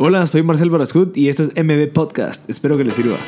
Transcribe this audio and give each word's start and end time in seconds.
Hola, 0.00 0.28
soy 0.28 0.44
Marcel 0.44 0.70
Barascut 0.70 1.16
y 1.16 1.28
esto 1.28 1.42
es 1.42 1.52
MB 1.56 1.92
Podcast. 1.92 2.48
Espero 2.48 2.76
que 2.76 2.84
les 2.84 2.94
sirva. 2.94 3.18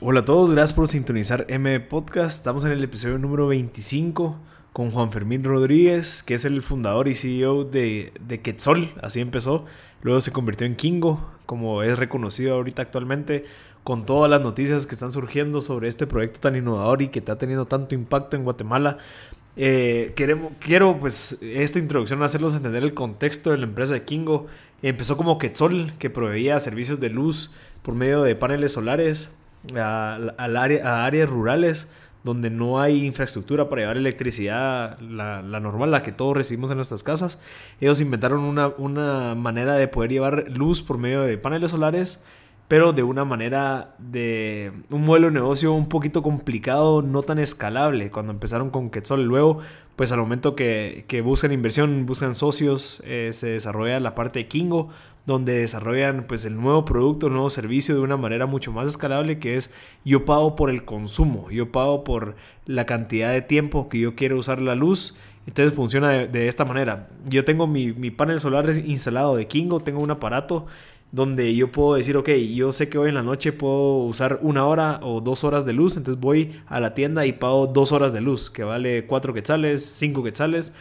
Hola 0.00 0.20
a 0.20 0.24
todos, 0.24 0.52
gracias 0.52 0.72
por 0.72 0.86
sintonizar 0.86 1.48
MB 1.48 1.88
Podcast. 1.88 2.36
Estamos 2.38 2.64
en 2.64 2.70
el 2.70 2.84
episodio 2.84 3.18
número 3.18 3.48
25 3.48 4.38
con 4.72 4.92
Juan 4.92 5.10
Fermín 5.10 5.42
Rodríguez, 5.42 6.22
que 6.22 6.34
es 6.34 6.44
el 6.44 6.62
fundador 6.62 7.08
y 7.08 7.16
CEO 7.16 7.64
de, 7.64 8.12
de 8.20 8.40
Quetzol, 8.40 8.92
así 9.02 9.20
empezó. 9.20 9.64
Luego 10.02 10.20
se 10.20 10.30
convirtió 10.30 10.64
en 10.64 10.76
Kingo, 10.76 11.28
como 11.44 11.82
es 11.82 11.98
reconocido 11.98 12.54
ahorita 12.54 12.82
actualmente, 12.82 13.46
con 13.82 14.06
todas 14.06 14.30
las 14.30 14.40
noticias 14.42 14.86
que 14.86 14.94
están 14.94 15.10
surgiendo 15.10 15.60
sobre 15.60 15.88
este 15.88 16.06
proyecto 16.06 16.38
tan 16.38 16.54
innovador 16.54 17.02
y 17.02 17.08
que 17.08 17.18
está 17.18 17.36
teniendo 17.36 17.64
tanto 17.64 17.96
impacto 17.96 18.36
en 18.36 18.44
Guatemala. 18.44 18.98
Eh, 19.56 20.12
queremos, 20.16 20.52
quiero 20.58 20.98
pues 20.98 21.38
esta 21.42 21.78
introducción 21.78 22.22
hacerlos 22.22 22.54
entender 22.54 22.82
el 22.82 22.94
contexto 22.94 23.50
de 23.50 23.58
la 23.58 23.64
empresa 23.64 23.94
de 23.94 24.04
Kingo. 24.04 24.46
Empezó 24.82 25.16
como 25.16 25.38
Quetzol, 25.38 25.92
que 25.98 26.10
proveía 26.10 26.58
servicios 26.60 27.00
de 27.00 27.10
luz 27.10 27.54
por 27.82 27.94
medio 27.94 28.22
de 28.22 28.34
paneles 28.36 28.72
solares 28.72 29.34
a, 29.76 30.18
área, 30.38 30.88
a 30.88 31.04
áreas 31.04 31.28
rurales 31.28 31.90
donde 32.22 32.50
no 32.50 32.80
hay 32.80 33.04
infraestructura 33.04 33.68
para 33.68 33.82
llevar 33.82 33.96
electricidad, 33.96 34.98
la, 35.00 35.42
normal, 35.42 35.90
la 35.90 36.02
que 36.02 36.12
todos 36.12 36.36
recibimos 36.36 36.70
en 36.70 36.76
nuestras 36.76 37.02
casas. 37.02 37.38
Ellos 37.80 38.00
inventaron 38.00 38.40
una, 38.40 38.68
una, 38.68 39.34
manera 39.34 39.74
de 39.74 39.88
poder 39.88 40.10
llevar 40.10 40.44
luz 40.50 40.82
por 40.82 40.98
medio 40.98 41.22
de 41.22 41.38
paneles 41.38 41.70
solares, 41.70 42.22
pero 42.70 42.92
de 42.92 43.02
una 43.02 43.24
manera 43.24 43.96
de 43.98 44.70
un 44.92 45.04
modelo 45.04 45.26
de 45.26 45.32
negocio 45.32 45.72
un 45.72 45.88
poquito 45.88 46.22
complicado, 46.22 47.02
no 47.02 47.24
tan 47.24 47.40
escalable. 47.40 48.12
Cuando 48.12 48.30
empezaron 48.30 48.70
con 48.70 48.90
Quetzal, 48.90 49.24
luego, 49.24 49.58
pues 49.96 50.12
al 50.12 50.20
momento 50.20 50.54
que, 50.54 51.04
que 51.08 51.20
buscan 51.20 51.50
inversión, 51.50 52.06
buscan 52.06 52.36
socios, 52.36 53.02
eh, 53.06 53.30
se 53.32 53.48
desarrolla 53.48 53.98
la 53.98 54.14
parte 54.14 54.38
de 54.38 54.46
Kingo, 54.46 54.88
donde 55.26 55.54
desarrollan 55.54 56.28
pues 56.28 56.44
el 56.44 56.60
nuevo 56.60 56.84
producto, 56.84 57.26
el 57.26 57.32
nuevo 57.32 57.50
servicio 57.50 57.96
de 57.96 58.02
una 58.02 58.16
manera 58.16 58.46
mucho 58.46 58.70
más 58.70 58.86
escalable 58.86 59.40
que 59.40 59.56
es 59.56 59.72
yo 60.04 60.24
pago 60.24 60.54
por 60.54 60.70
el 60.70 60.84
consumo, 60.84 61.50
yo 61.50 61.72
pago 61.72 62.04
por 62.04 62.36
la 62.66 62.86
cantidad 62.86 63.32
de 63.32 63.42
tiempo 63.42 63.88
que 63.88 63.98
yo 63.98 64.14
quiero 64.14 64.38
usar 64.38 64.62
la 64.62 64.76
luz. 64.76 65.18
Entonces 65.44 65.74
funciona 65.74 66.10
de, 66.10 66.46
esta 66.46 66.64
manera. 66.64 67.08
Yo 67.28 67.44
tengo 67.44 67.66
mi, 67.66 67.92
mi, 67.92 68.12
panel 68.12 68.38
solar 68.38 68.70
instalado 68.78 69.34
de 69.34 69.48
Kingo, 69.48 69.80
tengo 69.80 69.98
un 69.98 70.12
aparato 70.12 70.66
donde 71.12 71.54
yo 71.54 71.72
puedo 71.72 71.94
decir, 71.94 72.16
ok, 72.16 72.28
yo 72.30 72.72
sé 72.72 72.88
que 72.88 72.98
hoy 72.98 73.08
en 73.08 73.16
la 73.16 73.22
noche 73.22 73.52
puedo 73.52 74.04
usar 74.04 74.38
una 74.42 74.66
hora 74.66 75.00
o 75.02 75.20
dos 75.20 75.44
horas 75.44 75.64
de 75.64 75.72
luz, 75.72 75.96
entonces 75.96 76.20
voy 76.20 76.60
a 76.66 76.80
la 76.80 76.94
tienda 76.94 77.26
y 77.26 77.32
pago 77.32 77.66
dos 77.66 77.92
horas 77.92 78.12
de 78.12 78.20
luz, 78.20 78.50
que 78.50 78.64
vale 78.64 79.06
cuatro 79.06 79.34
quetzales, 79.34 79.84
cinco 79.84 80.22
quetzales 80.22 80.72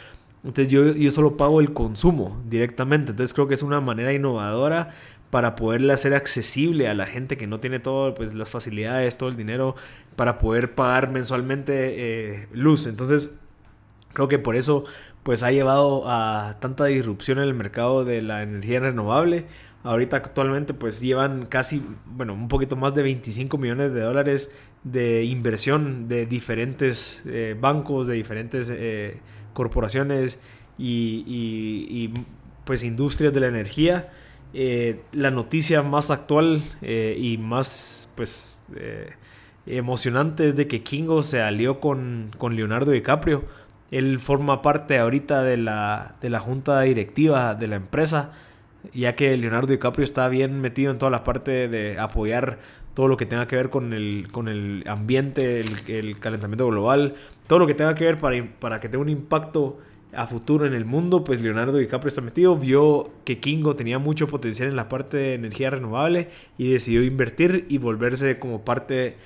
entonces 0.43 0.71
yo, 0.71 0.93
yo 0.93 1.11
solo 1.11 1.37
pago 1.37 1.59
el 1.59 1.73
consumo 1.73 2.41
directamente. 2.47 3.11
Entonces 3.11 3.33
creo 3.33 3.47
que 3.47 3.53
es 3.53 3.63
una 3.63 3.81
manera 3.81 4.13
innovadora 4.13 4.91
para 5.29 5.55
poderle 5.55 5.93
hacer 5.93 6.13
accesible 6.15 6.87
a 6.87 6.93
la 6.95 7.05
gente 7.05 7.37
que 7.37 7.45
no 7.45 7.59
tiene 7.59 7.79
todas 7.79 8.15
pues, 8.15 8.33
las 8.33 8.49
facilidades, 8.49 9.17
todo 9.17 9.29
el 9.29 9.37
dinero, 9.37 9.75
para 10.15 10.39
poder 10.39 10.73
pagar 10.73 11.11
mensualmente 11.11 12.33
eh, 12.33 12.47
luz. 12.53 12.87
Entonces 12.87 13.39
creo 14.13 14.27
que 14.27 14.39
por 14.39 14.55
eso 14.55 14.85
pues 15.23 15.43
ha 15.43 15.51
llevado 15.51 16.09
a 16.09 16.57
tanta 16.61 16.85
disrupción 16.85 17.39
en 17.39 17.43
el 17.43 17.53
mercado 17.53 18.05
de 18.05 18.21
la 18.21 18.41
energía 18.41 18.79
renovable. 18.79 19.45
Ahorita 19.83 20.17
actualmente 20.17 20.73
pues 20.73 20.99
llevan 21.01 21.45
casi, 21.45 21.81
bueno, 22.05 22.33
un 22.33 22.47
poquito 22.47 22.75
más 22.75 22.93
de 22.95 23.03
25 23.03 23.57
millones 23.57 23.93
de 23.93 24.01
dólares 24.01 24.53
de 24.83 25.23
inversión 25.23 26.07
de 26.07 26.25
diferentes 26.25 27.23
eh, 27.27 27.55
bancos, 27.59 28.07
de 28.07 28.13
diferentes... 28.15 28.69
Eh, 28.69 29.19
corporaciones 29.59 30.39
y, 30.77 32.13
pues 32.63 32.83
industrias 32.83 33.33
de 33.33 33.39
la 33.41 33.47
energía. 33.47 34.09
Eh, 34.53 35.01
la 35.11 35.31
noticia 35.31 35.81
más 35.83 36.11
actual 36.11 36.63
y 36.81 37.37
más 37.37 38.13
pues 38.15 38.63
emocionante 39.65 40.49
es 40.49 40.55
de 40.55 40.67
que 40.67 40.81
Kingo 40.81 41.21
se 41.23 41.41
alió 41.41 41.81
con, 41.81 42.29
con, 42.37 42.55
Leonardo 42.55 42.91
DiCaprio. 42.91 43.43
Él 43.91 44.17
forma 44.19 44.61
parte 44.61 44.97
ahorita 44.97 45.43
de 45.43 45.57
la, 45.57 46.15
de 46.21 46.29
la 46.29 46.39
junta 46.39 46.79
directiva 46.81 47.55
de 47.55 47.67
la 47.67 47.75
empresa, 47.75 48.33
ya 48.93 49.15
que 49.15 49.35
Leonardo 49.37 49.67
DiCaprio 49.67 50.03
está 50.03 50.27
bien 50.27 50.61
metido 50.61 50.91
en 50.91 50.97
toda 50.97 51.11
la 51.11 51.23
parte 51.23 51.67
de 51.67 51.99
apoyar 51.99 52.59
todo 52.93 53.07
lo 53.07 53.17
que 53.17 53.25
tenga 53.25 53.47
que 53.47 53.55
ver 53.55 53.69
con 53.69 53.93
el, 53.93 54.29
con 54.31 54.47
el 54.47 54.83
ambiente, 54.87 55.59
el, 55.59 55.69
el 55.87 56.19
calentamiento 56.19 56.67
global, 56.67 57.15
todo 57.47 57.59
lo 57.59 57.67
que 57.67 57.73
tenga 57.73 57.95
que 57.95 58.05
ver 58.05 58.17
para, 58.17 58.43
para 58.59 58.79
que 58.79 58.89
tenga 58.89 59.01
un 59.01 59.09
impacto 59.09 59.79
a 60.13 60.25
futuro 60.27 60.65
en 60.65 60.73
el 60.73 60.85
mundo, 60.85 61.23
pues 61.23 61.41
Leonardo 61.41 61.77
DiCaprio 61.77 62.07
está 62.07 62.21
metido, 62.21 62.55
vio 62.57 63.11
que 63.25 63.39
Kingo 63.39 63.75
tenía 63.75 63.99
mucho 63.99 64.27
potencial 64.27 64.67
en 64.69 64.75
la 64.75 64.89
parte 64.89 65.17
de 65.17 65.33
energía 65.35 65.69
renovable 65.69 66.29
y 66.57 66.71
decidió 66.71 67.03
invertir 67.03 67.65
y 67.69 67.77
volverse 67.77 68.39
como 68.39 68.65
parte 68.65 69.17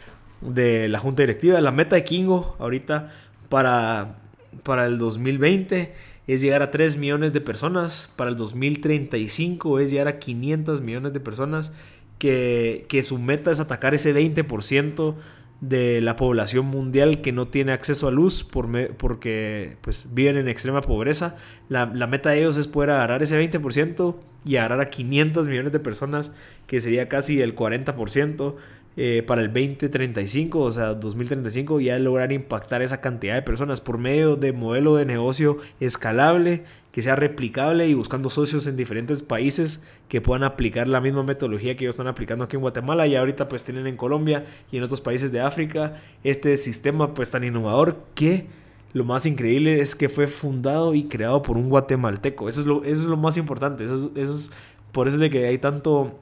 de 0.42 0.90
la 0.90 1.00
junta 1.00 1.24
directiva. 1.24 1.62
La 1.62 1.72
meta 1.72 1.96
de 1.96 2.04
Kingo 2.04 2.58
ahorita 2.60 3.12
para, 3.48 4.18
para 4.64 4.86
el 4.86 4.98
2020 4.98 5.94
es 6.28 6.42
llegar 6.42 6.62
a 6.62 6.72
3 6.72 6.98
millones 6.98 7.34
de 7.34 7.42
personas, 7.42 8.10
para 8.16 8.30
el 8.30 8.38
2035 8.38 9.80
es 9.80 9.92
llegar 9.92 10.08
a 10.08 10.20
500 10.20 10.82
millones 10.82 11.14
de 11.14 11.20
personas, 11.20 11.74
que, 12.18 12.86
que 12.88 13.04
su 13.04 13.20
meta 13.20 13.52
es 13.52 13.60
atacar 13.60 13.94
ese 13.94 14.16
20% 14.16 15.16
de 15.60 16.02
la 16.02 16.16
población 16.18 16.66
mundial 16.66 17.22
que 17.22 17.32
no 17.32 17.48
tiene 17.48 17.72
acceso 17.72 18.08
a 18.08 18.12
luz 18.12 18.44
por 18.44 18.68
porque 18.98 19.78
pues, 19.82 20.14
viven 20.14 20.36
en 20.38 20.50
extrema 20.50 20.82
pobreza. 20.82 21.38
La, 21.70 21.86
la, 21.86 22.06
meta 22.06 22.32
de 22.32 22.40
ellos 22.40 22.58
es 22.58 22.68
poder 22.68 22.90
agarrar 22.90 23.24
ese 23.24 23.42
20% 23.42 24.16
y 24.46 24.58
agarrar 24.58 24.82
a 24.82 24.90
500 24.90 25.48
millones 25.48 25.72
de 25.72 25.80
personas, 25.80 26.34
que 26.68 26.82
sería 26.82 27.08
casi 27.08 27.42
el 27.42 27.56
40% 27.56 28.56
eh, 28.96 29.24
para 29.26 29.42
el 29.42 29.48
2035, 29.48 30.60
o 30.60 30.72
sea, 30.72 30.94
2035, 30.94 31.80
ya 31.80 31.98
lograr 31.98 32.32
impactar 32.32 32.82
esa 32.82 33.02
cantidad 33.02 33.34
de 33.34 33.42
personas 33.42 33.82
por 33.82 33.98
medio 33.98 34.36
de 34.36 34.54
modelo 34.54 34.96
de 34.96 35.06
negocio 35.06 35.58
escalable, 35.80 36.64
que 36.92 37.02
sea 37.02 37.16
replicable 37.16 37.88
y 37.88 37.96
buscando 37.96 38.30
socios 38.30 38.68
en 38.68 38.78
diferentes 38.78 39.24
países 39.24 39.84
que 40.10 40.22
puedan 40.22 40.44
aplicar 40.44 40.88
la 40.88 41.02
misma 41.02 41.24
metodología 41.24 41.76
que 41.76 41.86
ellos 41.86 41.96
están 41.96 42.08
aplicando 42.08 42.46
aquí 42.46 42.56
en 42.56 42.62
Guatemala 42.62 43.08
y 43.08 43.16
ahorita 43.16 43.50
pues 43.50 43.64
tienen 43.66 43.88
en 43.88 43.98
Colombia 43.98 44.46
y 44.72 44.78
en 44.78 44.84
otros 44.84 45.02
países 45.02 45.32
de 45.32 45.42
África 45.42 46.00
este 46.24 46.56
sistema 46.58 47.16
pues 47.16 47.32
tan 47.32 47.44
innovador 47.44 47.98
que 48.14 48.46
lo 48.94 49.06
más 49.06 49.26
increíble 49.26 49.82
es 49.82 49.96
que 49.96 50.08
fue 50.08 50.28
fundado 50.28 50.94
y 50.94 51.06
creado 51.06 51.42
por 51.42 51.58
un 51.58 51.68
guatemalteco. 51.68 52.48
Eso 52.48 52.62
es 52.62 52.68
lo, 52.68 52.84
eso 52.84 53.02
es 53.02 53.08
lo 53.08 53.18
más 53.18 53.38
importante. 53.38 53.84
Eso 53.84 54.12
eso 54.14 54.32
es 54.32 54.52
por 54.92 55.08
eso 55.08 55.18
es 55.18 55.22
de 55.22 55.30
que 55.32 55.48
hay 55.48 55.58
tanto 55.58 56.20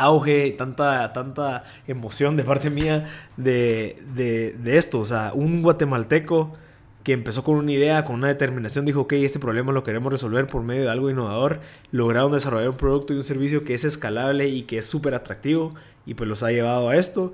auge, 0.00 0.52
tanta, 0.52 1.12
tanta 1.12 1.64
emoción 1.86 2.36
de 2.36 2.44
parte 2.44 2.70
mía 2.70 3.08
de, 3.36 4.02
de, 4.14 4.76
esto. 4.76 5.00
O 5.00 5.04
sea, 5.04 5.32
un 5.34 5.62
guatemalteco 5.62 6.54
que 7.04 7.12
empezó 7.12 7.42
con 7.42 7.56
una 7.56 7.72
idea, 7.72 8.04
con 8.04 8.16
una 8.16 8.28
determinación, 8.28 8.84
dijo, 8.84 9.02
ok, 9.02 9.14
este 9.14 9.38
problema 9.38 9.72
lo 9.72 9.82
queremos 9.82 10.12
resolver 10.12 10.46
por 10.46 10.62
medio 10.62 10.82
de 10.82 10.90
algo 10.90 11.08
innovador, 11.08 11.60
lograron 11.90 12.32
desarrollar 12.32 12.68
un 12.68 12.76
producto 12.76 13.14
y 13.14 13.16
un 13.16 13.24
servicio 13.24 13.64
que 13.64 13.74
es 13.74 13.84
escalable 13.84 14.48
y 14.48 14.62
que 14.62 14.78
es 14.78 14.86
súper 14.86 15.14
atractivo 15.14 15.74
y 16.04 16.14
pues 16.14 16.28
los 16.28 16.42
ha 16.42 16.50
llevado 16.50 16.88
a 16.88 16.96
esto. 16.96 17.32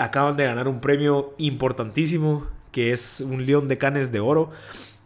acaban 0.00 0.36
de 0.36 0.44
ganar 0.44 0.68
un 0.68 0.80
premio 0.80 1.34
importantísimo 1.38 2.46
que 2.72 2.92
es 2.92 3.20
un 3.20 3.46
León 3.46 3.68
de 3.68 3.78
Canes 3.78 4.12
de 4.12 4.20
Oro. 4.20 4.50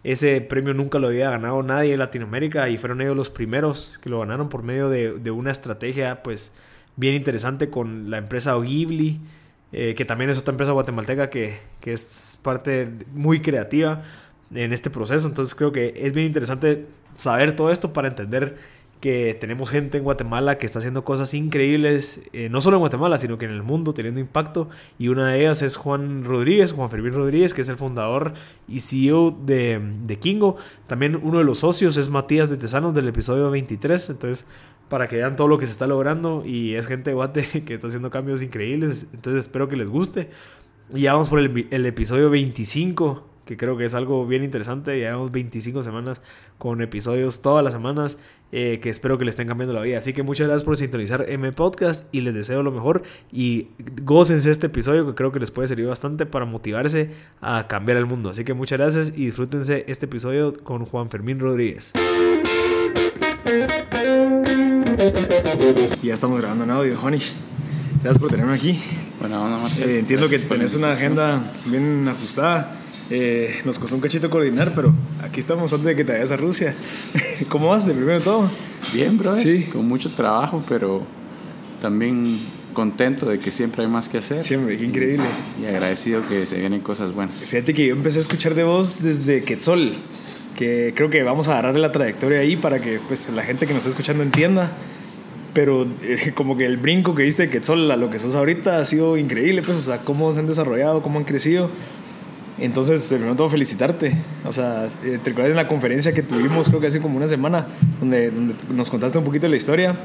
Ese 0.05 0.41
premio 0.41 0.75
nunca 0.75 0.99
lo 0.99 1.07
había 1.07 1.31
ganado 1.31 1.63
nadie 1.63 1.93
en 1.93 2.01
Latinoamérica 2.01 2.69
y 2.69 2.79
fueron 2.79 3.01
ellos 3.01 3.17
los 3.17 3.31
primeros 3.31 3.99
que 4.03 4.11
lo 4.11 4.21
ganaron 4.21 4.49
por 4.49 4.63
medio 4.63 4.89
de, 4.89 5.13
de 5.15 5.31
una 5.31 5.53
estrategia 5.53 6.23
pues 6.23 6.53
bien 6.97 7.15
interesante 7.15 7.71
con 7.71 8.11
la 8.11 8.19
empresa 8.19 8.55
Ghibli, 8.57 9.21
eh, 9.73 9.95
que 9.95 10.05
también 10.05 10.31
es 10.31 10.39
otra 10.39 10.53
empresa 10.53 10.73
guatemalteca 10.73 11.31
que, 11.31 11.59
que, 11.81 11.93
es 11.93 12.39
parte 12.43 12.91
muy 13.15 13.41
creativa 13.41 14.03
en 14.55 14.73
este 14.73 14.91
proceso. 14.91 15.27
Entonces 15.29 15.55
creo 15.55 15.73
que 15.73 15.95
es 15.97 16.13
bien 16.13 16.27
interesante 16.27 16.87
saber 17.17 17.57
todo 17.57 17.71
esto 17.71 17.93
para 17.93 18.09
entender 18.09 18.57
que 19.03 19.37
tenemos 19.39 19.69
gente 19.69 19.99
en 19.99 20.05
Guatemala 20.05 20.59
que 20.59 20.65
está 20.65 20.79
haciendo 20.79 21.05
cosas 21.05 21.35
increíbles, 21.35 22.29
eh, 22.33 22.49
no 22.49 22.61
solo 22.61 22.77
en 22.77 22.83
Guatemala, 22.83 23.19
sino 23.19 23.37
que 23.37 23.47
en 23.47 23.51
el 23.51 23.65
mundo 23.65 23.95
teniendo 23.95 24.21
impacto. 24.21 24.71
Y 24.97 25.09
una 25.09 25.33
de 25.33 25.41
ellas 25.41 25.61
es 25.63 25.77
Juan 25.77 26.25
Rodríguez, 26.25 26.71
Juan 26.71 26.89
Fermín 26.89 27.13
Rodríguez, 27.13 27.53
que 27.53 27.63
es 27.63 27.69
el 27.69 27.75
fundador 27.75 28.35
y 28.69 28.79
CEO 28.79 29.37
de, 29.45 29.81
de 30.07 30.19
Kingo. 30.21 30.57
También 30.87 31.19
uno 31.21 31.39
de 31.39 31.45
los 31.45 31.59
socios 31.59 31.97
es 31.97 32.11
Matías 32.11 32.49
de 32.49 32.57
Tesanos 32.57 32.95
del 32.95 33.09
episodio 33.09 33.51
23. 33.51 34.11
Entonces, 34.11 34.47
para 34.89 35.09
que 35.09 35.17
vean 35.17 35.37
todo 35.37 35.49
lo 35.49 35.59
que 35.59 35.67
se 35.67 35.73
está 35.73 35.87
logrando 35.87 36.43
y 36.45 36.75
es 36.75 36.87
gente 36.87 37.13
Guate 37.13 37.63
que 37.67 37.75
está 37.75 37.87
haciendo 37.87 38.11
cambios 38.11 38.43
increíbles, 38.43 39.09
entonces 39.13 39.45
espero 39.45 39.69
que 39.69 39.77
les 39.77 39.91
guste. 39.91 40.31
Y 40.95 41.03
ya 41.03 41.13
vamos 41.13 41.29
por 41.29 41.39
el, 41.39 41.69
el 41.71 41.87
episodio 41.87 42.29
25, 42.29 43.27
que 43.47 43.57
creo 43.57 43.77
que 43.77 43.85
es 43.85 43.95
algo 43.95 44.27
bien 44.27 44.45
interesante. 44.45 44.97
Llevamos 44.99 45.33
25 45.33 45.83
semanas 45.83 46.21
con 46.59 46.83
episodios 46.83 47.41
todas 47.43 47.65
las 47.65 47.73
semanas 47.73 48.19
eh, 48.55 48.81
que 48.83 48.91
espero 48.91 49.17
que 49.17 49.25
les 49.25 49.33
estén 49.33 49.49
cambiando 49.49 49.73
la 49.73 49.81
vida. 49.81 49.99
Así 49.99 50.13
que 50.13 50.23
muchas 50.23 50.47
gracias 50.47 50.65
por 50.65 50.77
sintonizar 50.77 51.25
M 51.27 51.51
Podcast 51.53 52.15
y 52.15 52.21
les 52.21 52.35
deseo 52.35 52.63
lo 52.63 52.71
mejor 52.71 53.03
y 53.33 53.69
gócense 54.03 54.51
este 54.51 54.67
episodio 54.67 55.07
que 55.07 55.15
creo 55.15 55.33
que 55.33 55.41
les 55.41 55.51
puede 55.51 55.69
servir 55.69 55.87
bastante 55.87 56.27
para 56.27 56.45
motivarse 56.45 57.13
a 57.41 57.67
cambiar 57.67 57.97
el 57.97 58.05
mundo. 58.05 58.29
Así 58.29 58.45
que 58.45 58.53
muchas 58.53 58.79
gracias 58.79 59.09
y 59.17 59.25
disfrútense 59.25 59.87
este 59.89 60.05
episodio 60.05 60.53
con 60.53 60.85
Juan 60.85 61.09
Fermín 61.09 61.41
Rodríguez. 61.41 61.93
Ya 66.03 66.15
estamos 66.15 66.39
grabando 66.39 66.65
en 66.65 66.71
audio, 66.71 66.99
Honey. 67.03 67.21
Gracias 68.03 68.19
por 68.19 68.31
tenerme 68.31 68.55
aquí. 68.55 68.79
Bueno, 69.19 69.59
eh, 69.81 69.99
entiendo 69.99 70.29
que 70.29 70.39
tenés 70.39 70.75
una 70.75 70.93
agenda 70.93 71.43
bien 71.67 72.07
ajustada. 72.09 72.77
Eh, 73.11 73.61
nos 73.65 73.79
costó 73.79 73.97
un 73.97 74.01
cachito 74.01 74.31
coordinar, 74.31 74.73
pero 74.77 74.95
aquí 75.23 75.41
estamos 75.41 75.73
antes 75.73 75.87
de 75.87 75.97
que 75.97 76.05
te 76.05 76.13
vayas 76.13 76.31
a 76.31 76.37
Rusia. 76.37 76.75
¿Cómo 77.49 77.69
vas 77.69 77.87
de 77.87 77.95
primero 77.95 78.21
todo? 78.21 78.49
Bien, 78.95 79.19
bro. 79.19 79.37
Sí. 79.37 79.65
Con 79.73 79.89
mucho 79.89 80.09
trabajo, 80.09 80.63
pero 80.69 81.03
también 81.81 82.39
contento 82.73 83.27
de 83.27 83.39
que 83.39 83.51
siempre 83.51 83.85
hay 83.85 83.91
más 83.91 84.09
que 84.09 84.19
hacer. 84.19 84.45
Siempre, 84.45 84.79
qué 84.79 84.85
increíble. 84.85 85.25
Y, 85.61 85.67
agradecido 85.67 86.23
que 86.29 86.47
se 86.47 86.59
vienen 86.59 86.81
cosas 86.81 87.13
buenas. 87.13 87.37
Fíjate 87.37 87.75
que 87.75 87.89
yo 87.89 87.95
empecé 87.95 88.19
a 88.19 88.23
escuchar 88.23 88.55
de 88.55 88.63
vos 88.63 89.03
desde 89.03 89.43
Quetzal, 89.43 89.95
que 90.57 90.93
creo 90.95 91.11
que 91.11 91.25
vamos 91.25 91.49
a 91.49 91.53
agarrarle 91.53 91.81
la 91.81 91.91
trayectoria 91.91 92.39
ahí 92.39 92.57
para 92.57 92.81
que 92.81 93.01
pues, 93.09 93.29
la 93.31 93.43
gente 93.43 93.67
que 93.67 93.75
nos 93.75 93.81
está 93.81 93.91
escuchando 93.91 94.23
entienda. 94.23 94.71
Pero 95.53 95.87
eh, 96.03 96.33
como 96.35 96.57
que 96.57 96.65
el 96.65 96.77
brinco 96.77 97.15
que 97.15 97.25
viste 97.25 97.45
de 97.45 97.51
Quetzal 97.51 97.91
a 97.91 97.97
lo 97.97 98.11
que 98.11 98.19
sos 98.19 98.35
ahorita 98.35 98.79
ha 98.79 98.85
sido 98.85 99.17
increíble, 99.17 99.63
pues, 99.63 99.79
o 99.79 99.83
sea, 99.83 99.99
cómo 99.99 100.33
se 100.33 100.41
han 100.41 100.47
desarrollado, 100.47 101.03
cómo 101.03 101.19
han 101.19 101.25
crecido. 101.25 101.71
Entonces, 102.59 103.07
primero 103.09 103.35
todo, 103.35 103.51
felicitarte. 103.51 104.15
O 104.45 104.53
sea, 104.53 104.89
eh, 105.05 105.19
te 105.23 105.31
recuerdas 105.31 105.51
en 105.51 105.57
la 105.57 105.69
conferencia 105.69 106.13
que 106.13 106.23
tuvimos, 106.23 106.69
creo 106.69 106.81
que 106.81 106.87
hace 106.87 107.01
como 107.01 107.17
una 107.17 107.29
semana, 107.29 107.67
donde, 108.01 108.31
donde 108.31 108.55
nos 108.71 108.89
contaste 108.91 109.19
un 109.19 109.25
poquito 109.25 109.47
de 109.47 109.51
la 109.51 109.57
historia. 109.57 109.97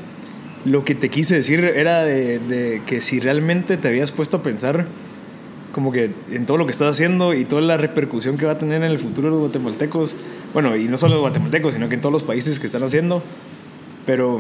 Lo 0.66 0.84
que 0.84 0.96
te 0.96 1.10
quise 1.10 1.36
decir 1.36 1.64
era 1.64 2.04
de, 2.04 2.40
de, 2.40 2.82
que 2.86 3.00
si 3.02 3.20
realmente 3.20 3.78
te 3.78 3.88
habías 3.88 4.12
puesto 4.12 4.38
a 4.38 4.44
pensar 4.44 4.88
como 5.78 5.92
que 5.92 6.12
en 6.32 6.48
todo 6.48 6.58
lo 6.58 6.66
que 6.66 6.72
estás 6.72 6.90
haciendo 6.90 7.36
y 7.36 7.46
toda 7.46 7.62
la 7.62 7.78
repercusión 7.78 8.36
que 8.38 8.48
va 8.48 8.54
a 8.54 8.58
tener 8.58 8.78
en 8.82 8.90
el 8.90 8.98
futuro 8.98 9.30
los 9.30 9.40
guatemaltecos, 9.40 10.16
bueno, 10.52 10.76
y 10.76 10.86
no 10.86 10.98
solo 10.98 11.14
los 11.14 11.22
guatemaltecos, 11.22 11.76
sino 11.76 11.88
que 11.88 11.94
en 11.94 12.02
todos 12.02 12.12
los 12.12 12.24
países 12.24 12.60
que 12.60 12.66
están 12.66 12.82
haciendo, 12.82 13.22
pero 14.08 14.40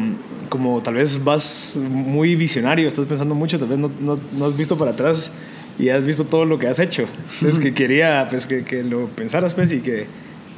como 0.49 0.81
tal 0.81 0.95
vez 0.95 1.23
vas 1.25 1.77
muy 1.77 2.35
visionario, 2.35 2.87
estás 2.87 3.05
pensando 3.05 3.35
mucho, 3.35 3.59
tal 3.59 3.67
vez 3.67 3.77
no, 3.77 3.91
no, 3.99 4.17
no 4.37 4.45
has 4.45 4.55
visto 4.55 4.77
para 4.77 4.91
atrás 4.91 5.33
y 5.77 5.89
has 5.89 6.05
visto 6.05 6.23
todo 6.23 6.45
lo 6.45 6.57
que 6.57 6.67
has 6.67 6.79
hecho. 6.79 7.05
Entonces, 7.35 7.59
que 7.59 7.73
quería 7.73 8.27
pues, 8.29 8.47
que, 8.47 8.63
que 8.63 8.81
lo 8.81 9.07
pensaras 9.07 9.53
pues, 9.53 9.73
y 9.73 9.81
que, 9.81 10.07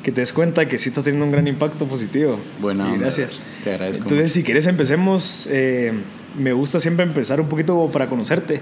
que, 0.04 0.12
te 0.12 0.22
des 0.22 0.32
cuenta 0.32 0.68
que 0.70 0.78
sí 0.78 0.90
estás 0.90 1.04
teniendo 1.04 1.26
un 1.26 1.32
gran 1.32 1.48
impacto 1.48 1.86
positivo. 1.86 2.40
Bueno, 2.62 2.86
gracias. 3.00 3.36
Te 3.64 3.72
agradezco. 3.72 4.04
Entonces, 4.04 4.32
si 4.32 4.44
quieres, 4.44 4.68
empecemos. 4.68 5.50
Eh, 5.52 5.92
me 6.38 6.54
gusta 6.54 6.80
siempre 6.80 7.04
empezar 7.04 7.42
un 7.42 7.50
poquito 7.50 7.90
para 7.92 8.08
conocerte. 8.08 8.62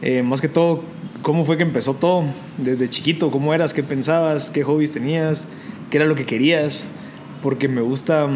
Eh, 0.00 0.22
más 0.22 0.40
que 0.40 0.48
todo, 0.48 0.82
¿cómo 1.20 1.44
fue 1.44 1.58
que 1.58 1.62
empezó 1.62 1.94
todo? 1.94 2.24
Desde 2.56 2.88
chiquito, 2.88 3.30
¿cómo 3.30 3.52
eras? 3.54 3.74
¿Qué 3.74 3.82
pensabas? 3.82 4.50
¿Qué 4.50 4.64
hobbies 4.64 4.92
tenías? 4.92 5.48
¿Qué 5.90 5.98
era 5.98 6.06
lo 6.06 6.14
que 6.14 6.24
querías? 6.24 6.88
Porque 7.42 7.68
me 7.68 7.82
gusta 7.82 8.28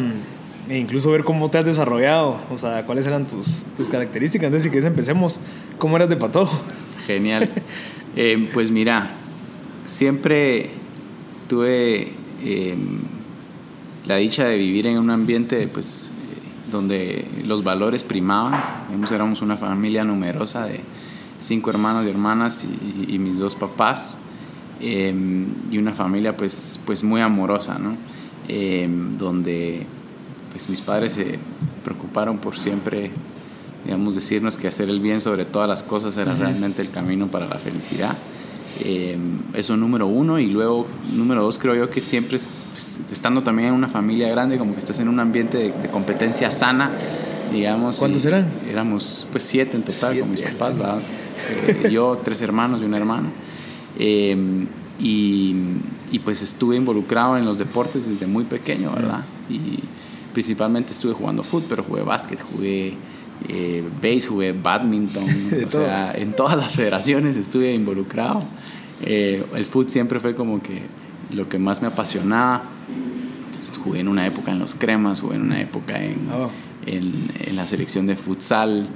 e 0.69 0.79
incluso 0.79 1.11
ver 1.11 1.25
cómo 1.25 1.51
te 1.51 1.59
has 1.59 1.65
desarrollado, 1.65 2.39
o 2.51 2.59
sea, 2.59 2.85
cuáles 2.87 3.07
eran 3.07 3.27
tus, 3.27 3.63
tus 3.77 3.89
características. 3.89 4.47
Entonces, 4.47 4.65
si 4.65 4.71
quieres, 4.71 4.85
empecemos. 4.85 5.41
¿Cómo 5.79 5.97
eras 5.97 6.09
de 6.09 6.17
patojo? 6.17 6.59
Genial. 7.07 7.49
eh, 8.17 8.49
pues 8.53 8.71
mira, 8.71 9.11
siempre 9.85 10.71
tuve 11.49 12.13
eh, 12.43 12.77
la 14.07 14.17
dicha 14.17 14.45
de 14.45 14.57
vivir 14.57 14.87
en 14.87 14.99
un 14.99 15.11
ambiente 15.11 15.67
pues, 15.69 16.07
eh, 16.07 16.71
donde 16.71 17.25
los 17.45 17.65
valores 17.65 18.03
primaban. 18.03 18.61
Éramos 19.11 19.43
una 19.43 19.57
familia 19.57 20.05
numerosa 20.05 20.67
de 20.67 20.81
cinco 21.39 21.71
hermanos 21.71 22.05
y 22.07 22.11
hermanas 22.11 22.67
y, 23.09 23.19
mis 23.19 23.39
dos 23.39 23.55
papás. 23.55 24.21
Eh, 24.81 25.15
y 25.71 25.79
una 25.79 25.93
familia 25.93 26.37
pues, 26.37 26.79
pues 26.85 27.03
muy 27.03 27.21
amorosa, 27.21 27.79
¿no? 27.79 27.97
donde 29.19 29.87
pues 30.57 30.71
mis 30.71 30.81
padres 30.81 31.13
se 31.13 31.39
preocuparon 31.85 32.39
por 32.39 32.59
siempre 32.59 33.11
digamos, 33.85 34.17
decirnos 34.17 34.57
que 34.57 34.67
hacer 34.67 34.89
el 34.89 35.01
bien 35.01 35.21
sobre 35.21 35.45
todas 35.45 35.69
las 35.69 35.83
cosas 35.83 36.17
era 36.17 36.35
realmente 36.35 36.83
el 36.83 36.91
camino 36.91 37.29
para 37.29 37.47
la 37.47 37.57
felicidad. 37.57 38.17
Eh, 38.85 39.17
eso 39.55 39.77
número 39.77 40.07
uno. 40.07 40.39
Y 40.41 40.47
luego, 40.47 40.87
número 41.15 41.43
dos, 41.43 41.59
creo 41.59 41.75
yo 41.77 41.89
que 41.89 42.01
siempre, 42.01 42.39
pues, 42.73 43.01
estando 43.11 43.43
también 43.43 43.69
en 43.69 43.75
una 43.75 43.87
familia 43.87 44.29
grande, 44.29 44.59
como 44.59 44.73
que 44.73 44.81
estás 44.81 44.99
en 44.99 45.09
un 45.09 45.21
ambiente 45.21 45.57
de, 45.59 45.73
de 45.73 45.89
competencia 45.89 46.51
sana, 46.51 46.91
digamos. 47.53 47.99
¿Cuántos 47.99 48.25
eran? 48.25 48.47
Éramos 48.69 49.29
pues 49.31 49.45
siete 49.45 49.77
en 49.77 49.83
total 49.83 50.15
siete. 50.15 50.21
con 50.21 50.31
mis 50.31 50.43
papás, 50.43 50.77
¿verdad? 50.77 51.01
Eh, 51.49 51.89
yo, 51.91 52.21
tres 52.25 52.43
hermanos 52.43 52.83
y 52.83 52.87
un 52.87 52.95
hermano. 52.95 53.29
Eh, 53.99 54.67
y, 54.99 55.55
y, 56.11 56.19
pues 56.21 56.43
estuve 56.43 56.77
involucrado 56.77 57.37
en 57.37 57.45
los 57.45 57.59
deportes 57.59 58.09
desde 58.09 58.27
muy 58.27 58.45
pequeño, 58.45 58.91
¿verdad? 58.93 59.25
Y 59.49 59.79
principalmente 60.37 60.93
estuve 60.93 61.15
jugando 61.15 61.43
fútbol, 61.43 61.65
pero 61.67 61.83
jugué 61.83 62.03
básquet, 62.03 62.39
jugué 62.43 62.93
eh, 63.49 63.83
base, 64.03 64.29
jugué 64.29 64.53
badminton, 64.53 65.25
o 65.67 65.71
sea, 65.71 66.13
en 66.15 66.35
todas 66.35 66.59
las 66.59 66.77
federaciones 66.77 67.39
estuve 67.39 67.73
involucrado. 67.73 68.43
Eh, 69.01 69.43
el 69.55 69.65
fútbol 69.65 69.89
siempre 69.89 70.21
fue 70.21 70.35
como 70.35 70.63
que 70.63 70.83
lo 71.31 71.49
que 71.49 71.59
más 71.59 71.81
me 71.81 71.89
apasionaba. 71.89 72.65
Entonces, 73.47 73.79
jugué 73.79 74.01
en 74.01 74.09
una 74.09 74.27
época 74.27 74.53
en 74.53 74.59
los 74.59 74.75
cremas, 74.75 75.23
jugué 75.23 75.37
en 75.37 75.43
una 75.43 75.59
época 75.59 76.05
en, 76.05 76.29
oh. 76.31 76.51
en, 76.85 77.15
en 77.47 77.57
la 77.57 77.67
selección 77.67 78.07
de 78.07 78.15
futsal. 78.15 78.91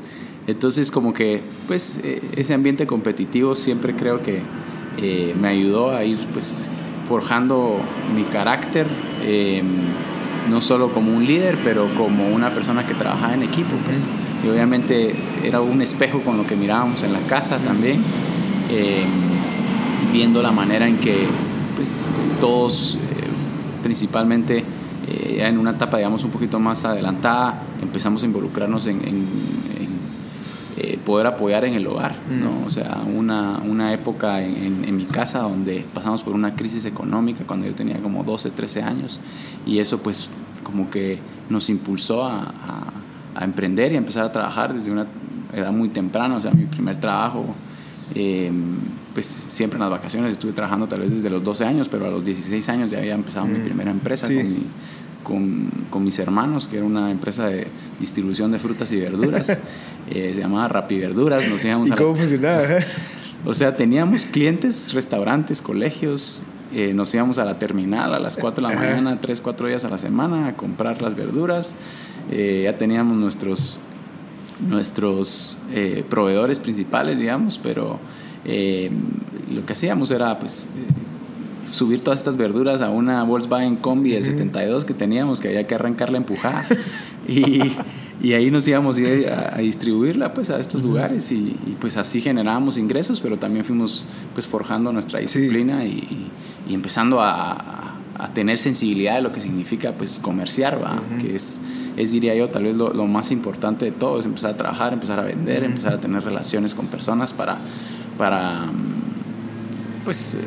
Entonces, 0.46 0.90
como 0.90 1.14
que, 1.14 1.40
pues, 1.66 2.00
eh, 2.04 2.20
ese 2.36 2.52
ambiente 2.52 2.86
competitivo 2.86 3.54
siempre 3.54 3.94
creo 3.94 4.20
que 4.20 4.42
eh, 4.98 5.34
me 5.40 5.48
ayudó 5.48 5.90
a 5.90 6.04
ir, 6.04 6.18
pues, 6.34 6.68
forjando 7.08 7.80
mi 8.14 8.24
carácter 8.24 8.86
eh, 9.22 9.62
no 10.50 10.60
solo 10.60 10.92
como 10.92 11.16
un 11.16 11.26
líder, 11.26 11.60
pero 11.62 11.94
como 11.94 12.28
una 12.28 12.52
persona 12.52 12.86
que 12.86 12.94
trabajaba 12.94 13.34
en 13.34 13.44
equipo, 13.44 13.76
pues. 13.84 14.06
Y 14.44 14.48
obviamente 14.48 15.14
era 15.44 15.60
un 15.60 15.80
espejo 15.80 16.20
con 16.20 16.36
lo 16.36 16.46
que 16.46 16.56
mirábamos 16.56 17.02
en 17.04 17.12
la 17.12 17.20
casa 17.20 17.58
también, 17.58 18.02
eh, 18.68 19.04
viendo 20.12 20.42
la 20.42 20.50
manera 20.50 20.88
en 20.88 20.98
que, 20.98 21.26
pues, 21.76 22.04
todos, 22.40 22.96
eh, 22.96 23.28
principalmente 23.82 24.64
eh, 25.08 25.44
en 25.46 25.56
una 25.56 25.70
etapa, 25.70 25.98
digamos, 25.98 26.24
un 26.24 26.30
poquito 26.30 26.58
más 26.58 26.84
adelantada, 26.84 27.62
empezamos 27.80 28.22
a 28.22 28.26
involucrarnos 28.26 28.86
en, 28.86 29.00
en, 29.06 29.26
en 30.80 31.00
poder 31.00 31.26
apoyar 31.26 31.64
en 31.64 31.74
el 31.74 31.86
hogar, 31.86 32.16
¿no? 32.30 32.66
O 32.66 32.70
sea, 32.70 33.02
una, 33.06 33.58
una 33.58 33.92
época 33.92 34.42
en, 34.42 34.84
en, 34.84 34.96
mi 34.96 35.04
casa 35.04 35.40
donde 35.40 35.84
pasamos 35.92 36.22
por 36.22 36.34
una 36.34 36.54
crisis 36.54 36.84
económica 36.84 37.44
cuando 37.46 37.66
yo 37.66 37.74
tenía 37.74 37.98
como 37.98 38.24
12, 38.24 38.50
13 38.50 38.82
años 38.82 39.20
y 39.66 39.78
eso 39.78 40.02
pues 40.02 40.30
como 40.64 40.90
que 40.90 41.18
nos 41.48 41.68
impulsó 41.68 42.24
a, 42.24 42.42
a, 42.42 42.92
a 43.34 43.44
emprender 43.44 43.92
y 43.92 43.96
a 43.96 43.98
empezar 43.98 44.24
a 44.24 44.32
trabajar 44.32 44.74
desde 44.74 44.90
una 44.90 45.06
edad 45.52 45.72
muy 45.72 45.88
temprana, 45.88 46.36
o 46.36 46.40
sea, 46.40 46.52
mi 46.52 46.66
primer 46.66 47.00
trabajo, 47.00 47.44
eh, 48.14 48.50
pues 49.14 49.26
siempre 49.26 49.76
en 49.76 49.82
las 49.82 49.90
vacaciones 49.90 50.32
estuve 50.32 50.52
trabajando 50.52 50.86
tal 50.86 51.00
vez 51.00 51.10
desde 51.10 51.30
los 51.30 51.42
12 51.42 51.64
años, 51.64 51.88
pero 51.88 52.06
a 52.06 52.10
los 52.10 52.24
16 52.24 52.68
años 52.68 52.90
ya 52.90 52.98
había 52.98 53.14
empezado 53.14 53.46
mm. 53.46 53.52
mi 53.52 53.58
primera 53.60 53.90
empresa 53.90 54.26
sí. 54.26 54.36
con 54.36 54.50
mi 54.50 54.66
con, 55.30 55.70
con, 55.90 56.02
mis 56.02 56.18
hermanos, 56.18 56.66
que 56.66 56.78
era 56.78 56.84
una 56.84 57.10
empresa 57.10 57.46
de 57.46 57.68
distribución 58.00 58.50
de 58.50 58.58
frutas 58.58 58.90
y 58.92 59.00
verduras. 59.00 59.48
eh, 60.10 60.32
se 60.34 60.40
llamaba 60.40 60.66
Rapi 60.66 60.98
Verduras. 60.98 61.48
Nos 61.48 61.64
íbamos 61.64 61.88
¿Y 61.88 61.92
a 61.92 61.96
cómo 61.96 62.12
la... 62.12 62.16
funcionaba? 62.16 62.62
O 63.46 63.54
sea, 63.54 63.74
teníamos 63.74 64.26
clientes, 64.26 64.92
restaurantes, 64.92 65.62
colegios. 65.62 66.42
Eh, 66.74 66.92
nos 66.92 67.14
íbamos 67.14 67.38
a 67.38 67.46
la 67.46 67.58
terminal 67.58 68.12
a 68.12 68.18
las 68.18 68.36
4 68.36 68.56
de 68.56 68.68
la 68.68 68.78
Ajá. 68.78 68.86
mañana, 68.86 69.18
3, 69.18 69.40
4 69.40 69.68
días 69.68 69.86
a 69.86 69.88
la 69.88 69.96
semana 69.96 70.48
a 70.48 70.56
comprar 70.58 71.00
las 71.00 71.14
verduras. 71.14 71.78
Eh, 72.30 72.62
ya 72.64 72.76
teníamos 72.76 73.16
nuestros, 73.16 73.80
nuestros 74.68 75.56
eh, 75.72 76.04
proveedores 76.10 76.58
principales, 76.58 77.18
digamos, 77.18 77.58
pero 77.58 77.98
eh, 78.44 78.90
lo 79.50 79.64
que 79.64 79.72
hacíamos 79.72 80.10
era 80.10 80.38
pues 80.38 80.66
subir 81.64 82.02
todas 82.02 82.18
estas 82.18 82.36
verduras 82.36 82.82
a 82.82 82.90
una 82.90 83.22
Volkswagen 83.24 83.76
Combi 83.76 84.10
del 84.12 84.24
72 84.24 84.84
que 84.84 84.94
teníamos, 84.94 85.40
que 85.40 85.48
había 85.48 85.66
que 85.66 85.74
arrancarla 85.74 86.18
empujada. 86.18 86.66
y, 87.28 87.72
y, 88.22 88.32
ahí 88.32 88.50
nos 88.50 88.66
íbamos 88.68 88.96
a, 88.98 89.00
ir 89.00 89.28
a, 89.28 89.56
a 89.56 89.58
distribuirla 89.58 90.32
pues, 90.34 90.50
a 90.50 90.58
estos 90.58 90.82
lugares 90.82 91.30
y, 91.32 91.56
y, 91.66 91.76
pues 91.80 91.96
así 91.96 92.20
generábamos 92.20 92.76
ingresos, 92.76 93.20
pero 93.20 93.38
también 93.38 93.64
fuimos 93.64 94.06
pues 94.34 94.46
forjando 94.46 94.92
nuestra 94.92 95.20
disciplina 95.20 95.82
sí. 95.82 96.30
y, 96.68 96.70
y, 96.70 96.74
empezando 96.74 97.20
a, 97.20 97.96
a, 98.18 98.32
tener 98.34 98.58
sensibilidad 98.58 99.16
de 99.16 99.22
lo 99.22 99.32
que 99.32 99.40
significa 99.40 99.92
pues 99.92 100.18
comerciar, 100.18 100.82
¿va? 100.82 100.94
Uh 100.94 101.14
-huh. 101.14 101.20
que 101.22 101.36
es, 101.36 101.60
es, 101.96 102.12
diría 102.12 102.34
yo, 102.34 102.48
tal 102.48 102.64
vez 102.64 102.76
lo, 102.76 102.92
lo, 102.92 103.06
más 103.06 103.30
importante 103.30 103.86
de 103.86 103.92
todo, 103.92 104.18
es 104.18 104.26
empezar 104.26 104.52
a 104.52 104.56
trabajar, 104.56 104.92
empezar 104.92 105.18
a 105.18 105.22
vender, 105.22 105.62
uh 105.62 105.62
-huh. 105.62 105.70
empezar 105.70 105.94
a 105.94 105.98
tener 105.98 106.22
relaciones 106.22 106.74
con 106.74 106.86
personas 106.86 107.32
para, 107.32 107.58
para 108.18 108.66
pues... 110.04 110.34
Eh, 110.34 110.38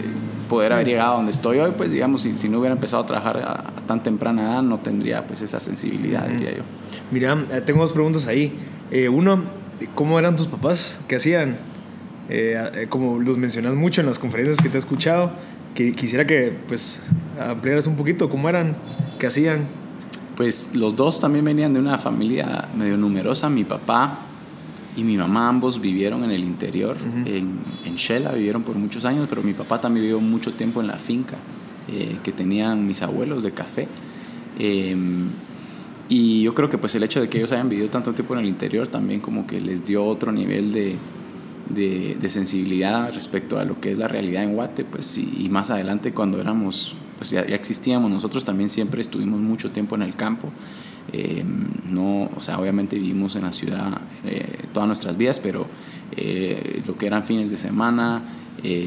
poder 0.53 0.71
haber 0.73 0.85
llegado 0.85 1.13
a 1.13 1.17
donde 1.17 1.31
estoy 1.31 1.57
hoy, 1.57 1.71
pues 1.75 1.91
digamos, 1.91 2.21
si, 2.21 2.37
si 2.37 2.47
no 2.47 2.59
hubiera 2.59 2.75
empezado 2.75 3.01
a 3.01 3.07
trabajar 3.07 3.37
a, 3.39 3.85
tan 3.87 4.03
temprana 4.03 4.43
edad, 4.43 4.61
no 4.61 4.77
tendría 4.77 5.25
pues 5.25 5.41
esa 5.41 5.59
sensibilidad, 5.59 6.27
diría 6.27 6.51
yo. 6.51 6.61
Mira, 7.09 7.43
eh, 7.51 7.61
tengo 7.61 7.81
dos 7.81 7.91
preguntas 7.91 8.27
ahí. 8.27 8.53
Eh, 8.91 9.09
uno, 9.09 9.41
¿cómo 9.95 10.19
eran 10.19 10.35
tus 10.35 10.45
papás? 10.45 10.99
¿Qué 11.07 11.15
hacían? 11.15 11.57
Eh, 12.29 12.85
como 12.89 13.19
los 13.19 13.39
mencionas 13.39 13.73
mucho 13.73 14.01
en 14.01 14.07
las 14.07 14.19
conferencias 14.19 14.61
que 14.61 14.69
te 14.69 14.75
he 14.75 14.77
escuchado, 14.77 15.31
que 15.73 15.95
quisiera 15.95 16.27
que 16.27 16.55
pues 16.67 17.01
ampliaras 17.39 17.87
un 17.87 17.95
poquito 17.95 18.29
cómo 18.29 18.47
eran, 18.47 18.75
qué 19.17 19.25
hacían. 19.25 19.65
Pues 20.37 20.75
los 20.75 20.95
dos 20.95 21.19
también 21.19 21.45
venían 21.45 21.73
de 21.73 21.79
una 21.79 21.97
familia 21.97 22.67
medio 22.77 22.95
numerosa. 22.95 23.49
Mi 23.49 23.63
papá 23.63 24.19
y 24.95 25.03
mi 25.03 25.17
mamá 25.17 25.49
ambos 25.49 25.81
vivieron 25.81 26.23
en 26.23 26.31
el 26.31 26.43
interior, 26.43 26.97
en, 27.25 27.59
en 27.85 27.95
Shela, 27.95 28.31
vivieron 28.31 28.63
por 28.63 28.75
muchos 28.75 29.05
años, 29.05 29.27
pero 29.29 29.41
mi 29.41 29.53
papá 29.53 29.81
también 29.81 30.03
vivió 30.03 30.19
mucho 30.19 30.51
tiempo 30.53 30.81
en 30.81 30.87
la 30.87 30.97
finca 30.97 31.37
eh, 31.87 32.17
que 32.23 32.31
tenían 32.31 32.85
mis 32.85 33.01
abuelos 33.01 33.43
de 33.43 33.51
café. 33.51 33.87
Em, 34.59 35.27
y 36.09 36.43
yo 36.43 36.53
creo 36.53 36.69
que 36.69 36.77
pues 36.77 36.93
el 36.95 37.03
hecho 37.03 37.21
de 37.21 37.27
que 37.27 37.39
ellos 37.39 37.51
hayan 37.51 37.69
vivido 37.69 37.89
tanto 37.89 38.13
tiempo 38.13 38.33
en 38.35 38.41
el 38.41 38.45
interior 38.45 38.87
también 38.87 39.19
como 39.19 39.47
que 39.47 39.59
les 39.59 39.85
dio 39.85 40.05
otro 40.05 40.31
nivel 40.31 40.71
de, 40.71 40.95
de, 41.69 42.29
sensibilidad 42.29 43.11
respecto 43.13 43.57
a 43.57 43.65
lo 43.65 43.81
que 43.81 43.93
es 43.93 43.97
la 43.97 44.07
realidad 44.07 44.43
en 44.43 44.53
Guate, 44.53 44.85
pues 44.85 45.17
y, 45.17 45.49
más 45.49 45.71
adelante 45.71 46.13
cuando 46.13 46.39
éramos, 46.39 46.95
pues 47.17 47.31
ya, 47.31 47.47
ya, 47.47 47.55
existíamos, 47.55 48.11
nosotros 48.11 48.45
también 48.45 48.69
siempre 48.69 49.01
estuvimos 49.01 49.39
mucho 49.39 49.71
tiempo 49.71 49.95
en 49.95 50.03
el 50.03 50.15
campo 50.15 50.51
eh, 51.11 51.43
no, 51.89 52.29
o 52.35 52.39
sea, 52.39 52.59
obviamente 52.59 52.95
vivimos 52.97 53.35
en 53.35 53.43
la 53.43 53.51
ciudad 53.51 53.99
eh, 54.23 54.65
todas 54.73 54.87
nuestras 54.87 55.17
vidas, 55.17 55.39
pero 55.39 55.67
eh, 56.15 56.81
lo 56.87 56.97
que 56.97 57.07
eran 57.07 57.23
fines 57.23 57.51
de 57.51 57.57
semana 57.57 58.21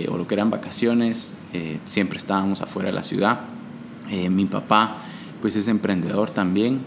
o 0.08 0.16
lo 0.16 0.26
que 0.26 0.32
eran 0.32 0.48
vacaciones, 0.48 1.42
siempre 1.84 2.16
estábamos 2.16 2.62
afuera 2.62 2.88
de 2.88 2.94
la 2.94 3.02
ciudad. 3.02 3.40
mi 4.30 4.46
papá, 4.46 5.02
pues 5.42 5.54
es 5.54 5.68
emprendedor 5.68 6.30
también. 6.30 6.80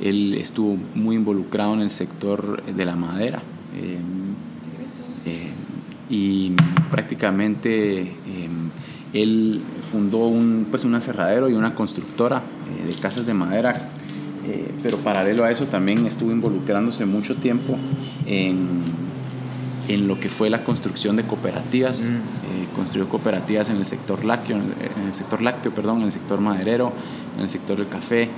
él 0.00 0.34
estuvo 0.34 0.76
muy 0.96 1.14
involucrado 1.14 1.74
en 1.74 1.80
el 1.80 1.92
sector 1.92 2.64
de 2.64 2.84
la 2.84 2.96
madera. 2.96 3.40
y 6.10 6.52
prácticamente 6.90 8.10
él 9.12 9.62
fundó 9.92 10.26
un, 10.26 10.66
pues 10.70 10.84
un 10.84 10.96
aserradero 10.96 11.48
y 11.50 11.52
una 11.52 11.72
constructora 11.76 12.42
de 12.84 12.94
casas 13.00 13.26
de 13.26 13.34
madera 13.34 13.90
eh, 14.46 14.72
pero 14.82 14.98
paralelo 14.98 15.44
a 15.44 15.50
eso 15.50 15.66
también 15.66 16.06
estuvo 16.06 16.32
involucrándose 16.32 17.06
mucho 17.06 17.36
tiempo 17.36 17.76
en, 18.26 18.80
en 19.88 20.08
lo 20.08 20.18
que 20.18 20.28
fue 20.28 20.50
la 20.50 20.64
construcción 20.64 21.16
de 21.16 21.24
cooperativas. 21.24 22.10
Mm. 22.10 22.14
Eh, 22.14 22.68
construyó 22.74 23.08
cooperativas 23.08 23.70
en 23.70 23.76
el 23.76 23.84
sector 23.84 24.24
lácteo, 24.24 24.56
en 24.56 25.06
el 25.06 25.14
sector 25.14 25.42
lácteo, 25.42 25.72
perdón, 25.72 26.00
en 26.00 26.06
el 26.06 26.12
sector 26.12 26.40
maderero, 26.40 26.92
en 27.36 27.42
el 27.42 27.48
sector 27.48 27.78
del 27.78 27.88
café. 27.88 28.28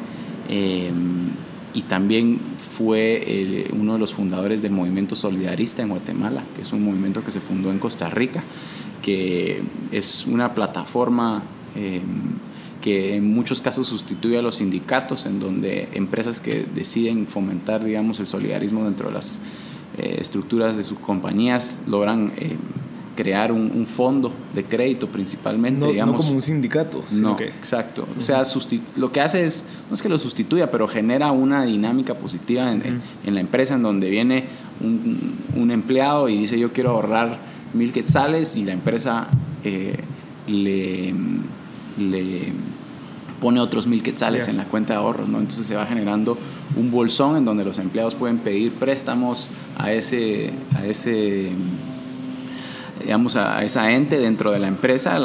Em, 0.48 1.30
y 1.72 1.82
también 1.82 2.38
fue 2.58 3.22
eh, 3.26 3.70
uno 3.72 3.94
de 3.94 3.98
los 3.98 4.14
fundadores 4.14 4.62
del 4.62 4.72
movimiento 4.72 5.16
solidarista 5.16 5.82
en 5.82 5.88
Guatemala, 5.88 6.44
que 6.54 6.62
es 6.62 6.72
un 6.72 6.84
movimiento 6.84 7.24
que 7.24 7.30
se 7.30 7.40
fundó 7.40 7.70
en 7.70 7.78
Costa 7.78 8.10
Rica, 8.10 8.44
que 9.02 9.62
es 9.90 10.26
una 10.26 10.54
plataforma 10.54 11.42
que 12.84 13.16
en 13.16 13.32
muchos 13.32 13.62
casos 13.62 13.86
sustituye 13.86 14.36
a 14.36 14.42
los 14.42 14.56
sindicatos, 14.56 15.24
en 15.24 15.40
donde 15.40 15.88
empresas 15.94 16.42
que 16.42 16.66
deciden 16.74 17.26
fomentar, 17.26 17.82
digamos, 17.82 18.20
el 18.20 18.26
solidarismo 18.26 18.84
dentro 18.84 19.08
de 19.08 19.14
las 19.14 19.38
eh, 19.96 20.18
estructuras 20.20 20.76
de 20.76 20.84
sus 20.84 20.98
compañías 20.98 21.76
logran 21.86 22.34
eh, 22.36 22.58
crear 23.16 23.52
un, 23.52 23.86
fondo 23.86 24.34
de 24.54 24.64
crédito 24.64 25.08
principalmente. 25.08 25.80
No, 25.80 25.92
digamos. 25.92 26.16
no 26.16 26.18
como 26.18 26.32
un 26.32 26.42
sindicato. 26.42 27.02
No, 27.12 27.40
exacto. 27.40 28.06
O 28.18 28.20
sea, 28.20 28.42
lo 28.96 29.10
que 29.10 29.22
hace 29.22 29.46
es, 29.46 29.64
no 29.88 29.94
es 29.94 30.02
que 30.02 30.10
lo 30.10 30.18
sustituya, 30.18 30.70
pero 30.70 30.86
genera 30.86 31.32
una 31.32 31.64
dinámica 31.64 32.12
positiva 32.12 32.70
en, 32.70 33.00
en, 33.24 33.34
la 33.34 33.40
empresa 33.40 33.76
en 33.76 33.82
donde 33.82 34.10
viene 34.10 34.44
un, 34.82 35.38
un, 35.56 35.70
empleado 35.70 36.28
y 36.28 36.36
dice 36.36 36.58
yo 36.58 36.70
quiero 36.74 36.90
ahorrar 36.90 37.38
mil 37.72 37.92
quetzales 37.92 38.58
y 38.58 38.66
la 38.66 38.72
empresa 38.72 39.28
eh, 39.64 39.96
le, 40.48 41.14
le 41.96 42.73
pone 43.44 43.60
otros 43.60 43.86
mil 43.86 44.02
quetzales 44.02 44.48
en 44.48 44.56
la 44.56 44.64
cuenta 44.64 44.94
de 44.94 45.00
ahorros, 45.00 45.28
¿no? 45.28 45.38
Entonces 45.38 45.66
se 45.66 45.76
va 45.76 45.84
generando 45.84 46.38
un 46.76 46.90
bolsón 46.90 47.36
en 47.36 47.44
donde 47.44 47.62
los 47.62 47.76
empleados 47.76 48.14
pueden 48.14 48.38
pedir 48.38 48.72
préstamos 48.72 49.50
a 49.76 49.92
ese, 49.92 50.50
a 50.74 50.86
ese 50.86 51.50
digamos, 53.02 53.36
a 53.36 53.62
esa 53.62 53.92
ente 53.92 54.16
dentro 54.16 54.50
de 54.50 54.60
la 54.60 54.68
empresa 54.68 55.18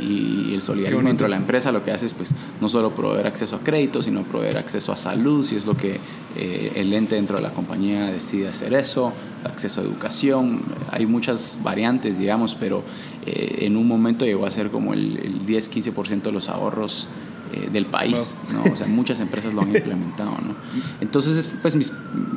y 0.00 0.54
el 0.54 0.62
solidarismo 0.62 1.08
dentro 1.08 1.24
de 1.24 1.30
la 1.30 1.36
empresa 1.36 1.72
lo 1.72 1.82
que 1.82 1.90
hace 1.90 2.06
es 2.06 2.14
pues 2.14 2.32
no 2.60 2.68
solo 2.68 2.94
proveer 2.94 3.26
acceso 3.26 3.56
a 3.56 3.58
crédito, 3.58 4.02
sino 4.02 4.22
proveer 4.22 4.56
acceso 4.56 4.92
a 4.92 4.96
salud, 4.96 5.44
si 5.44 5.56
es 5.56 5.66
lo 5.66 5.76
que 5.76 5.98
eh, 6.36 6.72
el 6.76 6.92
ente 6.92 7.16
dentro 7.16 7.38
de 7.38 7.42
la 7.42 7.50
compañía 7.50 8.06
decide 8.06 8.46
hacer 8.46 8.72
eso, 8.72 9.12
acceso 9.42 9.80
a 9.80 9.84
educación, 9.84 10.62
hay 10.92 11.06
muchas 11.06 11.58
variantes, 11.64 12.20
digamos, 12.20 12.54
pero 12.54 12.84
eh, 13.26 13.58
en 13.62 13.76
un 13.76 13.88
momento 13.88 14.24
llegó 14.24 14.46
a 14.46 14.50
ser 14.52 14.70
como 14.70 14.94
el, 14.94 15.18
el 15.18 15.44
10-15% 15.44 16.22
de 16.22 16.32
los 16.32 16.48
ahorros 16.48 17.08
eh, 17.52 17.68
del 17.72 17.86
país, 17.86 18.36
¿no? 18.52 18.72
O 18.72 18.76
sea, 18.76 18.86
muchas 18.86 19.20
empresas 19.20 19.54
lo 19.54 19.62
han 19.62 19.68
implementado, 19.74 20.32
¿no? 20.32 20.54
Entonces, 21.00 21.50
pues 21.62 21.76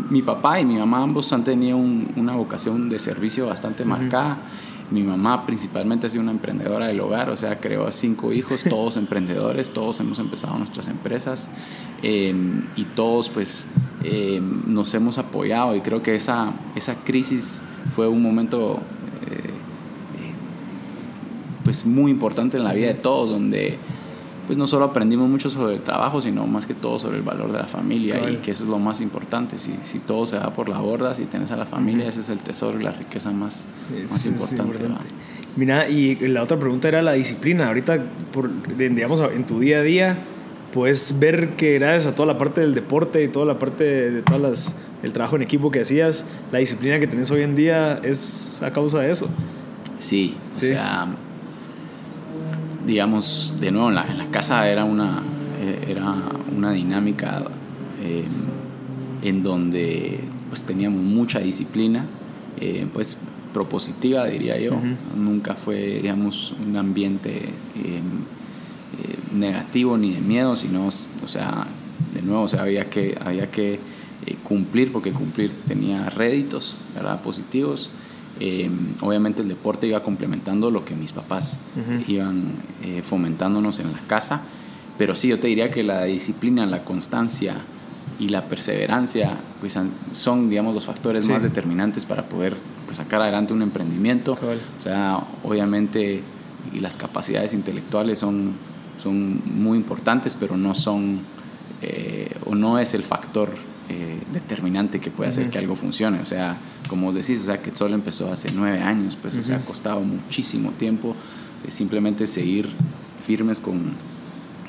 mi 0.10 0.22
papá 0.22 0.60
y 0.60 0.66
mi 0.66 0.76
mamá 0.76 1.02
ambos 1.02 1.32
han 1.34 1.44
tenido 1.44 1.78
una 1.78 2.36
vocación 2.36 2.90
de 2.90 3.00
servicio 3.00 3.48
bastante 3.48 3.86
marcada. 3.86 4.40
Mi 4.92 5.04
mamá 5.04 5.46
principalmente 5.46 6.08
ha 6.08 6.10
sido 6.10 6.22
una 6.22 6.32
emprendedora 6.32 6.88
del 6.88 7.00
hogar, 7.00 7.30
o 7.30 7.38
sea, 7.38 7.62
creó 7.62 7.88
a 7.88 7.94
cinco 7.94 8.34
hijos, 8.34 8.66
todos 8.66 8.98
emprendedores, 8.98 9.70
todos 9.70 10.02
hemos 10.02 10.20
empezado 10.20 10.58
nuestras 10.58 10.90
empresas 10.90 11.52
em, 12.04 12.64
y 12.76 12.84
todos 12.84 13.30
pues 13.30 13.70
em, 14.04 14.64
nos 14.68 14.94
hemos 14.94 15.18
apoyado 15.18 15.78
y 15.78 15.82
creo 15.82 16.04
que 16.04 16.16
esa, 16.16 16.54
esa 16.76 16.96
crisis 17.06 17.64
fue 17.96 18.10
un 18.10 18.22
momento 18.22 18.82
eh, 19.30 19.50
eh, 20.20 20.34
pues 21.64 21.86
muy 21.86 22.12
importante 22.12 22.58
en 22.58 22.66
la 22.66 22.74
vida 22.74 22.88
de 22.88 22.96
todos, 22.96 23.30
donde 23.30 23.80
pues 24.48 24.58
no 24.58 24.68
solo 24.68 24.86
aprendimos 24.86 25.30
mucho 25.30 25.50
sobre 25.50 25.76
el 25.76 25.82
trabajo, 25.82 26.22
sino 26.22 26.48
más 26.48 26.66
que 26.66 26.74
todo 26.74 27.00
sobre 27.00 27.18
el 27.18 27.24
valor 27.24 27.52
de 27.52 27.60
la 27.60 27.68
familia 27.68 28.30
y 28.30 28.38
que 28.38 28.52
eso 28.52 28.64
es 28.64 28.70
lo 28.70 28.80
más 28.80 29.02
importante. 29.02 29.60
Si, 29.60 29.74
si 29.84 30.00
todo 30.00 30.26
se 30.26 30.38
va 30.38 30.52
por 30.54 30.70
la 30.70 30.80
borda, 30.80 31.14
si 31.14 31.26
tienes 31.26 31.52
a 31.52 31.58
la 31.58 31.66
familia, 31.66 32.08
ese 32.08 32.22
es 32.22 32.30
el 32.30 32.40
tesoro 32.40 32.80
y 32.80 32.84
la 32.84 32.92
riqueza 32.92 33.32
más, 33.32 33.66
más 34.10 34.26
importante. 34.26 34.84
Mira, 35.56 35.90
y 35.90 36.16
la 36.28 36.44
otra 36.44 36.58
pregunta 36.58 36.88
era 36.88 37.02
la 37.02 37.14
disciplina. 37.14 37.68
Ahorita, 37.68 38.00
por, 38.32 38.50
digamos, 38.78 39.22
en 39.22 39.46
tu 39.46 39.60
día 39.60 39.80
a 39.80 39.84
día, 39.84 40.18
puedes 40.74 41.20
ver 41.20 41.56
que 41.56 41.76
gracias 41.76 42.12
a 42.12 42.16
toda 42.16 42.26
la 42.26 42.38
parte 42.38 42.62
del 42.62 42.74
deporte 42.74 43.24
y 43.24 43.28
toda 43.28 43.46
la 43.46 43.60
parte 43.60 43.84
de 43.84 44.22
todas 44.22 44.42
las, 44.42 44.76
el 45.04 45.14
trabajo 45.14 45.36
en 45.36 45.44
equipo 45.44 45.70
que 45.72 45.82
hacías, 45.82 46.28
la 46.52 46.60
disciplina 46.60 47.00
que 47.00 47.08
tenés 47.08 47.30
hoy 47.32 47.44
en 47.44 47.56
día 47.56 48.00
es 48.02 48.64
a 48.64 48.72
causa 48.72 49.00
de 49.00 49.12
eso. 49.12 49.30
Sí, 50.00 50.36
o 50.56 50.60
sea 50.60 51.16
digamos, 52.86 53.56
de 53.60 53.72
nuevo, 53.72 53.90
en 53.90 53.96
la, 53.96 54.08
en 54.08 54.18
la 54.18 54.26
casa 54.32 54.70
era 54.70 54.86
una, 54.86 55.22
eh, 55.62 55.86
era 55.90 56.16
una 56.56 56.72
dinámica 56.72 57.44
eh, 58.02 58.26
en 59.22 59.44
donde 59.44 60.20
pues 60.50 60.64
teníamos 60.64 61.02
mucha 61.02 61.40
disciplina, 61.40 62.06
eh, 62.60 62.88
pues 62.92 63.18
propositiva 63.54 64.26
diría 64.26 64.58
yo, 64.60 64.78
nunca 65.16 65.56
fue, 65.56 66.00
digamos, 66.02 66.54
un 66.66 66.76
ambiente 66.78 67.50
negativo 69.34 69.98
ni 69.98 70.14
de 70.14 70.22
miedo, 70.22 70.56
sino, 70.56 70.88
o 70.88 71.28
sea, 71.28 71.68
de 72.14 72.22
nuevo, 72.22 72.44
o 72.44 72.48
sea, 72.48 72.64
había 72.64 72.90
que, 72.90 73.18
había 73.24 73.52
que 73.52 73.80
cumplir, 74.44 74.92
porque 74.92 75.12
cumplir 75.12 75.52
tenía 75.68 76.10
réditos, 76.10 76.78
¿verdad? 76.96 77.22
Positivos. 77.22 77.92
Em, 78.44 78.96
obviamente 79.02 79.44
el 79.44 79.50
deporte 79.50 79.86
iba 79.86 80.02
complementando 80.02 80.72
lo 80.72 80.84
que 80.84 80.96
mis 80.96 81.12
papás 81.12 81.60
iban 82.08 82.54
eh, 82.82 83.04
fomentándonos 83.04 83.78
en 83.78 83.92
la 83.92 84.00
casa, 84.08 84.42
pero 84.98 85.16
sí, 85.16 85.28
yo 85.28 85.40
te 85.40 85.48
diría 85.48 85.70
que 85.70 85.84
la 85.84 86.06
disciplina, 86.06 86.66
la 86.66 86.84
constancia 86.84 87.54
y 88.20 88.30
la 88.30 88.46
perseverancia 88.46 89.38
pues, 89.60 89.78
son, 90.12 90.50
digamos, 90.50 90.74
los 90.74 90.86
factores 90.86 91.28
más 91.28 91.44
determinantes 91.44 92.08
para 92.08 92.24
poder 92.24 92.56
pues, 92.88 92.98
sacar 92.98 93.22
adelante 93.22 93.54
un 93.54 93.62
emprendimiento. 93.62 94.34
O 94.34 94.82
sea, 94.82 95.24
obviamente 95.44 96.24
y 96.74 96.80
las 96.80 96.98
capacidades 96.98 97.54
intelectuales 97.54 98.18
son, 98.18 98.54
son 99.02 99.40
muy 99.46 99.78
importantes, 99.78 100.36
pero 100.40 100.58
no 100.58 100.74
son, 100.74 101.20
eh, 101.84 102.32
o 102.46 102.56
no 102.56 102.80
es 102.80 102.96
el 102.96 103.04
factor 103.04 103.52
eh, 103.94 104.22
determinante 104.32 105.02
que 105.02 105.12
puede 105.12 105.32
hacer 105.32 105.50
que 105.50 105.58
algo 105.60 105.76
funcione. 105.76 106.22
O 106.22 106.26
sea, 106.26 106.56
como 106.88 107.10
os 107.10 107.16
decís, 107.16 107.42
o 107.42 107.44
sea, 107.44 107.62
que 107.62 107.76
solo 107.76 107.94
empezó 107.94 108.32
hace 108.32 108.50
nueve 108.54 108.80
años, 108.80 109.18
pues, 109.22 109.36
o 109.36 109.44
sea, 109.44 109.58
ha 109.58 109.66
costado 109.66 110.00
muchísimo 110.00 110.72
tiempo 110.72 111.14
de 111.62 111.72
simplemente 111.72 112.26
seguir 112.26 112.70
firmes 113.26 113.60
con, 113.60 113.92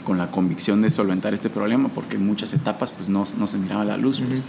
con 0.02 0.18
la 0.18 0.32
convicción 0.32 0.82
de 0.82 0.90
solventar 0.90 1.34
este 1.34 1.50
problema, 1.50 1.88
porque 1.88 2.16
en 2.16 2.26
muchas 2.26 2.52
etapas, 2.52 2.90
pues, 2.90 3.08
no, 3.08 3.24
no 3.38 3.46
se 3.46 3.58
miraba 3.58 3.84
la 3.84 3.96
luz, 3.96 4.20
pues, 4.20 4.48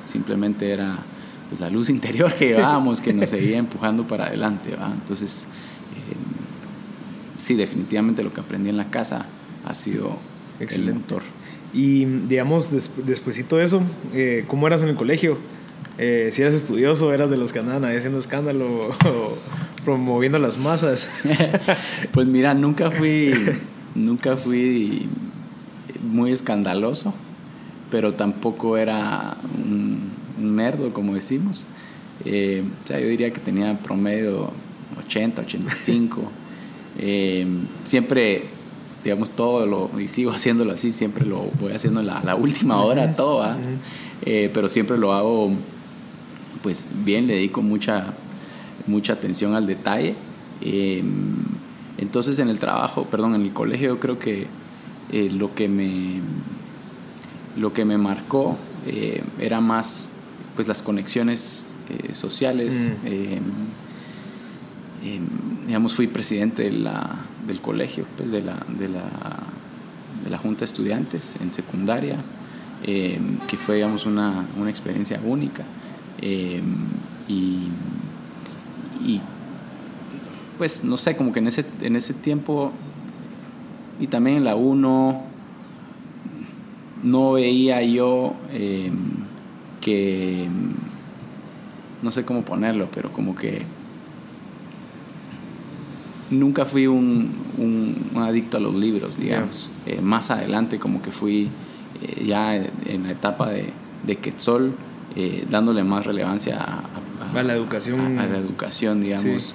simplemente 0.00 0.70
era 0.70 0.96
pues, 1.50 1.60
la 1.60 1.68
luz 1.68 1.90
interior 1.96 2.32
que 2.32 2.48
llevábamos 2.48 3.02
que 3.02 3.12
nos 3.12 3.28
seguía 3.28 3.58
empujando 3.58 4.08
para 4.08 4.28
adelante, 4.28 4.74
Entonces, 4.74 5.48
eh, 5.94 6.16
sí, 7.38 7.56
definitivamente 7.56 8.24
lo 8.24 8.32
que 8.32 8.40
aprendí 8.40 8.70
en 8.70 8.78
la 8.78 8.88
casa 8.90 9.26
ha 9.66 9.74
sido 9.74 10.18
Excelente. 10.60 10.92
el 10.92 10.98
motor. 10.98 11.22
Y 11.72 12.04
digamos, 12.04 12.70
después 13.06 13.48
de 13.48 13.62
eso, 13.62 13.82
eh, 14.14 14.44
¿cómo 14.48 14.66
eras 14.66 14.82
en 14.82 14.88
el 14.88 14.96
colegio? 14.96 15.38
Eh, 15.98 16.28
si 16.32 16.42
eras 16.42 16.54
estudioso, 16.54 17.12
eras 17.12 17.30
de 17.30 17.36
los 17.36 17.52
que 17.52 17.58
andaban 17.58 17.84
ahí 17.84 17.96
haciendo 17.96 18.18
escándalo 18.18 18.88
o 19.04 19.36
promoviendo 19.84 20.38
las 20.38 20.58
masas. 20.58 21.10
pues 22.12 22.26
mira, 22.26 22.54
nunca 22.54 22.90
fui, 22.90 23.32
nunca 23.94 24.36
fui 24.36 25.08
muy 26.02 26.32
escandaloso, 26.32 27.14
pero 27.90 28.14
tampoco 28.14 28.76
era 28.76 29.36
un, 29.56 30.12
nerdo, 30.38 30.92
como 30.92 31.14
decimos. 31.14 31.66
Eh, 32.24 32.64
o 32.82 32.86
sea, 32.86 33.00
yo 33.00 33.08
diría 33.08 33.32
que 33.32 33.40
tenía 33.40 33.78
promedio 33.78 34.50
80, 35.04 35.42
85. 35.42 36.32
Eh, 36.98 37.46
siempre, 37.84 38.44
digamos, 39.06 39.30
todo 39.30 39.66
lo, 39.66 40.00
y 40.00 40.08
sigo 40.08 40.32
haciéndolo 40.34 40.72
así, 40.72 40.90
siempre 40.90 41.24
lo 41.24 41.44
voy 41.60 41.72
haciendo 41.72 42.02
la, 42.02 42.20
la 42.24 42.34
última 42.34 42.82
hora, 42.82 43.14
todo, 43.14 43.46
eh, 44.22 44.50
pero 44.52 44.68
siempre 44.68 44.98
lo 44.98 45.12
hago, 45.12 45.52
pues 46.62 46.86
bien, 47.04 47.28
le 47.28 47.34
dedico 47.34 47.62
mucha, 47.62 48.14
mucha 48.88 49.12
atención 49.12 49.54
al 49.54 49.66
detalle. 49.66 50.16
entonces 51.98 52.40
en 52.40 52.48
el 52.48 52.58
trabajo, 52.58 53.04
perdón, 53.04 53.36
en 53.36 53.42
el 53.42 53.52
colegio 53.52 54.00
creo 54.00 54.18
que 54.18 54.48
lo 55.12 55.54
que 55.54 55.68
me 55.68 56.20
lo 57.56 57.72
que 57.72 57.84
me 57.84 57.96
marcó 57.96 58.56
era 59.38 59.60
más 59.60 60.12
pues 60.56 60.66
las 60.66 60.82
conexiones 60.82 61.76
sociales. 62.12 62.92
Digamos, 65.66 65.94
fui 65.94 66.08
presidente 66.08 66.64
de 66.64 66.72
la, 66.72 67.16
del 67.46 67.60
colegio, 67.60 68.04
pues, 68.16 68.30
de, 68.30 68.42
la, 68.42 68.56
de, 68.68 68.88
la, 68.88 69.04
de 70.24 70.30
la 70.30 70.38
Junta 70.38 70.60
de 70.60 70.64
Estudiantes 70.66 71.36
en 71.40 71.52
secundaria, 71.52 72.16
em, 72.84 73.38
que 73.38 73.56
fue, 73.56 73.76
digamos, 73.76 74.06
una, 74.06 74.46
una 74.58 74.70
experiencia 74.70 75.20
única. 75.24 75.64
Em, 76.20 76.86
y, 77.28 77.68
y, 79.04 79.20
pues, 80.58 80.84
no 80.84 80.96
sé, 80.96 81.16
como 81.16 81.32
que 81.32 81.38
en 81.38 81.48
ese, 81.48 81.64
en 81.80 81.96
ese 81.96 82.14
tiempo, 82.14 82.72
y 84.00 84.06
también 84.08 84.38
en 84.38 84.44
la 84.44 84.56
1, 84.56 85.22
no 87.02 87.32
veía 87.32 87.82
yo 87.82 88.34
em, 88.52 89.24
que, 89.80 90.48
no 92.02 92.10
sé 92.10 92.24
cómo 92.24 92.42
ponerlo, 92.42 92.88
pero 92.92 93.12
como 93.12 93.34
que 93.34 93.62
nunca 96.30 96.64
fui 96.64 96.86
un, 96.86 97.32
un, 97.58 98.22
adicto 98.22 98.56
a 98.56 98.60
los 98.60 98.74
libros, 98.74 99.18
digamos. 99.18 99.70
Eh, 99.86 100.00
más 100.00 100.30
adelante 100.30 100.78
como 100.78 101.02
que 101.02 101.10
fui 101.10 101.48
eh, 102.02 102.24
ya 102.26 102.56
en 102.56 103.04
la 103.04 103.12
etapa 103.12 103.50
de, 103.50 103.72
de 104.06 104.16
Quetzol, 104.16 104.72
eh, 105.14 105.46
dándole 105.48 105.84
más 105.84 106.04
relevancia 106.06 106.58
a, 106.58 107.38
a, 107.38 107.42
la 107.42 107.54
educación. 107.54 108.18
A, 108.18 108.26
la 108.26 108.38
educación, 108.38 109.00
digamos, 109.00 109.54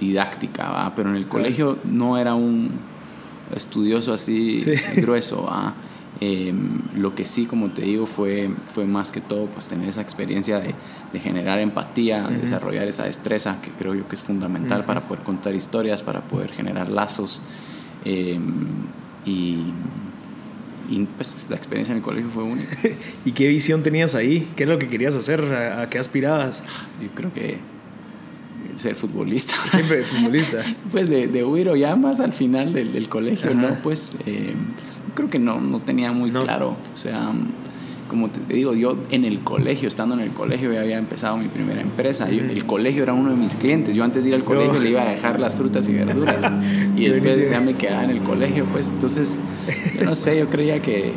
didáctica, 0.00 0.92
pero 0.96 1.10
en 1.10 1.16
el 1.16 1.26
colegio 1.26 1.78
no 1.84 2.18
era 2.18 2.34
un 2.34 2.70
estudioso 3.54 4.12
así 4.12 4.64
grueso. 4.96 5.44
¿va? 5.44 5.74
Em, 6.20 6.80
lo 6.94 7.14
que 7.14 7.26
sí, 7.26 7.44
como 7.44 7.70
te 7.72 7.82
digo, 7.82 8.06
fue, 8.06 8.50
fue 8.72 8.86
más 8.86 9.12
que 9.12 9.20
todo 9.20 9.46
pues, 9.46 9.68
tener 9.68 9.88
esa 9.88 10.00
experiencia 10.00 10.58
de, 10.60 10.74
de 11.12 11.20
generar 11.20 11.58
empatía, 11.58 12.26
desarrollar 12.28 12.88
esa 12.88 13.04
destreza 13.04 13.60
que 13.60 13.70
creo 13.70 13.94
yo 13.94 14.08
que 14.08 14.14
es 14.14 14.22
fundamental 14.22 14.84
para 14.84 15.02
poder 15.02 15.22
contar 15.24 15.54
historias, 15.54 16.02
para 16.02 16.22
poder 16.22 16.52
generar 16.52 16.88
lazos. 16.88 17.42
Em, 18.04 18.66
y, 19.26 19.64
y, 20.88 21.04
pues 21.16 21.36
la 21.50 21.56
experiencia 21.56 21.92
en 21.92 21.98
el 21.98 22.02
colegio 22.02 22.30
fue 22.30 22.44
única. 22.44 22.78
¿Y 23.24 23.32
qué 23.32 23.48
visión 23.48 23.82
tenías 23.82 24.14
ahí? 24.14 24.48
¿Qué 24.56 24.62
es 24.62 24.68
lo 24.68 24.78
que 24.78 24.88
querías 24.88 25.14
hacer? 25.14 25.42
¿A, 25.52 25.90
qué 25.90 25.98
aspirabas? 25.98 26.62
Yo 27.02 27.08
creo 27.14 27.32
que 27.32 27.58
ser 28.76 28.94
futbolista. 28.94 29.54
Siempre 29.70 30.02
futbolista. 30.02 30.58
pues 30.92 31.08
de, 31.08 31.28
de 31.28 31.44
huir 31.44 31.68
o 31.68 31.76
ya 31.76 31.96
más 31.96 32.20
al 32.20 32.32
final 32.32 32.72
del, 32.72 32.92
del 32.92 33.08
colegio, 33.08 33.54
¿no? 33.54 33.82
Pues... 33.82 34.16
Eh, 34.26 34.54
creo 35.16 35.28
que 35.28 35.40
no, 35.40 35.60
no 35.60 35.80
tenía 35.80 36.12
muy 36.12 36.30
claro. 36.30 36.76
O 36.94 36.96
sea, 36.96 37.32
como 38.08 38.30
te 38.30 38.40
digo, 38.54 38.74
yo 38.74 38.96
en 39.10 39.24
el 39.24 39.40
colegio, 39.40 39.88
estando 39.88 40.14
en 40.14 40.20
el 40.20 40.30
colegio, 40.30 40.72
ya 40.72 40.82
había 40.82 40.98
empezado 40.98 41.36
mi 41.36 41.48
primera 41.48 41.80
empresa. 41.80 42.28
el 42.28 42.64
colegio 42.64 43.02
era 43.02 43.12
uno 43.12 43.30
de 43.30 43.36
mis 43.36 43.56
clientes. 43.56 43.96
Yo 43.96 44.04
antes 44.04 44.22
de 44.22 44.28
ir 44.28 44.34
al 44.36 44.44
colegio 44.44 44.78
le 44.78 44.90
iba 44.90 45.02
a 45.02 45.10
dejar 45.10 45.40
las 45.40 45.56
frutas 45.56 45.88
y 45.88 45.94
verduras. 45.94 46.48
y 46.96 47.08
después 47.08 47.50
ya 47.50 47.60
me 47.60 47.74
quedaba 47.74 48.04
en 48.04 48.10
el 48.10 48.22
colegio, 48.22 48.66
pues. 48.70 48.90
Entonces, 48.90 49.38
yo 49.96 50.04
no 50.04 50.14
sé, 50.14 50.38
yo 50.38 50.48
creía 50.48 50.80
que, 50.80 51.12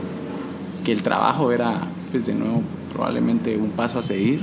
que 0.84 0.92
el 0.92 1.04
trabajo 1.04 1.52
era, 1.52 1.82
pues 2.12 2.26
de 2.26 2.34
nuevo, 2.34 2.64
probablemente 3.00 3.56
un 3.56 3.70
paso 3.70 3.98
a 3.98 4.04
seguir. 4.04 4.42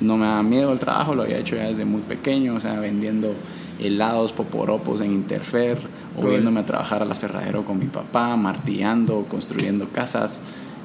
No 0.00 0.16
me 0.16 0.26
daba 0.26 0.42
miedo 0.42 0.72
el 0.72 0.80
trabajo, 0.80 1.14
lo 1.14 1.22
había 1.22 1.38
hecho 1.38 1.54
ya 1.54 1.68
desde 1.68 1.84
muy 1.84 2.00
pequeño, 2.00 2.56
o 2.56 2.60
sea, 2.60 2.80
vendiendo 2.80 3.32
helados, 3.78 4.32
poporopos 4.32 5.00
en 5.00 5.12
Interfer, 5.12 5.78
o 6.16 6.26
viéndome 6.26 6.60
a 6.60 6.66
trabajar 6.66 7.02
al 7.02 7.12
aserradero 7.12 7.64
con 7.64 7.78
mi 7.78 7.84
papá, 7.84 8.34
martillando, 8.34 9.24
construyendo 9.28 9.88
casas. 9.92 10.42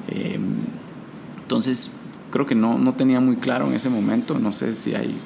Em, 0.08 0.58
entonces, 1.40 1.90
creo 2.30 2.46
que 2.46 2.54
no, 2.54 2.78
no 2.78 2.94
tenía 2.94 3.18
muy 3.18 3.34
claro 3.34 3.66
en 3.66 3.72
ese 3.72 3.88
momento, 3.88 4.38
no 4.38 4.52
sé 4.52 4.76
si 4.76 4.94
hay 4.94 5.16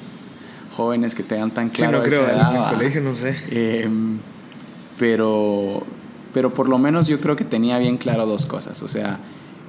jóvenes 0.75 1.13
que 1.13 1.21
tengan 1.21 1.51
tan 1.51 1.69
claro 1.69 2.03
sí, 2.03 2.09
no 2.09 2.09
creo, 2.09 2.29
en 2.29 2.55
el 2.55 2.63
colegio 2.73 3.01
no 3.01 3.15
sé. 3.15 3.35
Em, 3.51 4.17
pero, 4.97 5.83
pero 6.33 6.51
por 6.55 6.69
lo 6.69 6.79
menos 6.79 7.05
yo 7.05 7.21
creo 7.21 7.35
que 7.35 7.45
tenía 7.45 7.77
bien 7.77 7.97
claro 7.97 8.25
dos 8.25 8.47
cosas, 8.47 8.81
o 8.81 8.87
sea, 8.87 9.19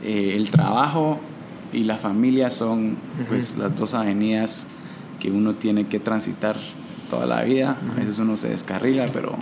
eh, 0.02 0.32
el 0.36 0.50
trabajo 0.50 1.20
y 1.72 1.84
la 1.84 1.98
familia 1.98 2.50
son 2.50 2.96
pues 3.28 3.56
las 3.58 3.76
dos 3.76 3.94
avenidas 3.94 4.66
que 5.20 5.30
uno 5.30 5.54
tiene 5.54 5.86
que 5.86 6.00
transitar 6.00 6.56
toda 7.10 7.26
la 7.26 7.42
vida. 7.42 7.76
A 7.92 7.98
veces 7.98 8.18
uno 8.18 8.36
se 8.36 8.48
descarrila, 8.48 9.06
pero 9.12 9.36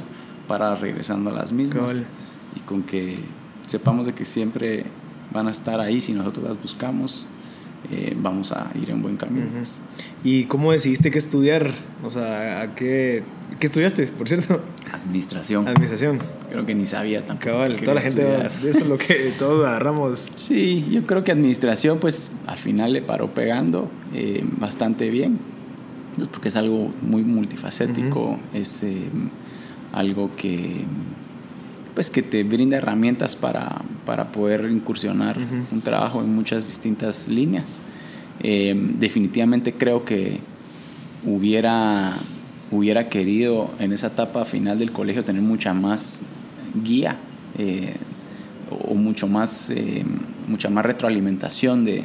para 0.48 0.74
regresando 0.74 1.30
a 1.30 1.32
las 1.32 1.52
mismas. 1.52 2.04
Y 2.56 2.60
con 2.60 2.82
que 2.82 3.18
sepamos 3.66 4.06
de 4.06 4.14
que 4.14 4.24
siempre 4.24 4.86
van 5.32 5.48
a 5.48 5.50
estar 5.50 5.80
ahí 5.80 6.00
si 6.00 6.12
nosotros 6.12 6.46
las 6.48 6.60
buscamos. 6.60 7.26
Eh, 7.90 8.16
vamos 8.18 8.52
a 8.52 8.70
ir 8.74 8.90
en 8.90 9.02
buen 9.02 9.16
camino. 9.16 9.46
¿Y 10.26 10.44
cómo 10.46 10.72
decidiste 10.72 11.12
qué 11.12 11.18
estudiar? 11.18 11.70
O 12.02 12.10
sea, 12.10 12.60
¿a 12.60 12.74
qué, 12.74 13.22
qué 13.60 13.66
estudiaste, 13.66 14.08
por 14.08 14.28
cierto? 14.28 14.60
Administración. 14.92 15.68
Administración. 15.68 16.18
Creo 16.50 16.66
que 16.66 16.74
ni 16.74 16.84
sabía 16.84 17.24
tampoco. 17.24 17.52
Cabal, 17.52 17.76
toda 17.76 17.94
la 17.94 18.00
gente, 18.00 18.50
eso 18.68 18.80
es 18.80 18.88
lo 18.88 18.98
que 18.98 19.32
todos 19.38 19.64
agarramos. 19.64 20.28
Sí, 20.34 20.84
yo 20.90 21.06
creo 21.06 21.22
que 21.22 21.30
administración, 21.30 21.98
pues 22.00 22.32
al 22.48 22.58
final 22.58 22.92
le 22.92 23.02
paró 23.02 23.34
pegando 23.34 23.88
eh, 24.12 24.42
bastante 24.58 25.10
bien 25.10 25.38
porque 26.32 26.48
es 26.48 26.56
algo 26.56 26.92
muy 27.02 27.22
multifacético, 27.22 28.40
es 28.52 28.82
eh, 28.82 28.96
algo 29.92 30.30
que, 30.34 30.84
pues, 31.94 32.10
que 32.10 32.22
te 32.22 32.42
brinda 32.42 32.78
herramientas 32.78 33.36
para, 33.36 33.82
para 34.04 34.32
poder 34.32 34.68
incursionar 34.70 35.36
un 35.70 35.82
trabajo 35.82 36.20
en 36.22 36.34
muchas 36.34 36.66
distintas 36.66 37.28
líneas. 37.28 37.80
Eh, 38.42 38.74
definitivamente 38.98 39.72
creo 39.72 40.04
que 40.04 40.40
hubiera, 41.24 42.12
hubiera 42.70 43.08
querido 43.08 43.70
en 43.78 43.92
esa 43.92 44.08
etapa 44.08 44.44
final 44.44 44.78
del 44.78 44.92
colegio 44.92 45.24
tener 45.24 45.42
mucha 45.42 45.72
más 45.72 46.30
guía 46.84 47.16
eh, 47.58 47.94
o 48.88 48.94
mucho 48.94 49.26
más, 49.26 49.72
mucha 50.46 50.68
más 50.68 50.84
retroalimentación 50.84 51.84
de, 51.84 52.04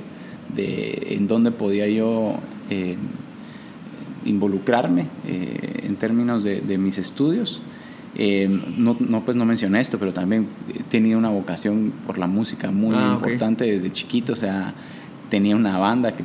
de 0.55 1.07
en 1.11 1.27
dónde 1.27 1.51
podía 1.51 1.87
yo 1.87 2.39
involucrarme 4.25 5.07
eh, 5.27 5.81
en 5.83 5.95
términos 5.95 6.43
de, 6.43 6.77
mis 6.77 6.97
estudios. 6.97 7.61
Eh, 8.15 8.47
no, 8.77 8.95
no, 8.99 9.23
pues 9.23 9.37
no 9.37 9.45
mencioné 9.45 9.79
esto, 9.79 9.97
pero 9.97 10.13
también 10.13 10.47
he 10.73 10.83
tenido 10.83 11.17
una 11.17 11.29
vocación 11.29 11.93
por 12.05 12.17
la 12.17 12.27
música 12.27 12.71
muy 12.71 12.95
ah, 12.95 13.13
importante 13.13 13.65
desde 13.65 13.91
chiquito. 13.91 14.33
O 14.33 14.35
sea, 14.35 14.73
tenía 15.31 15.55
una 15.55 15.79
banda 15.79 16.11
que 16.11 16.23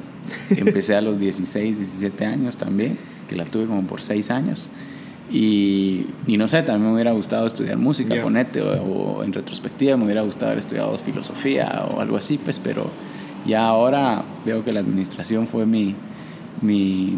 empecé 0.61 0.97
a 0.97 1.01
los 1.01 1.19
16, 1.19 1.79
17 1.79 2.27
años 2.27 2.59
también, 2.59 2.99
que 3.29 3.37
la 3.37 3.47
tuve 3.47 3.65
como 3.65 3.87
por 3.87 4.03
6 4.03 4.31
años. 4.31 4.69
Y, 5.31 6.07
y, 6.27 6.37
no 6.37 6.47
sé, 6.47 6.63
también 6.63 6.89
me 6.89 6.95
hubiera 6.95 7.13
gustado 7.13 7.47
estudiar 7.47 7.79
música, 7.79 8.15
ponete, 8.23 8.61
o, 8.61 9.25
en 9.25 9.33
retrospectiva 9.33 9.97
me 9.97 10.05
hubiera 10.05 10.23
gustado 10.23 10.47
haber 10.49 10.59
estudiado 10.59 10.97
filosofía 10.99 11.87
o 11.91 12.01
algo 12.01 12.17
así, 12.17 12.39
pues, 12.39 12.61
pero 12.61 12.91
ya 13.45 13.67
ahora 13.67 14.25
veo 14.45 14.63
que 14.63 14.73
la 14.73 14.81
administración 14.81 15.49
fue 15.49 15.67
mi, 15.67 15.97
mi, 16.61 17.17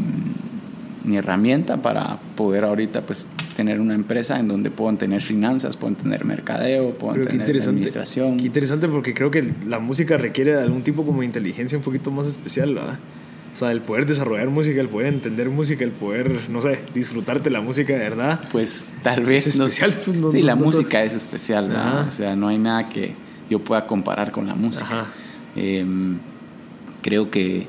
mi 1.05 1.17
herramienta 1.17 1.83
para 1.83 2.19
poder 2.35 2.65
ahorita 2.65 3.03
pues 3.03 3.29
tener 3.59 3.81
una 3.81 3.97
empresa 3.97 4.39
en 4.39 4.47
donde 4.47 4.71
puedan 4.71 4.99
tener 4.99 5.21
finanzas, 5.21 5.77
puedan 5.77 5.97
tener 5.97 6.25
mercadeo, 6.25 6.95
puedan 6.97 7.25
tener 7.25 7.61
administración. 7.61 8.37
Qué 8.37 8.47
interesante 8.47 8.87
porque 8.87 9.15
creo 9.15 9.33
que 9.33 9.53
la 9.67 9.81
música 9.81 10.17
requiere 10.17 10.55
de 10.55 10.63
algún 10.63 10.85
tipo 10.85 11.05
como 11.05 11.23
de 11.23 11.27
inteligencia 11.27 11.77
un 11.77 11.83
poquito 11.83 12.13
más 12.13 12.29
especial, 12.29 12.77
¿verdad? 12.77 13.01
O 13.53 13.57
sea, 13.57 13.73
el 13.73 13.81
poder 13.81 14.07
desarrollar 14.07 14.49
música, 14.49 14.81
el 14.81 14.89
poder 14.89 15.09
entender 15.09 15.51
música, 15.51 15.83
el 15.83 15.91
poder, 15.91 16.49
no 16.49 16.63
sé, 16.63 16.79
disfrutarte 16.95 17.51
la 17.51 17.61
música 17.61 17.95
de 17.95 17.99
verdad. 17.99 18.41
Pues 18.53 18.95
tal 19.03 19.25
vez... 19.25 19.49
Es 19.49 19.57
especial. 19.57 19.93
No, 20.21 20.31
sí, 20.31 20.43
la 20.43 20.55
música 20.55 21.03
es 21.03 21.15
especial, 21.15 21.67
¿verdad? 21.67 22.07
O 22.07 22.13
sea, 22.13 22.37
no 22.37 22.47
hay 22.47 22.59
nada 22.59 22.89
que 22.89 23.17
yo 23.51 23.59
pueda 23.59 23.89
comparar 23.89 24.31
con 24.31 24.47
la 24.47 24.55
música. 24.55 25.09
Eh, 25.57 25.85
creo 27.03 27.29
que 27.29 27.67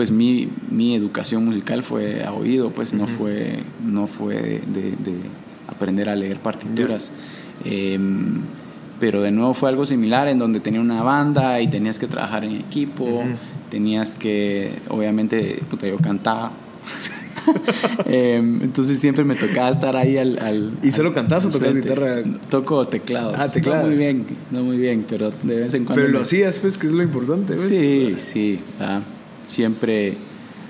pues 0.00 0.10
mi, 0.10 0.48
mi, 0.70 0.94
educación 0.94 1.44
musical 1.44 1.82
fue 1.82 2.24
a 2.24 2.32
oído, 2.32 2.70
pues 2.70 2.94
no 2.94 3.06
fue, 3.06 3.58
no 3.86 4.06
fue 4.06 4.34
de, 4.34 4.92
de, 4.96 5.20
aprender 5.68 6.08
a 6.08 6.16
leer 6.16 6.38
partituras. 6.38 7.12
Em, 7.66 8.40
pero 8.98 9.20
de 9.20 9.30
nuevo 9.30 9.52
fue 9.52 9.68
algo 9.68 9.84
similar 9.84 10.26
en 10.28 10.38
donde 10.38 10.58
tenía 10.58 10.80
una 10.80 11.02
banda 11.02 11.60
y 11.60 11.68
tenías 11.68 11.98
que 11.98 12.06
trabajar 12.06 12.46
en 12.46 12.56
equipo, 12.56 13.24
tenías 13.68 14.14
que, 14.14 14.72
obviamente, 14.88 15.60
puta, 15.68 15.86
yo 15.86 15.98
cantaba. 15.98 16.52
Em, 18.06 18.62
entonces 18.62 18.98
siempre 19.00 19.24
me 19.24 19.34
tocaba 19.34 19.68
estar 19.68 19.96
ahí 19.96 20.16
al... 20.16 20.72
¿Y 20.82 20.92
solo 20.92 21.12
cantas 21.12 21.44
o 21.44 21.50
tocas 21.50 21.74
guitarra? 21.74 22.22
Toco 22.48 22.86
teclados. 22.86 23.34
Ah, 23.38 23.48
teclados. 23.50 23.82
No 23.84 23.88
muy 23.88 23.98
bien, 23.98 24.26
no 24.50 24.62
muy 24.62 24.76
bien, 24.78 25.04
pero 25.08 25.30
de 25.42 25.56
vez 25.60 25.74
en 25.74 25.84
cuando... 25.84 26.00
Pero 26.00 26.12
lo 26.12 26.22
hacías, 26.22 26.58
pues, 26.58 26.78
que 26.78 26.86
es 26.86 26.92
lo 26.92 27.02
importante, 27.02 27.52
¿ves? 27.52 27.68
Sí, 27.68 28.14
sí. 28.18 28.60
Siempre 29.50 30.16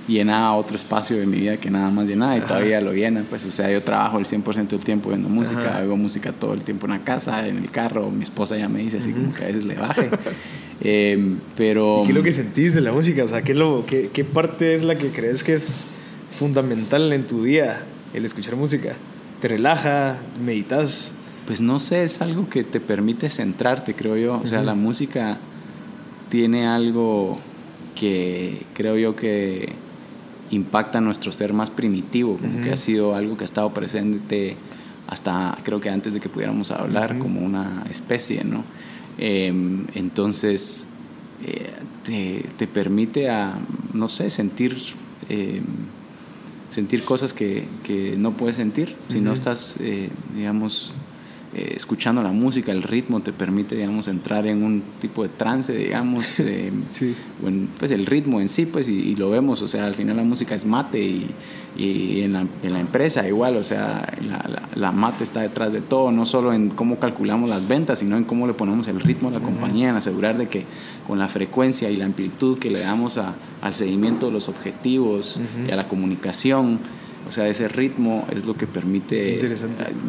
llenaba 0.08 0.54
otro 0.54 0.76
espacio 0.76 1.18
de 1.18 1.26
mi 1.26 1.38
vida 1.38 1.56
que 1.56 1.70
nada 1.70 1.90
más 1.90 2.08
llenaba 2.08 2.36
y 2.36 2.40
todavía 2.40 2.80
lo 2.80 2.92
llena. 2.92 3.22
Pues, 3.28 3.44
o 3.44 3.50
sea, 3.50 3.70
yo 3.70 3.82
trabajo 3.82 4.18
el 4.18 4.26
100% 4.26 4.68
del 4.68 4.80
tiempo 4.80 5.10
viendo 5.10 5.28
música, 5.28 5.78
hago 5.78 5.96
música 5.96 6.32
todo 6.32 6.54
el 6.54 6.62
tiempo 6.62 6.86
en 6.86 6.92
la 6.92 7.00
casa, 7.00 7.46
en 7.46 7.58
el 7.58 7.70
carro. 7.70 8.10
Mi 8.10 8.24
esposa 8.24 8.56
ya 8.56 8.68
me 8.68 8.80
dice 8.80 8.98
así 8.98 9.12
como 9.12 9.32
que 9.34 9.44
a 9.44 9.46
veces 9.48 9.64
le 9.64 9.74
baje. 9.74 10.10
Em, 10.82 11.38
pero... 11.58 12.00
¿Y 12.00 12.04
qué 12.04 12.12
es 12.12 12.16
lo 12.16 12.22
que 12.22 12.32
sentís 12.32 12.74
de 12.74 12.80
la 12.80 12.90
música? 12.90 13.22
O 13.22 13.28
sea, 13.28 13.42
¿qué, 13.42 13.52
lo, 13.52 13.84
qué, 13.84 14.08
¿qué 14.10 14.24
parte 14.24 14.74
es 14.74 14.82
la 14.82 14.94
que 14.94 15.08
crees 15.08 15.44
que 15.44 15.52
es 15.52 15.88
fundamental 16.38 17.12
en 17.12 17.26
tu 17.26 17.44
día 17.44 17.82
el 18.14 18.24
escuchar 18.24 18.56
música? 18.56 18.94
¿Te 19.42 19.48
relaja? 19.48 20.16
¿Meditas? 20.42 21.12
Pues 21.46 21.60
no 21.60 21.78
sé, 21.78 22.04
es 22.04 22.22
algo 22.22 22.48
que 22.48 22.64
te 22.64 22.80
permite 22.80 23.28
centrarte, 23.28 23.92
creo 23.92 24.16
yo. 24.16 24.40
O 24.42 24.46
sea, 24.46 24.62
la 24.62 24.74
música 24.74 25.36
tiene 26.30 26.66
algo 26.66 27.38
que 27.94 28.62
creo 28.74 28.96
yo 28.96 29.16
que 29.16 29.72
impacta 30.50 31.00
nuestro 31.00 31.33
ser 31.33 31.53
más 31.53 31.70
primitivo, 31.70 32.37
como 32.37 32.61
que 32.62 32.72
ha 32.72 32.76
sido 32.76 33.14
algo 33.14 33.37
que 33.37 33.44
ha 33.44 33.46
estado 33.46 33.72
presente 33.72 34.57
hasta 35.07 35.59
creo 35.64 35.81
que 35.81 35.90
antes 35.90 36.14
de 36.14 36.20
que 36.20 36.29
pudiéramos 36.29 36.70
hablar 36.70 37.18
como 37.18 37.40
una 37.40 37.85
especie, 37.90 38.44
¿no? 38.44 38.64
Em, 39.18 39.87
entonces 39.94 40.90
eh, 41.44 41.70
te, 42.05 42.44
te, 42.57 42.66
permite 42.66 43.29
a, 43.29 43.59
no 43.92 44.09
sé, 44.09 44.31
sentir, 44.31 44.76
em, 45.29 45.64
sentir 46.68 47.05
cosas 47.05 47.35
que, 47.35 47.64
que, 47.83 48.14
no 48.16 48.33
puedes 48.33 48.57
sentir 48.57 48.94
si 49.09 49.20
no 49.20 49.33
estás, 49.33 49.76
eh, 49.81 50.11
digamos, 50.37 50.94
eh, 51.52 51.72
escuchando 51.74 52.22
la 52.22 52.30
música, 52.30 52.70
el 52.70 52.84
ritmo 52.84 53.22
te 53.22 53.32
permite, 53.32 53.74
digamos, 53.74 54.06
entrar 54.06 54.46
en 54.46 54.62
un 54.62 54.84
tipo 55.00 55.24
de 55.24 55.30
trance, 55.30 55.72
digamos, 55.72 56.26
eh, 56.38 56.70
pues 57.76 57.90
el 57.90 58.06
ritmo 58.06 58.40
en 58.40 58.48
sí, 58.48 58.66
pues, 58.66 58.88
y, 58.88 59.16
lo 59.16 59.30
vemos, 59.30 59.60
o 59.60 59.66
sea, 59.66 59.86
al 59.86 59.96
final 59.96 60.16
la 60.16 60.22
música 60.22 60.54
es 60.54 60.64
mate 60.64 61.00
y, 61.00 61.28
y 61.76 62.20
en, 62.22 62.34
la, 62.34 62.46
en, 62.62 62.72
la, 62.72 62.78
empresa 62.78 63.26
igual, 63.26 63.56
o 63.56 63.64
sea, 63.64 64.16
la, 64.22 64.68
la, 64.76 64.92
mate 64.92 65.24
está 65.24 65.40
detrás 65.40 65.72
de 65.72 65.80
todo, 65.80 66.12
no 66.12 66.24
solo 66.24 66.52
en 66.52 66.68
cómo 66.68 67.00
calculamos 67.00 67.50
las 67.50 67.66
ventas, 67.66 67.98
sino 67.98 68.16
en 68.16 68.22
cómo 68.22 68.46
le 68.46 68.52
ponemos 68.52 68.86
el 68.86 69.00
ritmo 69.00 69.30
a 69.30 69.32
la 69.32 69.40
compañía, 69.40 69.88
en 69.88 69.96
asegurar 69.96 70.38
de 70.38 70.48
que 70.48 70.64
con 71.04 71.18
la 71.18 71.26
frecuencia 71.26 71.90
y 71.90 71.96
la 71.96 72.04
amplitud 72.04 72.60
que 72.60 72.70
le 72.70 72.78
damos 72.78 73.18
a, 73.18 73.34
al 73.60 73.74
seguimiento 73.74 74.26
de 74.26 74.32
los 74.32 74.48
objetivos 74.48 75.40
y 75.66 75.72
a 75.72 75.74
la 75.74 75.88
comunicación, 75.88 76.78
o 77.28 77.33
sea, 77.33 77.48
ese 77.48 77.68
ritmo 77.68 78.26
es 78.33 78.44
lo 78.44 78.56
que 78.56 78.66
permite 78.66 79.56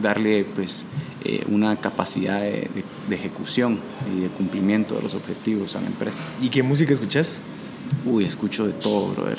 darle 0.02 0.46
pues 0.56 0.86
eh, 1.24 1.44
una 1.50 1.76
capacidad 1.76 2.42
de, 2.42 2.70
ejecución 3.12 3.80
y 4.16 4.22
de 4.22 4.28
cumplimiento 4.30 4.96
de 4.96 5.04
los 5.04 5.14
objetivos 5.14 5.76
a 5.76 5.82
la 5.82 5.88
empresa. 5.88 6.24
¿Y 6.42 6.50
qué 6.50 6.64
música 6.64 6.94
escuchas? 6.94 7.42
Uy, 8.06 8.24
escucho 8.24 8.66
de 8.66 8.74
todo, 8.74 9.10
brother. 9.14 9.38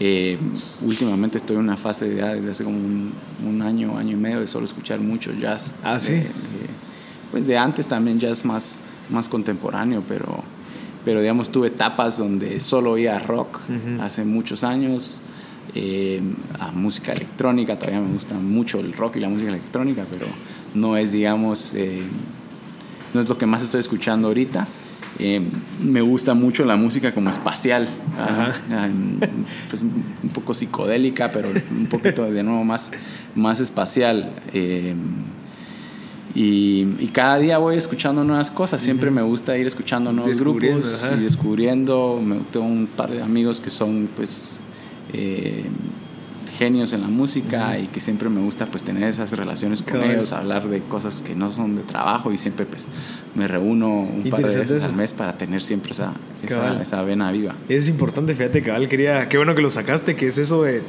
Eh, 0.00 0.38
últimamente 0.82 1.38
estoy 1.38 1.54
en 1.54 1.62
una 1.62 1.76
fase 1.76 2.08
de, 2.08 2.34
desde 2.34 2.50
hace 2.50 2.64
como 2.64 2.78
un, 2.78 3.62
año, 3.62 3.96
año 3.96 4.12
y 4.12 4.16
medio 4.16 4.40
de 4.40 4.48
solo 4.48 4.64
escuchar 4.64 4.98
mucho 4.98 5.32
jazz. 5.32 5.76
Ah, 5.84 6.00
sí. 6.00 6.22
pues 7.30 7.46
de 7.46 7.56
antes 7.56 7.86
también 7.86 8.18
jazz 8.18 8.44
más, 8.44 8.80
más 9.10 9.28
contemporáneo, 9.28 10.02
pero, 10.08 10.42
pero 11.04 11.20
digamos 11.20 11.50
tuve 11.50 11.68
etapas 11.68 12.18
donde 12.18 12.58
solo 12.58 12.92
oía 12.92 13.18
rock 13.20 13.60
hace 14.00 14.24
muchos 14.24 14.64
años. 14.64 15.20
Eh, 15.76 16.20
a 16.60 16.70
música 16.70 17.12
electrónica, 17.12 17.76
todavía 17.76 18.00
me 18.00 18.12
gusta 18.12 18.34
mucho 18.36 18.78
el 18.78 18.92
rock 18.92 19.16
y 19.16 19.20
la 19.20 19.28
música 19.28 19.50
electrónica, 19.50 20.04
pero 20.10 20.26
no 20.74 20.96
es, 20.96 21.12
digamos, 21.12 21.74
eh, 21.74 22.02
no 23.12 23.20
es 23.20 23.28
lo 23.28 23.36
que 23.38 23.46
más 23.46 23.62
estoy 23.62 23.80
escuchando 23.80 24.28
ahorita. 24.28 24.68
Eh, 25.18 25.40
me 25.80 26.00
gusta 26.00 26.34
mucho 26.34 26.64
la 26.64 26.76
música 26.76 27.14
como 27.14 27.30
espacial, 27.30 27.88
ah, 28.18 28.52
pues 29.68 29.84
un 29.84 30.28
poco 30.32 30.54
psicodélica, 30.54 31.30
pero 31.30 31.50
un 31.70 31.86
poquito 31.86 32.24
de 32.24 32.42
nuevo 32.42 32.64
más, 32.64 32.92
más 33.34 33.60
espacial. 33.60 34.32
Eh, 34.52 34.94
y, 36.34 36.88
y, 36.98 37.10
cada 37.12 37.38
día 37.38 37.58
voy 37.58 37.76
escuchando 37.76 38.24
nuevas 38.24 38.50
cosas, 38.50 38.82
siempre 38.82 39.08
me 39.12 39.22
gusta 39.22 39.56
ir 39.56 39.68
escuchando 39.68 40.10
nuevos 40.12 40.40
grupos 40.40 41.12
y 41.16 41.22
descubriendo. 41.22 42.20
Me, 42.20 42.40
tengo 42.50 42.66
un 42.66 42.88
par 42.88 43.12
de 43.12 43.22
amigos 43.22 43.60
que 43.60 43.70
son 43.70 44.08
pues 44.16 44.58
genios 46.54 46.92
en 46.92 47.00
la 47.00 47.08
música 47.08 47.78
y 47.78 47.88
que 47.88 48.00
siempre 48.00 48.28
me 48.28 48.40
gusta 48.40 48.66
pues 48.66 48.84
tener 48.84 49.08
esas 49.08 49.32
relaciones 49.32 49.82
con 49.82 50.02
ellos, 50.02 50.32
hablar 50.32 50.68
de 50.68 50.80
cosas 50.80 51.22
que 51.22 51.34
no 51.34 51.50
son 51.50 51.76
de 51.76 51.82
trabajo 51.82 52.32
y 52.32 52.38
siempre 52.38 52.64
pues 52.64 52.88
me 53.34 53.48
reúno 53.48 53.88
un 53.88 54.24
par 54.30 54.42
de 54.42 54.56
veces 54.56 54.84
al 54.84 54.94
mes 54.94 55.12
para 55.12 55.36
tener 55.36 55.62
siempre 55.62 55.92
esa, 55.92 56.14
esa, 56.80 57.02
vena 57.02 57.32
viva. 57.32 57.54
Es 57.68 57.88
importante, 57.88 58.34
fíjate, 58.34 58.62
cabal, 58.62 58.88
quería, 58.88 59.28
qué 59.28 59.36
bueno 59.36 59.54
que 59.54 59.62
lo 59.62 59.70
sacaste, 59.70 60.14
que 60.14 60.28
es 60.28 60.38
eso 60.38 60.62
de... 60.62 60.82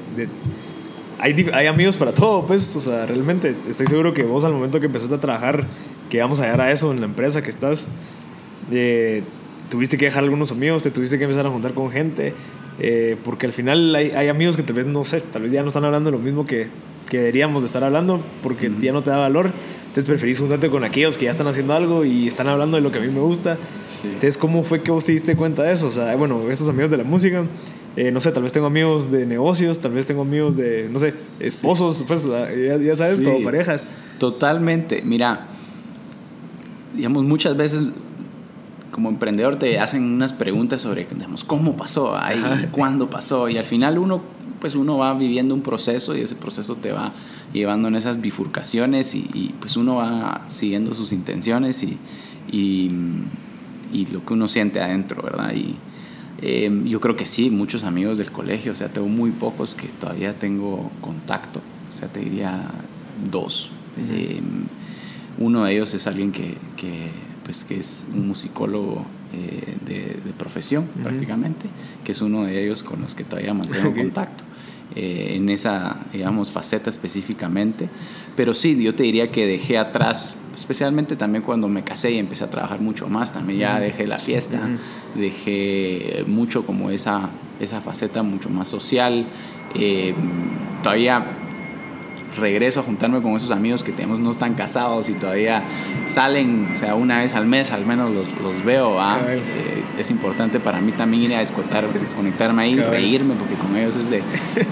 hay, 1.19 1.49
hay, 1.53 1.67
amigos 1.67 1.97
para 1.97 2.13
todo, 2.13 2.45
pues, 2.45 2.75
o 2.75 2.81
sea, 2.81 3.05
realmente 3.05 3.55
estoy 3.67 3.87
seguro 3.87 4.13
que 4.13 4.23
vos 4.23 4.43
al 4.43 4.53
momento 4.53 4.79
que 4.79 4.85
empezaste 4.85 5.15
a 5.15 5.19
trabajar, 5.19 5.67
que 6.09 6.19
vamos 6.19 6.39
a 6.39 6.43
llegar 6.43 6.61
a 6.61 6.71
eso 6.71 6.91
en 6.91 6.99
la 6.99 7.07
empresa 7.07 7.41
que 7.41 7.49
estás, 7.49 7.87
eh, 8.71 9.23
tuviste 9.69 9.97
que 9.97 10.05
dejar 10.05 10.23
algunos 10.23 10.51
amigos, 10.51 10.83
te 10.83 10.91
tuviste 10.91 11.17
que 11.17 11.23
empezar 11.23 11.47
a 11.47 11.49
juntar 11.49 11.73
con 11.73 11.89
gente 11.89 12.33
eh, 12.79 13.17
porque 13.23 13.45
al 13.45 13.53
final 13.53 13.95
hay, 13.95 14.11
hay, 14.11 14.27
amigos 14.27 14.57
que 14.57 14.63
tal 14.63 14.75
vez, 14.75 14.85
no 14.85 15.03
sé, 15.03 15.21
tal 15.21 15.43
vez 15.43 15.51
ya 15.51 15.61
no 15.61 15.69
están 15.69 15.85
hablando 15.85 16.11
lo 16.11 16.19
mismo 16.19 16.45
que, 16.45 16.67
que 17.09 17.17
deberíamos 17.17 17.63
de 17.63 17.67
estar 17.67 17.83
hablando 17.83 18.21
porque 18.43 18.71
ya 18.81 18.91
no 18.91 19.03
te 19.03 19.09
da 19.09 19.17
valor. 19.17 19.51
Entonces 19.95 20.09
preferís 20.09 20.39
juntarte 20.39 20.69
con 20.69 20.83
aquellos 20.83 21.17
que 21.17 21.23
ya 21.23 21.31
están 21.31 21.47
haciendo 21.47 21.73
algo 21.73 22.03
y 22.03 22.27
están 22.27 22.49
hablando 22.49 22.75
de 22.75 22.81
lo 22.81 22.91
que 22.91 22.97
a 22.97 23.01
mí 23.01 23.07
me 23.07 23.21
gusta. 23.21 23.57
Entonces, 24.03 24.37
¿cómo 24.37 24.63
fue 24.63 24.83
que 24.83 24.91
vos 24.91 25.05
te 25.05 25.13
diste 25.13 25.37
cuenta 25.37 25.63
de 25.63 25.71
eso? 25.71 25.87
O 25.87 25.91
sea, 25.91 26.13
bueno, 26.17 26.51
estos 26.51 26.67
amigos 26.67 26.91
de 26.91 26.97
la 26.97 27.05
música, 27.05 27.45
eh, 27.95 28.11
no 28.11 28.19
sé, 28.19 28.33
tal 28.33 28.43
vez 28.43 28.51
tengo 28.51 28.67
amigos 28.67 29.09
de 29.09 29.25
negocios, 29.25 29.79
tal 29.79 29.93
vez 29.93 30.05
tengo 30.05 30.23
amigos 30.23 30.57
de, 30.57 30.89
no 30.91 30.99
sé, 30.99 31.13
esposos, 31.39 32.03
pues 32.05 32.27
ya, 32.27 32.75
ya 32.77 32.95
sabes, 32.95 33.21
como 33.21 33.41
parejas. 33.41 33.87
Totalmente. 34.19 35.01
Mira, 35.01 35.47
digamos, 36.93 37.23
muchas 37.23 37.55
veces 37.55 37.91
como 38.95 39.09
emprendedor 39.09 39.57
te 39.57 39.77
hacen 39.77 40.05
unas 40.05 40.31
preguntas 40.31 40.79
sobre, 40.79 41.03
digamos, 41.03 41.43
cómo 41.43 41.75
pasó, 41.75 42.17
ahí, 42.17 42.41
cuándo 42.71 43.09
pasó, 43.09 43.49
y 43.49 43.57
al 43.57 43.65
final 43.65 43.97
uno, 43.97 44.21
pues 44.61 44.73
uno 44.75 44.97
va 44.97 45.13
viviendo 45.13 45.53
un 45.53 45.59
proceso 45.59 46.15
y 46.15 46.21
ese 46.21 46.35
proceso 46.35 46.75
te 46.75 46.93
va 46.93 47.11
llevando 47.51 47.89
en 47.89 47.95
esas 47.95 48.21
bifurcaciones 48.21 49.13
y, 49.13 49.53
pues 49.59 49.75
uno 49.75 49.95
va 49.95 50.43
siguiendo 50.45 50.93
sus 50.93 51.11
intenciones 51.11 51.83
y, 51.83 51.97
y, 52.49 54.05
lo 54.13 54.25
que 54.25 54.31
uno 54.31 54.47
siente 54.47 54.79
adentro, 54.79 55.21
¿verdad? 55.21 55.53
Y 55.53 55.75
em, 56.41 56.85
yo 56.85 57.01
creo 57.01 57.17
que 57.17 57.25
sí, 57.25 57.49
muchos 57.49 57.83
amigos 57.83 58.17
del 58.17 58.31
colegio, 58.31 58.71
o 58.71 58.75
sea, 58.75 58.87
tengo 58.87 59.09
muy 59.09 59.31
pocos 59.31 59.75
que 59.75 59.89
todavía 59.89 60.39
tengo 60.39 60.89
contacto, 61.01 61.59
o 61.91 61.93
sea, 61.93 62.07
te 62.07 62.21
diría 62.21 62.71
dos. 63.29 63.71
Em, 64.09 64.67
uno 65.37 65.65
de 65.65 65.73
ellos 65.73 65.93
es 65.93 66.07
alguien 66.07 66.31
que, 66.31 66.55
que 66.77 67.11
pues 67.45 67.63
que 67.63 67.79
es 67.79 68.07
un 68.13 68.27
musicólogo 68.27 69.05
eh, 69.33 69.77
de, 69.85 70.33
profesión 70.33 70.89
prácticamente, 71.01 71.67
que 72.03 72.11
es 72.11 72.21
uno 72.21 72.43
de 72.43 72.61
ellos 72.61 72.83
con 72.83 73.01
los 73.01 73.15
que 73.15 73.23
todavía 73.23 73.53
mantengo 73.53 73.93
contacto. 73.95 74.43
Eh, 74.95 75.33
en 75.35 75.49
esa, 75.49 75.97
digamos, 76.13 76.51
faceta 76.51 76.89
específicamente. 76.89 77.89
Pero 78.35 78.53
sí, 78.53 78.81
yo 78.81 78.93
te 78.93 79.03
diría 79.03 79.31
que 79.31 79.47
dejé 79.47 79.77
atrás, 79.79 80.37
especialmente 80.53 81.15
también 81.15 81.43
cuando 81.43 81.67
me 81.67 81.83
casé 81.83 82.11
y 82.11 82.17
empecé 82.19 82.43
a 82.43 82.49
trabajar 82.51 82.81
mucho 82.81 83.07
más, 83.07 83.33
también 83.33 83.59
ya 83.59 83.79
dejé 83.79 84.05
la 84.05 84.19
fiesta, 84.19 84.59
dejé 85.15 86.23
mucho 86.27 86.65
como 86.65 86.91
esa, 86.91 87.29
esa 87.59 87.81
faceta 87.81 88.21
mucho 88.21 88.49
más 88.49 88.67
social. 88.67 89.25
Eh, 89.73 90.13
todavía 90.83 91.44
regreso 92.35 92.79
a 92.79 92.83
juntarme 92.83 93.21
con 93.21 93.35
esos 93.35 93.51
amigos 93.51 93.83
que 93.83 93.91
tenemos 93.91 94.19
no 94.19 94.31
están 94.31 94.53
casados 94.55 95.09
y 95.09 95.13
todavía 95.13 95.63
salen, 96.05 96.69
o 96.73 96.75
sea, 96.75 96.95
una 96.95 97.19
vez 97.19 97.35
al 97.35 97.45
mes 97.45 97.71
al 97.71 97.85
menos 97.85 98.13
los, 98.13 98.33
los 98.41 98.63
veo. 98.63 98.97
Eh, 98.99 99.83
es 99.97 100.11
importante 100.11 100.59
para 100.59 100.81
mí 100.81 100.91
también 100.91 101.23
ir 101.23 101.35
a 101.35 101.39
desconectarme 101.99 102.63
ahí, 102.63 102.75
reírme, 102.75 103.35
porque 103.35 103.55
con 103.55 103.75
ellos 103.75 103.95
es 103.95 104.09
de 104.09 104.21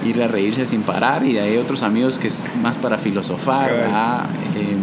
ir 0.06 0.21
a 0.21 0.28
reírse 0.28 0.65
sin 0.65 0.82
parar. 0.82 1.26
Y 1.26 1.34
de 1.34 1.41
ahí 1.41 1.58
otros 1.58 1.84
amigos 1.84 2.17
que 2.17 2.28
es 2.28 2.52
más 2.62 2.78
para 2.78 2.97
filosofar, 2.97 3.71
eh, 4.56 4.78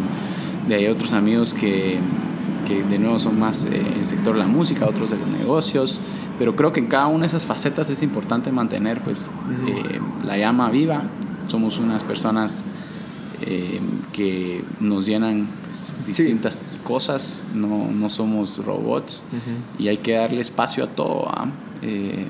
de 0.69 0.75
ahí 0.75 0.87
otros 0.87 1.13
amigos 1.13 1.55
que, 1.55 1.99
que 2.67 2.83
de 2.83 2.99
nuevo 2.99 3.19
son 3.19 3.39
más 3.39 3.65
eh, 3.67 3.81
en 3.81 4.01
el 4.01 4.07
sector 4.07 4.35
de 4.35 4.41
la 4.41 4.47
música, 4.47 4.87
otros 4.87 5.11
de 5.11 5.19
los 5.19 5.29
negocios 5.29 6.01
pero 6.41 6.57
creo 6.57 6.73
que 6.73 6.81
en 6.81 6.87
cada 6.87 7.07
una 7.07 7.21
de 7.21 7.27
esas 7.27 7.45
facetas 7.45 7.91
es 7.91 8.03
importante 8.03 8.51
mantener 8.51 9.03
pues 9.03 9.31
eh, 9.67 10.01
la 10.25 10.39
llama 10.39 10.71
viva. 10.71 11.03
Somos 11.51 11.79
unas 11.79 12.05
personas 12.05 12.65
eh, 13.43 13.81
que 14.13 14.63
nos 14.79 15.07
llenan 15.07 15.49
pues, 15.67 15.91
distintas 16.07 16.77
cosas, 16.85 17.43
no, 17.55 17.91
no, 17.91 18.09
somos 18.09 18.65
robots 18.65 19.25
y 19.79 19.89
hay 19.89 19.97
que 19.97 20.13
darle 20.13 20.41
espacio 20.41 20.85
a 20.85 20.87
todo. 20.87 21.29
¿ah? 21.29 21.49
Eh, 21.83 22.29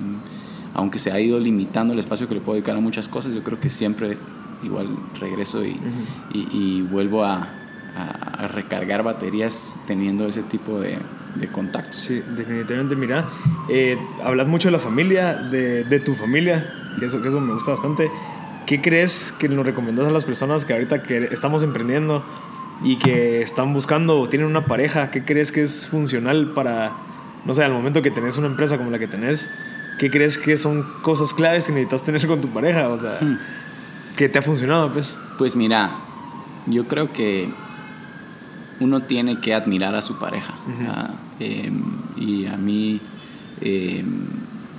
aunque 0.72 0.98
se 0.98 1.12
ha 1.12 1.20
ido 1.20 1.38
limitando 1.38 1.92
el 1.92 1.98
espacio 1.98 2.28
que 2.28 2.34
le 2.34 2.40
puedo 2.40 2.54
dedicar 2.54 2.76
a 2.76 2.80
muchas 2.80 3.08
cosas, 3.08 3.34
yo 3.34 3.42
creo 3.42 3.60
que 3.60 3.68
siempre 3.68 4.16
igual 4.62 4.88
regreso 5.20 5.64
y, 5.64 5.78
y 6.32 6.80
vuelvo 6.82 7.24
a, 7.24 7.48
a, 7.96 8.48
recargar 8.48 9.02
baterías 9.02 9.80
teniendo 9.86 10.26
ese 10.26 10.42
tipo 10.42 10.80
de, 10.80 10.96
de 11.34 11.48
contactos. 11.48 11.96
Sí, 11.96 12.22
definitivamente. 12.36 12.96
Mira, 12.96 13.28
eh, 13.68 13.98
hablas 14.22 14.46
mucho 14.46 14.68
de 14.68 14.72
la 14.72 14.78
familia, 14.78 15.34
de, 15.34 15.84
de, 15.84 16.00
tu 16.00 16.14
familia, 16.14 16.72
que 16.98 17.06
eso, 17.06 17.20
que 17.20 17.28
eso 17.28 17.40
me 17.40 17.54
gusta 17.54 17.72
bastante. 17.72 18.10
¿Qué 18.66 18.80
crees 18.80 19.32
que 19.32 19.48
nos 19.48 19.64
recomiendas 19.64 20.06
a 20.06 20.10
las 20.10 20.24
personas 20.24 20.64
que 20.64 20.72
ahorita 20.72 21.02
que 21.02 21.28
estamos 21.32 21.62
emprendiendo 21.62 22.24
y 22.82 22.96
que 22.96 23.42
están 23.42 23.72
buscando 23.74 24.20
o 24.20 24.28
tienen 24.28 24.48
una 24.48 24.66
pareja? 24.66 25.10
¿Qué 25.10 25.24
crees 25.24 25.52
que 25.52 25.62
es 25.62 25.86
funcional 25.88 26.52
para, 26.54 26.92
no 27.44 27.54
sé, 27.54 27.64
al 27.64 27.72
momento 27.72 28.02
que 28.02 28.10
tenés 28.10 28.36
una 28.36 28.46
empresa 28.46 28.78
como 28.78 28.90
la 28.90 28.98
que 28.98 29.08
tenés? 29.08 29.50
¿Qué 29.98 30.10
crees 30.10 30.38
que 30.38 30.56
son 30.56 30.86
cosas 31.02 31.34
claves 31.34 31.66
que 31.66 31.72
necesitas 31.72 32.04
tener 32.04 32.26
con 32.26 32.40
tu 32.40 32.48
pareja? 32.48 32.88
O 32.88 32.98
sea, 32.98 33.18
hmm. 33.20 33.38
¿qué 34.16 34.28
te 34.28 34.38
ha 34.38 34.42
funcionado? 34.42 34.92
Pues, 34.92 35.16
pues 35.36 35.56
mira, 35.56 35.90
yo 36.66 36.86
creo 36.86 37.12
que 37.12 37.50
uno 38.80 39.02
tiene 39.02 39.40
que 39.40 39.54
admirar 39.54 39.94
a 39.94 40.02
su 40.02 40.18
pareja. 40.18 40.54
Em, 41.38 41.82
y 42.16 42.46
a 42.46 42.56
mí 42.56 43.00
em, 43.60 44.26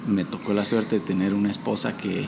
me 0.08 0.26
tocó 0.26 0.54
la 0.54 0.66
suerte 0.66 1.00
de 1.00 1.06
tener 1.06 1.34
una 1.34 1.52
esposa 1.52 1.96
que 1.98 2.26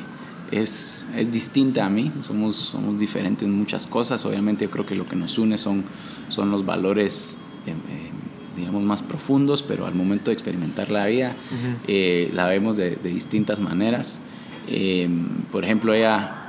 es, 0.62 1.08
es 1.16 1.32
distinta 1.32 1.86
a 1.86 1.90
mí, 1.90 2.12
somos, 2.22 2.56
somos 2.56 3.00
diferentes 3.00 3.48
en 3.48 3.54
muchas 3.54 3.88
cosas, 3.88 4.26
obviamente 4.26 4.66
yo 4.66 4.72
creo 4.72 4.86
que 4.86 4.96
lo 4.96 5.06
que 5.06 5.16
nos 5.16 5.38
une 5.38 5.58
son, 5.58 5.84
son 6.30 6.52
los 6.52 6.66
valores 6.66 7.40
em, 7.66 7.76
digamos 8.56 8.84
más 8.84 9.02
profundos, 9.02 9.64
pero 9.64 9.88
al 9.88 9.96
momento 9.96 10.26
de 10.26 10.34
experimentar 10.34 10.92
la 10.92 11.08
vida 11.08 11.36
eh, 11.88 12.30
la 12.34 12.48
vemos 12.48 12.78
de, 12.78 12.96
de 12.96 13.10
distintas 13.10 13.60
maneras. 13.60 14.22
por 15.52 15.64
ejemplo, 15.64 15.94
ella 15.94 16.44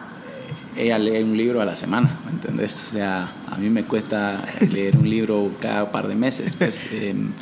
ella 0.76 0.98
lee 0.98 1.22
un 1.22 1.36
libro 1.36 1.60
a 1.60 1.64
la 1.64 1.76
semana, 1.76 2.20
¿me 2.24 2.32
entendés? 2.32 2.88
O 2.88 2.92
sea, 2.92 3.32
a 3.46 3.56
mí 3.56 3.70
me 3.70 3.84
cuesta 3.84 4.44
leer 4.70 4.96
un 4.96 5.08
libro 5.08 5.50
cada 5.60 5.92
par 5.92 6.08
de 6.08 6.14
meses, 6.16 6.56
pues 6.56 6.88
em, 6.92 7.32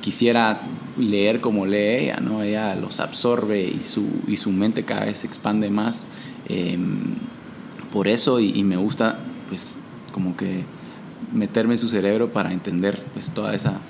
quisiera 0.00 0.62
leer 0.98 1.40
como 1.40 1.66
lee 1.66 2.04
ella, 2.04 2.18
¿no? 2.20 2.42
Ella 2.42 2.74
los 2.74 3.00
absorbe 3.00 3.62
y 3.62 3.82
su, 3.82 4.06
y 4.26 4.36
su 4.36 4.50
mente 4.50 4.84
cada 4.84 5.04
vez 5.04 5.18
se 5.18 5.26
expande 5.26 5.70
más. 5.70 6.08
Em, 6.48 7.16
por 7.92 8.08
eso, 8.08 8.40
y, 8.40 8.62
me 8.62 8.76
gusta, 8.76 9.18
pues, 9.48 9.80
como 10.12 10.36
que 10.36 10.64
meterme 11.32 11.74
en 11.74 11.78
su 11.78 11.88
cerebro 11.88 12.32
para 12.32 12.52
entender, 12.52 13.02
pues, 13.14 13.30
toda 13.30 13.54
esa, 13.54 13.80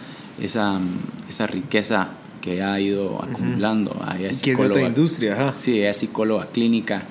esa, 0.40 0.80
esa 1.28 1.46
riqueza 1.46 2.08
que 2.40 2.62
ha 2.62 2.80
ido 2.80 3.22
acumulando. 3.22 3.92
Uh 3.92 4.24
es 4.24 4.42
de 4.42 4.52
esta 4.52 4.80
industria, 4.82 5.52
Sí, 5.54 5.78
ella 5.78 5.90
es 5.90 5.98
psicóloga 5.98 6.46
clínica 6.46 7.04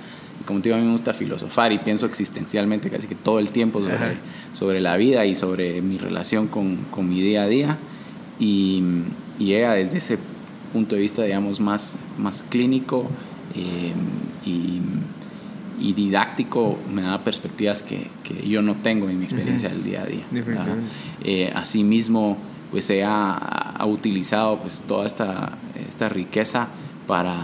como 0.49 0.61
te 0.61 0.69
digo, 0.69 0.77
a 0.77 0.81
mí 0.81 0.85
me 0.87 0.93
gusta 0.93 1.13
filosofar 1.13 1.71
y 1.71 1.77
pienso 1.77 2.07
existencialmente 2.07 2.89
casi 2.89 3.07
que 3.07 3.13
todo 3.13 3.37
el 3.37 3.51
tiempo 3.51 3.83
sobre, 3.83 4.17
sobre 4.51 4.81
la 4.81 4.97
vida 4.97 5.25
y 5.27 5.35
sobre 5.35 5.81
mi 5.83 5.99
relación 5.99 6.47
con, 6.47 6.85
con 6.85 7.07
mi 7.07 7.21
día 7.21 7.43
a 7.43 7.47
día. 7.47 7.77
Y, 8.39 8.81
y, 9.37 9.53
ella 9.53 9.73
desde 9.73 9.97
ese 9.97 10.17
punto 10.71 10.95
de 10.95 11.01
vista, 11.01 11.23
digamos, 11.23 11.59
más, 11.59 11.99
más 12.17 12.41
clínico 12.41 13.07
eh, 13.55 13.93
y, 14.45 14.81
y, 15.79 15.93
didáctico, 15.93 16.77
me 16.91 17.01
da 17.01 17.23
perspectivas 17.23 17.83
que, 17.83 18.07
que, 18.23 18.47
yo 18.47 18.61
no 18.61 18.75
tengo 18.77 19.09
en 19.09 19.19
mi 19.19 19.25
experiencia 19.25 19.69
del 19.69 19.83
día 19.83 20.03
a 20.03 20.05
día. 20.05 20.23
Eh, 21.23 21.51
asimismo, 21.53 22.37
pues 22.71 22.89
ella 22.89 23.33
ha, 23.33 23.85
utilizado 23.85 24.59
pues 24.59 24.83
toda 24.83 25.05
esta, 25.05 25.57
esta 25.87 26.09
riqueza 26.09 26.69
para... 27.07 27.35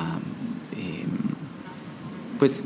Eh, 0.78 1.06
pues 2.40 2.64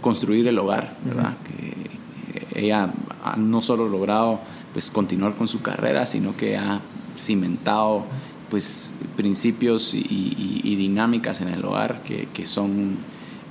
construir 0.00 0.48
el 0.48 0.58
hogar, 0.58 0.96
¿verdad? 1.04 1.36
Que 1.46 2.60
ella 2.60 2.90
ha 3.22 3.36
no 3.36 3.60
solo 3.62 3.88
logrado 3.88 4.40
pues 4.72 4.90
continuar 4.90 5.34
con 5.34 5.48
su 5.48 5.62
carrera, 5.62 6.06
sino 6.06 6.36
que 6.36 6.56
ha 6.56 6.80
cimentado 7.20 8.04
pues 8.50 8.94
principios 9.16 9.94
y, 9.94 10.76
dinámicas 10.76 11.40
en 11.40 11.48
el 11.48 11.64
hogar 11.64 12.02
que, 12.02 12.28
que 12.32 12.46
son 12.46 12.96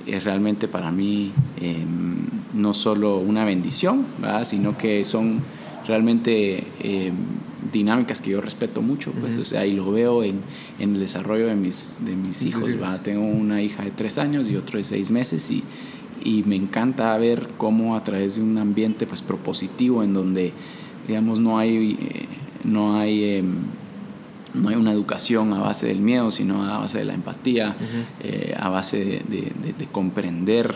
eh, 0.06 0.20
realmente 0.20 0.68
para 0.68 0.90
mí 0.90 1.32
em, 1.60 2.26
no 2.54 2.74
solo 2.74 3.18
una 3.18 3.44
bendición, 3.44 4.04
¿verdad? 4.20 4.44
sino 4.44 4.76
que 4.76 5.04
son 5.04 5.40
realmente 5.86 6.64
em, 6.80 7.14
dinámicas 7.72 8.20
que 8.20 8.30
yo 8.30 8.40
respeto 8.40 8.82
mucho, 8.82 9.12
pues, 9.12 9.38
o 9.38 9.44
sea, 9.44 9.64
y 9.66 9.72
lo 9.72 9.90
veo 9.90 10.22
en, 10.22 10.40
en, 10.78 10.94
el 10.94 11.00
desarrollo 11.00 11.46
de 11.46 11.54
mis, 11.54 11.96
de 12.00 12.16
mis 12.16 12.42
hijos, 12.42 12.68
Tengo 13.02 13.24
una 13.24 13.62
hija 13.62 13.84
de 13.84 13.90
tres 13.90 14.18
años 14.18 14.50
y 14.50 14.56
otro 14.56 14.78
de 14.78 14.84
seis 14.84 15.10
meses 15.10 15.50
y, 15.50 15.62
y 16.24 16.42
me 16.44 16.56
encanta 16.56 17.16
ver 17.16 17.48
cómo 17.56 17.96
a 17.96 18.02
través 18.02 18.36
de 18.36 18.42
un 18.42 18.58
ambiente 18.58 19.06
pues 19.06 19.22
propositivo 19.22 20.02
en 20.02 20.12
donde 20.12 20.52
digamos 21.06 21.40
no 21.40 21.58
hay 21.58 21.96
eh, 22.00 22.26
no 22.64 22.98
hay 22.98 23.36
em, 23.36 23.56
no 24.54 24.68
hay 24.68 24.76
una 24.76 24.92
educación 24.92 25.52
a 25.52 25.60
base 25.60 25.86
del 25.86 26.00
miedo 26.00 26.30
sino 26.30 26.62
a 26.62 26.78
base 26.78 26.98
de 26.98 27.04
la 27.04 27.14
empatía 27.14 27.76
eh, 28.20 28.54
a 28.58 28.68
base 28.68 29.22
de, 29.28 29.86
comprender 29.92 30.74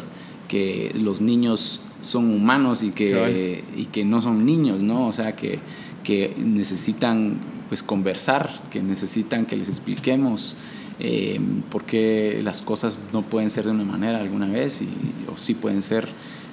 que 0.49 0.95
los 1.01 1.21
niños 1.21 1.81
son 2.03 2.33
humanos 2.33 2.83
y 2.83 2.91
que, 2.91 3.65
y 3.77 3.87
que 3.87 4.05
no 4.05 4.21
son 4.21 4.45
niños 4.45 4.83
no 4.83 5.09
o 5.09 5.13
sea 5.13 5.35
que, 5.35 5.59
que 6.05 6.35
necesitan 6.39 7.39
pues 7.69 7.83
conversar 7.83 8.51
que 8.71 8.81
necesitan 8.81 9.47
que 9.47 9.57
les 9.57 9.69
expliquemos 9.69 10.57
eh, 11.01 11.41
porque 11.71 12.41
las 12.45 12.63
cosas 12.63 13.01
no 13.13 13.23
pueden 13.23 13.51
ser 13.51 13.65
de 13.65 13.73
una 13.73 13.85
manera 13.85 14.21
alguna 14.21 14.47
vez 14.47 14.83
y, 14.83 14.89
o 15.33 15.37
sí 15.37 15.55
pueden 15.55 15.83
ser 15.83 16.09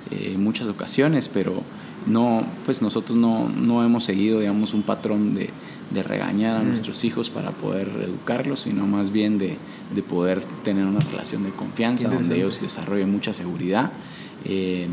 eh, 0.10 0.32
en 0.34 0.44
muchas 0.44 0.68
ocasiones, 0.68 1.28
pero 1.28 1.62
no, 2.06 2.46
pues 2.66 2.82
nosotros 2.82 3.18
no, 3.18 3.50
no 3.50 3.84
hemos 3.84 4.04
seguido, 4.04 4.40
digamos, 4.40 4.74
un 4.74 4.84
patrón 4.84 5.36
de, 5.36 5.50
de 5.92 6.04
regañar 6.04 6.58
a 6.58 6.64
mm. 6.64 6.68
nuestros 6.68 7.04
hijos 7.04 7.30
para 7.30 7.52
poder 7.52 7.90
educarlos, 8.04 8.62
sino 8.62 8.88
más 8.88 9.12
bien 9.12 9.38
de, 9.38 9.58
de 9.94 10.04
poder 10.04 10.44
tener 10.64 10.86
una 10.86 11.00
relación 11.00 11.44
de 11.44 11.52
confianza 11.52 12.10
donde 12.10 12.36
ellos 12.38 12.62
desarrollen 12.62 13.12
mucha 13.12 13.34
seguridad. 13.34 13.92
Eh, 14.46 14.88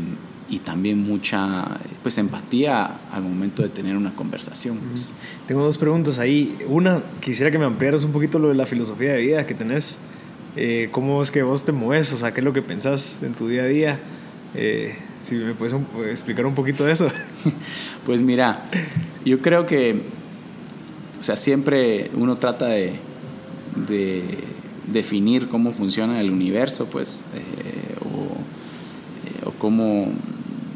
y 0.51 0.59
también 0.59 1.03
mucha 1.03 1.79
pues 2.01 2.17
empatía 2.17 2.89
al 3.11 3.21
momento 3.21 3.61
de 3.61 3.69
tener 3.69 3.95
una 3.95 4.15
conversación. 4.15 4.79
Pues. 4.89 5.13
Tengo 5.47 5.63
dos 5.63 5.77
preguntas 5.77 6.17
ahí. 6.17 6.57
Una, 6.67 7.03
quisiera 7.21 7.51
que 7.51 7.59
me 7.59 7.65
ampliaras 7.65 8.03
un 8.03 8.11
poquito 8.11 8.39
lo 8.39 8.47
de 8.47 8.55
la 8.55 8.65
filosofía 8.65 9.13
de 9.13 9.21
vida 9.21 9.45
que 9.45 9.53
tenés. 9.53 9.99
Eh, 10.55 10.89
¿Cómo 10.91 11.21
es 11.21 11.29
que 11.29 11.43
vos 11.43 11.65
te 11.65 11.71
mueves? 11.71 12.11
O 12.13 12.17
sea, 12.17 12.33
¿qué 12.33 12.41
es 12.41 12.45
lo 12.45 12.53
que 12.53 12.63
pensás 12.63 13.21
en 13.21 13.35
tu 13.35 13.47
día 13.47 13.63
a 13.63 13.67
día? 13.67 13.99
Eh, 14.55 14.95
si 15.21 15.35
me 15.35 15.53
puedes 15.53 15.75
explicar 16.09 16.45
un 16.45 16.55
poquito 16.55 16.85
de 16.85 16.93
eso. 16.93 17.07
pues 18.05 18.21
mira, 18.21 18.63
yo 19.25 19.41
creo 19.41 19.65
que, 19.65 20.01
o 21.19 21.23
sea, 21.23 21.35
siempre 21.35 22.11
uno 22.15 22.37
trata 22.37 22.67
de, 22.67 22.93
de 23.87 24.23
definir 24.87 25.49
cómo 25.49 25.71
funciona 25.71 26.19
el 26.21 26.31
universo, 26.31 26.85
pues, 26.85 27.23
eh, 27.35 27.95
o, 29.45 29.49
o 29.49 29.51
cómo 29.53 30.13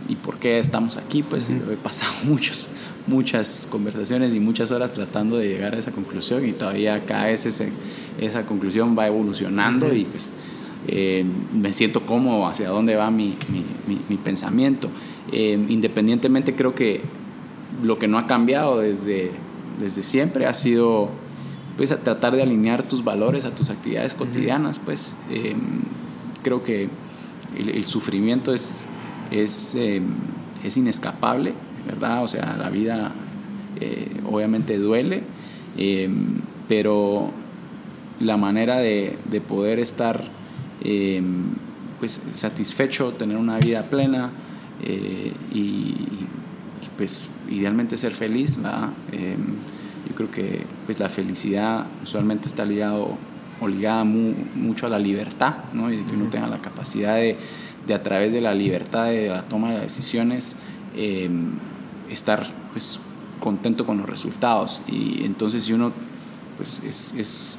y 0.09 0.15
por 0.15 0.37
qué 0.37 0.59
estamos 0.59 0.97
aquí, 0.97 1.23
pues 1.23 1.49
he 1.49 1.77
pasado 1.77 2.11
muchos, 2.23 2.69
muchas 3.07 3.67
conversaciones 3.69 4.33
y 4.33 4.39
muchas 4.39 4.71
horas 4.71 4.93
tratando 4.93 5.37
de 5.37 5.47
llegar 5.47 5.75
a 5.75 5.79
esa 5.79 5.91
conclusión 5.91 6.47
y 6.47 6.53
todavía 6.53 7.05
cada 7.05 7.25
vez 7.25 7.45
esa 7.45 8.45
conclusión 8.45 8.97
va 8.97 9.07
evolucionando 9.07 9.93
y 9.93 10.05
pues 10.05 10.33
eh, 10.87 11.25
me 11.53 11.73
siento 11.73 12.01
cómodo 12.01 12.47
hacia 12.47 12.69
dónde 12.69 12.95
va 12.95 13.11
mi, 13.11 13.35
mi, 13.49 13.99
mi, 14.09 14.17
pensamiento. 14.17 14.89
Eh, 15.31 15.63
independientemente 15.69 16.55
creo 16.55 16.75
que 16.75 17.01
lo 17.81 17.97
que 17.97 18.07
no 18.07 18.17
ha 18.17 18.27
cambiado 18.27 18.79
desde, 18.79 19.31
desde 19.79 20.03
siempre 20.03 20.45
ha 20.45 20.53
sido 20.53 21.09
pues 21.77 21.91
a 21.91 21.97
tratar 21.97 22.35
de 22.35 22.43
alinear 22.43 22.83
tus 22.83 23.03
valores 23.03 23.45
a 23.45 23.55
tus 23.55 23.69
actividades 23.69 24.13
cotidianas, 24.13 24.77
pues 24.77 25.15
eh, 25.31 25.55
creo 26.43 26.63
que 26.63 26.87
el, 27.57 27.69
el 27.69 27.85
sufrimiento 27.85 28.53
es 28.53 28.87
es, 29.33 29.75
em, 29.75 30.03
es 30.63 30.77
inescapable, 30.77 31.53
¿verdad? 31.85 32.23
O 32.23 32.27
sea, 32.27 32.55
la 32.57 32.69
vida 32.69 33.11
eh, 33.79 34.07
obviamente 34.29 34.77
duele, 34.77 35.23
em, 35.77 36.41
pero 36.67 37.31
la 38.19 38.37
manera 38.37 38.77
de, 38.77 39.17
de 39.29 39.41
poder 39.41 39.79
estar 39.79 40.23
em, 40.83 41.53
pues, 41.99 42.21
satisfecho, 42.33 43.13
tener 43.13 43.37
una 43.37 43.57
vida 43.59 43.89
plena 43.89 44.31
eh, 44.81 45.33
y, 45.51 45.95
pues 46.97 47.25
idealmente 47.49 47.97
ser 47.97 48.13
feliz, 48.13 48.57
¿verdad? 48.57 48.89
yo 49.11 50.15
creo 50.15 50.31
que 50.31 50.65
pues, 50.85 50.99
la 50.99 51.09
felicidad 51.09 51.85
usualmente 52.03 52.47
está 52.47 52.65
ligado 52.65 53.17
o 53.59 53.67
ligada 53.67 54.03
mucho 54.03 54.85
a 54.85 54.89
la 54.89 54.99
libertad, 54.99 55.55
¿no? 55.73 55.91
Y 55.91 55.97
de 55.97 56.05
que 56.05 56.15
uno 56.15 56.29
tenga 56.29 56.47
la 56.47 56.59
capacidad 56.59 57.15
de, 57.15 57.37
de, 57.87 57.93
a 57.93 58.03
través 58.03 58.33
de 58.33 58.41
la 58.41 58.53
libertad 58.53 59.05
de 59.05 59.29
la 59.29 59.43
toma 59.43 59.71
de 59.71 59.81
decisiones, 59.81 60.57
em, 60.95 61.51
estar 62.09 62.45
pues 62.71 62.99
contento 63.39 63.85
con 63.85 63.97
los 63.97 64.09
resultados. 64.09 64.81
Y 64.87 65.23
entonces 65.25 65.63
si 65.63 65.73
uno 65.73 65.91
pues 66.57 66.79
es, 66.85 67.13
es, 67.17 67.57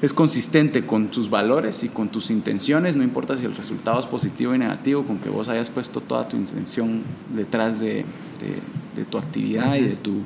es 0.00 0.12
consistente 0.12 0.86
con 0.86 1.08
tus 1.08 1.28
valores 1.28 1.82
y 1.84 1.88
con 1.88 2.08
tus 2.08 2.30
intenciones, 2.30 2.96
no 2.96 3.02
importa 3.02 3.36
si 3.36 3.46
el 3.46 3.56
resultado 3.56 3.98
es 3.98 4.06
positivo 4.06 4.54
y 4.54 4.58
negativo, 4.58 5.04
con 5.04 5.18
que 5.18 5.28
vos 5.28 5.48
hayas 5.48 5.70
puesto 5.70 6.00
toda 6.00 6.28
tu 6.28 6.36
intención 6.36 7.02
detrás 7.34 7.80
de, 7.80 8.04
de, 8.40 8.60
de 8.96 9.04
tu 9.04 9.18
actividad 9.18 9.76
y 9.76 9.82
de 9.82 9.96
tu 9.96 10.22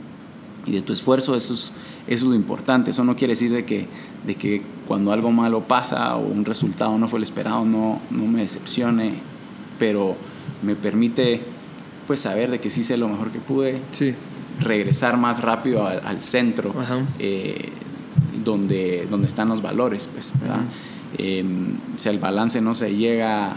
y 0.66 0.72
de 0.72 0.82
tu 0.82 0.92
esfuerzo, 0.92 1.34
eso 1.34 1.54
es, 1.54 1.60
eso 1.60 1.72
es 2.06 2.22
lo 2.22 2.34
importante. 2.34 2.90
Eso 2.90 3.04
no 3.04 3.16
quiere 3.16 3.32
decir 3.32 3.52
de 3.52 3.64
que, 3.64 3.88
de 4.26 4.34
que 4.34 4.62
cuando 4.86 5.12
algo 5.12 5.30
malo 5.30 5.66
pasa 5.66 6.16
o 6.16 6.26
un 6.26 6.44
resultado 6.44 6.96
no 6.98 7.08
fue 7.08 7.18
el 7.18 7.24
esperado, 7.24 7.64
no, 7.64 8.00
no 8.10 8.24
me 8.26 8.42
decepcione, 8.42 9.14
pero 9.78 10.16
me 10.62 10.76
permite 10.76 11.40
pues 12.06 12.20
saber 12.20 12.50
de 12.50 12.60
que 12.60 12.70
sí 12.70 12.84
sé 12.84 12.96
lo 12.96 13.08
mejor 13.08 13.30
que 13.30 13.38
pude, 13.38 13.80
sí. 13.92 14.14
regresar 14.60 15.16
más 15.16 15.40
rápido 15.40 15.86
al, 15.86 16.22
centro 16.22 16.74
eh, 17.18 17.70
donde, 18.44 19.06
donde 19.10 19.26
están 19.26 19.48
los 19.48 19.62
valores, 19.62 20.08
pues, 20.12 20.32
¿verdad? 20.40 20.60
Em, 21.18 21.76
o 21.94 21.98
sea, 21.98 22.12
el 22.12 22.18
balance 22.18 22.60
no 22.60 22.74
se 22.74 22.94
llega 22.94 23.56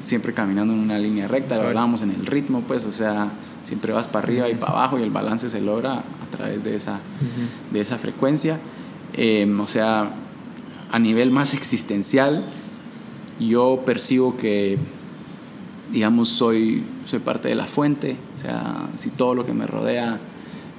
siempre 0.00 0.32
caminando 0.32 0.72
en 0.72 0.80
una 0.80 0.98
línea 0.98 1.28
recta, 1.28 1.56
lo 1.56 1.68
hablábamos 1.68 2.02
en 2.02 2.10
el 2.10 2.26
ritmo, 2.26 2.62
pues, 2.66 2.84
o 2.84 2.92
sea, 2.92 3.30
siempre 3.62 3.92
vas 3.92 4.08
para 4.08 4.24
arriba 4.24 4.48
y 4.48 4.54
para 4.54 4.72
abajo 4.72 4.98
y 4.98 5.02
el 5.02 5.10
balance 5.10 5.50
se 5.50 5.60
logra 5.60 5.94
a 5.94 6.36
través 6.36 6.64
de 6.64 6.74
esa, 6.74 7.00
de 7.72 7.80
esa 7.80 7.98
frecuencia. 7.98 8.58
Em, 9.12 9.58
o 9.60 9.66
sea, 9.66 10.10
a 10.90 10.98
nivel 10.98 11.30
más 11.30 11.54
existencial, 11.54 12.44
yo 13.40 13.82
percibo 13.84 14.36
que, 14.36 14.78
digamos, 15.92 16.28
soy, 16.28 16.84
soy 17.04 17.18
parte 17.18 17.48
de 17.48 17.54
la 17.54 17.66
fuente, 17.66 18.16
o 18.32 18.36
sea, 18.36 18.88
si 18.94 19.10
todo 19.10 19.34
lo 19.34 19.44
que 19.44 19.52
me 19.52 19.66
rodea 19.66 20.18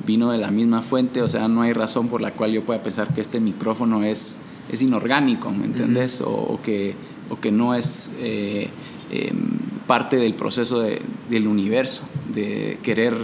vino 0.07 0.31
de 0.31 0.39
la 0.39 0.49
misma 0.49 0.81
fuente, 0.81 1.21
o 1.21 1.27
sea, 1.27 1.47
no 1.47 1.61
hay 1.61 1.73
razón 1.73 2.07
por 2.07 2.21
la 2.21 2.31
cual 2.31 2.51
yo 2.51 2.65
pueda 2.65 2.81
pensar 2.81 3.13
que 3.13 3.21
este 3.21 3.39
micrófono 3.39 4.03
es, 4.03 4.39
es 4.71 4.81
inorgánico, 4.81 5.51
¿me 5.51 5.65
entendés? 5.65 6.21
o, 6.25 6.59
que, 6.63 6.95
o 7.29 7.39
que 7.39 7.51
no 7.51 7.75
es... 7.75 8.13
Eh, 8.19 8.69
em, 9.11 9.67
parte 9.87 10.17
del 10.17 10.35
proceso 10.35 10.81
de, 10.81 11.01
del 11.29 11.47
universo, 11.47 12.03
de 12.33 12.77
querer 12.83 13.15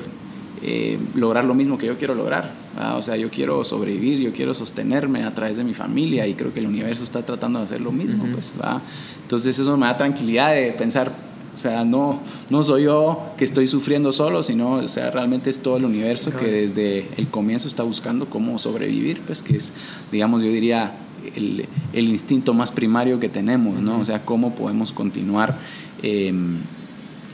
eh, 0.63 0.97
lograr 1.13 1.43
lo 1.43 1.53
mismo 1.53 1.77
que 1.77 1.85
yo 1.85 1.97
quiero 1.97 2.15
lograr. 2.15 2.63
O 2.95 3.01
sea, 3.03 3.17
yo 3.17 3.29
quiero 3.29 3.63
sobrevivir, 3.63 4.19
yo 4.19 4.31
quiero 4.31 4.55
sostenerme 4.55 5.23
a 5.23 5.35
través 5.35 5.57
de 5.57 5.63
mi 5.63 5.75
familia 5.75 6.25
y 6.25 6.33
creo 6.33 6.51
que 6.53 6.59
el 6.59 6.65
universo 6.65 7.03
está 7.03 7.23
tratando 7.23 7.59
de 7.59 7.65
hacer 7.65 7.81
lo 7.81 7.91
mismo. 7.91 8.25
pues, 8.31 8.53
¿va? 8.59 8.81
Entonces 9.21 9.59
eso 9.59 9.77
me 9.77 9.85
da 9.85 9.97
tranquilidad 9.97 10.55
de 10.55 10.71
pensar, 10.71 11.11
o 11.53 11.57
sea, 11.57 11.83
no, 11.85 12.21
no 12.49 12.63
soy 12.63 12.83
yo 12.83 13.21
que 13.37 13.45
estoy 13.45 13.67
sufriendo 13.67 14.11
solo, 14.11 14.43
sino, 14.43 14.73
o 14.73 14.87
sea, 14.87 15.11
realmente 15.11 15.49
es 15.49 15.59
todo 15.59 15.77
el 15.77 15.85
universo 15.85 16.31
que 16.31 16.47
desde 16.47 17.09
el 17.17 17.27
comienzo 17.27 17.67
está 17.67 17.83
buscando 17.83 18.29
cómo 18.29 18.57
sobrevivir, 18.57 19.21
pues 19.25 19.41
que 19.41 19.57
es, 19.57 19.73
digamos, 20.11 20.41
yo 20.41 20.49
diría, 20.49 20.97
el, 21.35 21.67
el 21.93 22.09
instinto 22.09 22.53
más 22.53 22.71
primario 22.71 23.19
que 23.19 23.29
tenemos, 23.29 23.81
¿no? 23.81 23.99
O 23.99 24.05
sea, 24.05 24.25
cómo 24.25 24.55
podemos 24.55 24.91
continuar 24.91 25.55
Em, 26.03 26.57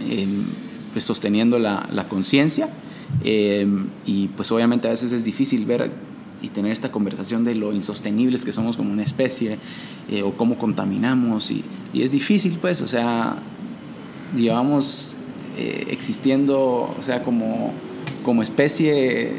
em, 0.07 0.45
pues 0.93 1.03
sosteniendo 1.03 1.57
la, 1.57 1.89
la 1.91 2.07
conciencia. 2.07 2.69
Em, 3.23 3.87
y 4.05 4.27
pues 4.29 4.51
obviamente 4.51 4.87
a 4.87 4.91
veces 4.91 5.11
es 5.11 5.25
difícil 5.25 5.65
ver 5.65 5.91
y 6.43 6.49
tener 6.49 6.71
esta 6.71 6.91
conversación 6.91 7.43
de 7.43 7.55
lo 7.55 7.73
insostenibles 7.73 8.45
que 8.45 8.53
somos 8.53 8.77
como 8.77 8.93
una 8.93 9.03
especie 9.03 9.57
eh, 10.09 10.21
o 10.21 10.37
cómo 10.37 10.57
contaminamos 10.57 11.49
y, 11.51 11.63
y, 11.93 12.03
es 12.03 12.11
difícil 12.11 12.59
pues, 12.61 12.81
o 12.81 12.87
sea, 12.87 13.37
llevamos 14.35 15.15
eh, 15.57 15.87
existiendo, 15.89 16.95
o 16.97 17.01
sea, 17.01 17.23
como, 17.23 17.73
como 18.23 18.43
especie 18.43 19.33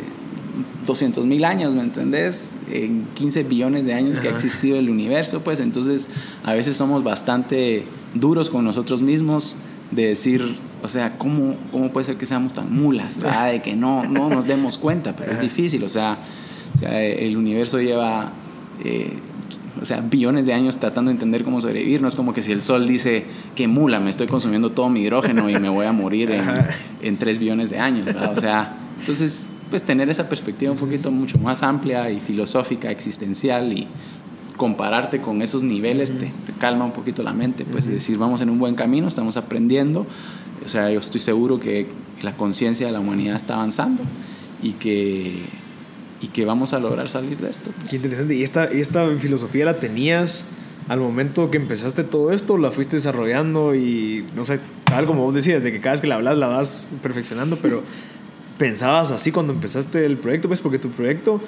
200 0.87 1.25
mil 1.25 1.45
años, 1.45 1.75
¿me 1.75 1.83
entendés? 1.83 2.57
En 2.71 3.07
15 3.15 3.45
billones 3.45 3.85
de 3.85 3.95
años 3.95 4.19
que 4.19 4.29
ha 4.29 4.33
existido 4.33 4.79
el 4.79 4.91
universo, 4.91 5.41
pues 5.41 5.61
entonces 5.61 6.09
a 6.45 6.55
veces 6.55 6.77
somos 6.77 7.05
bastante 7.05 7.85
duros 8.15 8.51
con 8.51 8.65
nosotros 8.65 9.03
mismos 9.03 9.57
de 9.91 10.09
decir, 10.09 10.57
o 10.83 10.89
sea, 10.89 11.19
¿cómo, 11.19 11.57
cómo 11.73 11.93
puede 11.93 12.07
ser 12.07 12.17
que 12.17 12.27
seamos 12.27 12.53
tan 12.53 12.75
mulas? 12.75 13.19
¿verdad? 13.19 13.53
De 13.53 13.63
que 13.63 13.75
no, 13.75 14.05
no 14.05 14.29
nos 14.29 14.47
demos 14.47 14.79
cuenta, 14.79 15.15
pero 15.15 15.33
es 15.33 15.41
difícil, 15.41 15.83
o 15.85 15.89
sea, 15.89 16.19
o 16.75 16.79
sea 16.79 17.03
el 17.03 17.37
universo 17.37 17.79
lleva... 17.81 18.33
Eh, 18.85 19.19
o 19.81 19.85
sea, 19.85 20.01
billones 20.01 20.47
de 20.47 20.53
años 20.53 20.79
tratando 20.79 21.11
de 21.11 21.15
entender 21.15 21.45
cómo 21.45 21.61
sobrevivir. 21.61 22.01
No 22.01 22.09
es 22.09 22.15
como 22.15 22.33
que 22.33 22.43
si 22.43 22.53
el 22.53 22.63
sol 22.63 22.87
dice 22.87 23.25
que 23.55 23.69
mula, 23.69 24.01
me 24.01 24.11
estoy 24.11 24.27
consumiendo 24.27 24.71
todo 24.71 24.89
mi 24.89 25.01
hidrógeno 25.01 25.51
y 25.51 25.59
me 25.59 25.69
voy 25.69 25.87
a 25.87 25.93
morir 25.93 26.31
en, 26.31 26.45
en 27.03 27.17
3 27.17 27.39
billones 27.39 27.71
de 27.71 27.79
años. 27.79 28.07
¿verdad? 28.07 28.33
O 28.33 28.41
sea, 28.41 28.77
entonces, 29.01 29.51
pues 29.71 29.83
tener 29.83 30.11
esa 30.11 30.29
perspectiva 30.29 30.73
un 30.73 30.79
poquito 30.79 31.11
mucho 31.11 31.39
más 31.39 31.63
amplia 31.63 32.11
y 32.11 32.21
filosófica, 32.21 32.91
existencial 32.91 33.73
y 33.73 33.89
compararte 34.61 35.23
con 35.23 35.41
esos 35.41 35.63
niveles 35.63 36.19
te, 36.19 36.31
calma 36.59 36.85
un 36.85 36.93
poquito 36.93 37.23
la 37.23 37.33
mente, 37.33 37.65
pues 37.65 37.87
decir, 37.87 38.19
vamos 38.19 38.43
en 38.43 38.51
un 38.51 38.59
buen 38.59 38.75
camino, 38.75 39.09
estamos 39.09 39.39
aprendiendo, 39.39 40.07
o 40.63 40.69
sea, 40.69 40.91
yo 40.91 41.01
estoy 41.01 41.19
seguro 41.19 41.59
que 41.59 41.87
la 42.21 42.37
conciencia 42.37 42.87
de 42.87 42.93
la 42.93 43.01
humanidad 43.01 43.37
está 43.37 43.55
avanzando 43.55 44.03
y 44.63 44.73
que, 44.73 45.33
y 46.21 46.29
que 46.29 46.45
vamos 46.45 46.73
a 46.73 46.81
lograr 46.81 47.09
salir 47.09 47.39
de 47.39 47.51
esto. 47.51 47.71
Pues. 47.77 47.91
Qué 47.91 47.97
interesante, 47.97 48.35
¿y 48.35 48.43
esta, 48.43 48.73
y 48.73 48.81
esta 48.81 49.09
filosofía 49.19 49.65
la 49.65 49.75
tenías 49.75 50.47
al 50.89 51.01
momento 51.01 51.51
que 51.51 51.57
empezaste 51.57 52.05
todo 52.05 52.33
esto, 52.33 52.59
la 52.59 52.71
fuiste 52.71 52.97
desarrollando 52.97 53.75
y, 53.75 54.27
no 54.35 54.45
sé, 54.45 54.59
algo 54.93 55.13
como 55.13 55.25
vos 55.25 55.35
decías, 55.35 55.63
de 55.63 55.73
que 55.73 55.81
cada 55.81 55.93
vez 55.93 56.01
que 56.01 56.09
la 56.09 56.17
hablas 56.17 56.37
la 56.37 56.49
vas 56.49 56.91
perfeccionando, 57.03 57.57
pero 57.57 57.83
pensabas 58.59 59.11
así 59.11 59.31
cuando 59.31 59.53
empezaste 59.53 60.05
el 60.05 60.17
proyecto, 60.17 60.49
pues 60.49 60.61
porque 60.61 60.79
tu 60.79 60.91
proyecto 60.91 61.41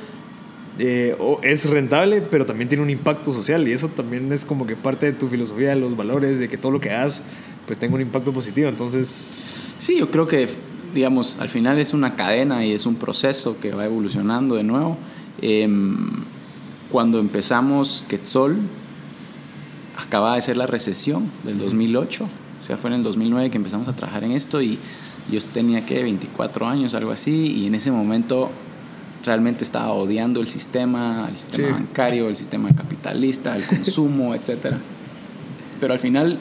eh, 0.78 1.16
es 1.42 1.68
rentable, 1.68 2.22
pero 2.22 2.46
también 2.46 2.68
tiene 2.68 2.82
un 2.82 2.90
impacto 2.90 3.32
social 3.32 3.66
y 3.66 3.72
eso 3.72 3.88
también 3.88 4.32
es 4.32 4.44
como 4.44 4.66
que 4.66 4.76
parte 4.76 5.06
de 5.06 5.12
tu 5.12 5.28
filosofía, 5.28 5.70
de 5.70 5.76
los 5.76 5.96
valores, 5.96 6.38
de 6.38 6.48
que 6.48 6.56
todo 6.56 6.72
lo 6.72 6.80
que 6.80 6.90
hagas 6.90 7.24
pues 7.66 7.78
tenga 7.78 7.94
un 7.94 8.00
impacto 8.00 8.32
positivo. 8.32 8.68
Entonces... 8.68 9.36
Sí, 9.82 9.98
yo 9.98 10.12
creo 10.12 10.28
que, 10.28 10.46
digamos, 10.94 11.38
al 11.40 11.48
final 11.48 11.78
es 11.78 11.94
una 11.94 12.16
cadena 12.16 12.64
y 12.64 12.72
es 12.72 12.86
un 12.86 12.96
proceso 12.96 13.58
que 13.60 13.72
va 13.72 13.84
evolucionando 13.84 14.56
de 14.56 14.62
nuevo. 14.62 14.96
Em, 15.40 16.24
cuando 16.90 17.18
empezamos 17.18 18.04
Quetzol, 18.08 18.58
acababa 19.96 20.34
de 20.34 20.42
ser 20.42 20.56
la 20.56 20.66
recesión 20.66 21.30
del 21.44 21.58
2008, 21.58 22.24
o 22.24 22.64
sea, 22.64 22.76
fue 22.76 22.90
en 22.90 22.96
el 22.96 23.02
2009 23.02 23.50
que 23.50 23.56
empezamos 23.56 23.88
a 23.88 23.92
trabajar 23.94 24.24
en 24.24 24.32
esto 24.32 24.62
y 24.62 24.78
yo 25.30 25.40
tenía 25.52 25.84
que 25.86 26.02
24 26.02 26.66
años, 26.66 26.94
algo 26.94 27.10
así, 27.10 27.52
y 27.56 27.66
en 27.66 27.74
ese 27.74 27.90
momento 27.90 28.50
realmente 29.24 29.64
estaba 29.64 29.92
odiando 29.92 30.40
el 30.40 30.48
sistema, 30.48 31.28
el 31.30 31.36
sistema 31.36 31.72
bancario, 31.72 32.28
el 32.28 32.36
sistema 32.36 32.68
capitalista, 32.70 33.56
el 33.56 33.64
consumo, 33.64 34.34
etc. 34.34 34.76
Pero 35.80 35.92
al 35.92 36.00
final, 36.00 36.38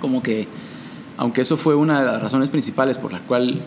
como 0.00 0.22
que, 0.22 0.46
aunque 1.16 1.40
eso 1.40 1.56
fue 1.56 1.74
una 1.74 2.00
de 2.00 2.06
las 2.06 2.22
razones 2.22 2.50
principales 2.50 2.98
por 2.98 3.12
la 3.12 3.20
cual 3.20 3.60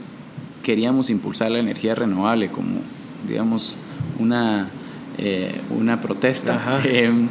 queríamos 0.64 1.10
impulsar 1.10 1.52
la 1.52 1.60
energía 1.60 1.96
renovable 1.96 2.50
como, 2.50 2.82
digamos, 3.28 3.76
una, 4.20 4.70
eh, 5.18 5.62
una 5.70 6.00
protesta, 6.00 6.82
em, 6.86 7.28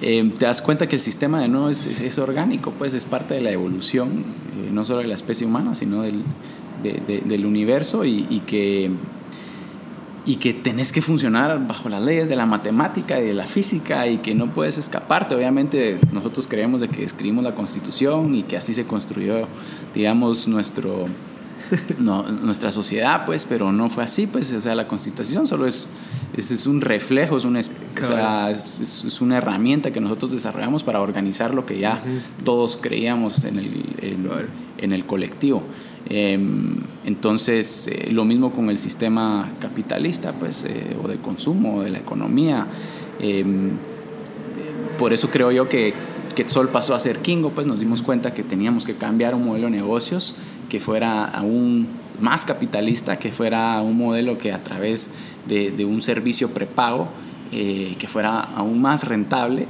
em, 0.00 0.30
te 0.30 0.46
das 0.46 0.62
cuenta 0.62 0.86
que 0.86 0.96
el 0.96 1.02
sistema 1.02 1.40
de 1.40 1.48
nuevo 1.48 1.68
es, 1.68 2.00
es, 2.00 2.18
orgánico, 2.18 2.72
pues 2.72 2.94
es 2.94 3.04
parte 3.04 3.34
de 3.34 3.40
la 3.40 3.50
evolución, 3.50 4.24
eh, 4.62 4.70
no 4.72 4.84
solo 4.84 5.00
de 5.00 5.08
la 5.08 5.14
especie 5.14 5.46
humana, 5.46 5.74
sino 5.74 6.02
del, 6.02 6.22
del 6.82 7.46
universo 7.46 8.04
y, 8.04 8.26
y 8.30 8.40
que 8.40 8.90
y 10.30 10.36
que 10.36 10.54
tenés 10.54 10.92
que 10.92 11.02
funcionar 11.02 11.66
bajo 11.66 11.88
las 11.88 12.00
leyes 12.04 12.28
de 12.28 12.36
la 12.36 12.46
matemática 12.46 13.18
y 13.20 13.24
de 13.24 13.34
la 13.34 13.46
física 13.46 14.06
y 14.06 14.18
que 14.18 14.32
no 14.32 14.54
puedes 14.54 14.78
escaparte. 14.78 15.34
Obviamente 15.34 15.98
nosotros 16.12 16.46
creemos 16.46 16.80
de 16.80 16.88
que 16.88 17.02
escribimos 17.02 17.42
la 17.42 17.56
constitución 17.56 18.32
y 18.36 18.44
que 18.44 18.56
así 18.56 18.72
se 18.72 18.84
construyó, 18.84 19.48
digamos, 19.92 20.46
nuestro, 20.46 21.08
nuestra 21.98 22.70
sociedad, 22.70 23.26
pues, 23.26 23.44
pero 23.44 23.72
no 23.72 23.90
fue 23.90 24.04
así, 24.04 24.28
pues, 24.28 24.52
o 24.52 24.60
sea, 24.60 24.76
la 24.76 24.86
constitución 24.86 25.48
solo 25.48 25.66
es, 25.66 25.88
es, 26.36 26.64
un 26.64 26.80
reflejo, 26.80 27.36
es 27.36 27.44
una, 27.44 27.58
o 27.58 28.06
sea, 28.06 28.52
es, 28.52 29.02
es, 29.04 29.20
una 29.20 29.38
herramienta 29.38 29.90
que 29.90 30.00
nosotros 30.00 30.30
desarrollamos 30.30 30.84
para 30.84 31.00
organizar 31.00 31.54
lo 31.54 31.66
que 31.66 31.80
ya 31.80 32.00
todos 32.44 32.76
creíamos 32.76 33.42
en 33.42 33.58
el, 33.58 33.84
en, 34.78 34.92
el 34.92 35.06
colectivo. 35.06 35.64
Em, 36.08 36.76
entonces, 37.04 37.88
eh, 37.88 38.08
lo 38.10 38.24
mismo 38.24 38.52
con 38.52 38.70
el 38.70 38.78
sistema 38.78 39.52
capitalista, 39.60 40.32
pues, 40.32 40.64
eh, 40.64 40.96
o 41.02 41.08
de 41.08 41.16
consumo, 41.16 41.82
de 41.82 41.90
la 41.90 41.98
economía. 41.98 42.66
Em, 43.20 43.72
por 44.98 45.12
eso 45.12 45.30
creo 45.30 45.50
yo 45.50 45.68
que 45.68 45.94
Quetzal 46.34 46.68
pasó 46.68 46.94
a 46.94 47.00
ser 47.00 47.18
Kingo, 47.18 47.50
pues 47.50 47.66
nos 47.66 47.80
dimos 47.80 48.02
cuenta 48.02 48.32
que 48.32 48.42
teníamos 48.42 48.84
que 48.84 48.94
cambiar 48.94 49.34
un 49.34 49.44
modelo 49.44 49.66
de 49.66 49.72
negocios 49.72 50.36
que 50.68 50.80
fuera 50.80 51.24
aún 51.24 51.88
más 52.20 52.44
capitalista, 52.44 53.18
que 53.18 53.32
fuera 53.32 53.80
un 53.82 53.96
modelo 53.96 54.38
que 54.38 54.52
a 54.52 54.62
través 54.62 55.14
de, 55.46 55.84
un 55.84 56.02
servicio 56.02 56.50
prepago, 56.50 57.08
eh, 57.52 57.96
que 57.98 58.06
fuera 58.06 58.40
aún 58.40 58.80
más 58.80 59.04
rentable, 59.04 59.66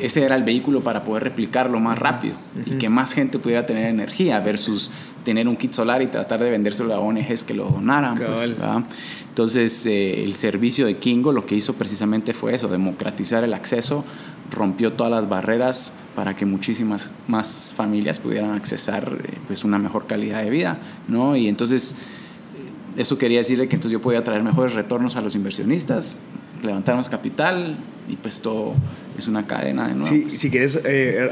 ese 0.00 0.24
era 0.24 0.36
el 0.36 0.44
vehículo 0.44 0.80
para 0.80 1.04
poder 1.04 1.24
replicarlo 1.24 1.80
más 1.80 1.98
rápido 1.98 2.34
y 2.64 2.72
que 2.72 2.88
más 2.88 3.12
gente 3.12 3.38
pudiera 3.38 3.66
tener 3.66 3.86
energía 3.86 4.40
versus 4.40 4.90
tener 5.24 5.46
un 5.46 5.56
kit 5.56 5.72
solar 5.72 6.00
y 6.02 6.06
tratar 6.06 6.40
de 6.40 6.50
vendérselo 6.50 6.94
a 6.94 7.00
ONGs 7.00 7.44
que 7.44 7.54
lo 7.54 7.66
donaran. 7.66 8.16
Pues, 8.16 8.50
Entonces, 9.28 9.84
eh, 9.86 10.24
el 10.24 10.34
servicio 10.34 10.86
de 10.86 10.96
Kingo 10.96 11.32
lo 11.32 11.44
que 11.44 11.54
hizo 11.54 11.74
precisamente 11.74 12.32
fue 12.32 12.54
eso, 12.54 12.68
democratizar 12.68 13.44
el 13.44 13.52
acceso, 13.52 14.04
rompió 14.50 14.94
todas 14.94 15.12
las 15.12 15.28
barreras 15.28 15.98
para 16.14 16.34
que 16.34 16.46
muchísimas 16.46 17.10
más 17.26 17.74
familias 17.76 18.18
pudieran 18.18 18.52
accesar 18.52 19.18
eh, 19.22 19.34
pues, 19.46 19.64
una 19.64 19.78
mejor 19.78 20.06
calidad 20.06 20.42
de 20.42 20.50
vida. 20.50 20.78
¿no? 21.08 21.36
Y 21.36 21.48
entonces, 21.48 21.96
eso 22.98 23.16
quería 23.16 23.38
decirle 23.38 23.68
que 23.68 23.76
entonces 23.76 23.92
yo 23.92 24.02
podía 24.02 24.22
traer 24.24 24.42
mejores 24.42 24.74
retornos 24.74 25.16
a 25.16 25.20
los 25.20 25.34
inversionistas, 25.34 26.22
levantar 26.62 26.96
más 26.96 27.08
capital 27.08 27.78
y 28.08 28.16
pues 28.16 28.40
todo 28.42 28.74
es 29.16 29.28
una 29.28 29.46
cadena 29.46 29.88
de 29.88 29.94
nuevo. 29.94 30.06
Sí, 30.06 30.30
Si 30.30 30.50
quieres 30.50 30.82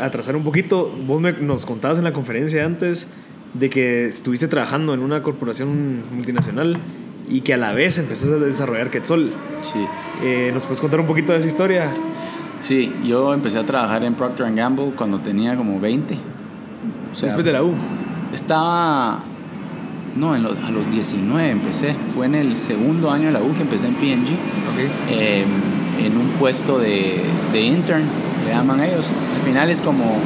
atrasar 0.00 0.36
un 0.36 0.44
poquito, 0.44 0.90
vos 1.06 1.20
me, 1.20 1.32
nos 1.32 1.66
contabas 1.66 1.98
en 1.98 2.04
la 2.04 2.12
conferencia 2.12 2.64
antes 2.64 3.12
de 3.54 3.70
que 3.70 4.06
estuviste 4.06 4.48
trabajando 4.48 4.94
en 4.94 5.00
una 5.00 5.22
corporación 5.22 6.04
multinacional 6.14 6.78
y 7.28 7.40
que 7.40 7.54
a 7.54 7.56
la 7.56 7.72
vez 7.72 7.98
empezaste 7.98 8.34
a 8.34 8.38
desarrollar 8.38 8.90
Quetzal. 8.90 9.32
Sí. 9.62 9.84
Eh, 10.22 10.50
¿Nos 10.52 10.64
puedes 10.64 10.80
contar 10.80 11.00
un 11.00 11.06
poquito 11.06 11.32
de 11.32 11.38
esa 11.38 11.48
historia? 11.48 11.90
Sí, 12.60 12.92
yo 13.04 13.34
empecé 13.34 13.58
a 13.58 13.66
trabajar 13.66 14.04
en 14.04 14.14
Procter 14.14 14.52
Gamble 14.54 14.92
cuando 14.96 15.20
tenía 15.20 15.56
como 15.56 15.80
20. 15.80 16.14
O 16.14 17.20
Después 17.20 17.44
de 17.44 17.52
la 17.52 17.62
U. 17.62 17.74
Estaba... 18.32 19.24
No, 20.16 20.32
a 20.32 20.38
los 20.38 20.90
19 20.90 21.50
empecé. 21.50 21.94
Fue 22.14 22.26
en 22.26 22.34
el 22.34 22.56
segundo 22.56 23.10
año 23.10 23.26
de 23.26 23.32
la 23.32 23.42
U 23.42 23.52
que 23.52 23.62
empecé 23.62 23.88
en 23.88 23.94
P&G. 23.96 24.36
Em, 25.10 25.46
en 26.04 26.16
un 26.16 26.28
puesto 26.38 26.78
de, 26.78 27.22
de 27.52 27.60
intern, 27.60 28.04
le 28.44 28.52
llaman 28.52 28.82
ellos. 28.82 29.12
Al 29.36 29.42
final 29.42 29.70
es 29.70 29.80
como 29.80 30.18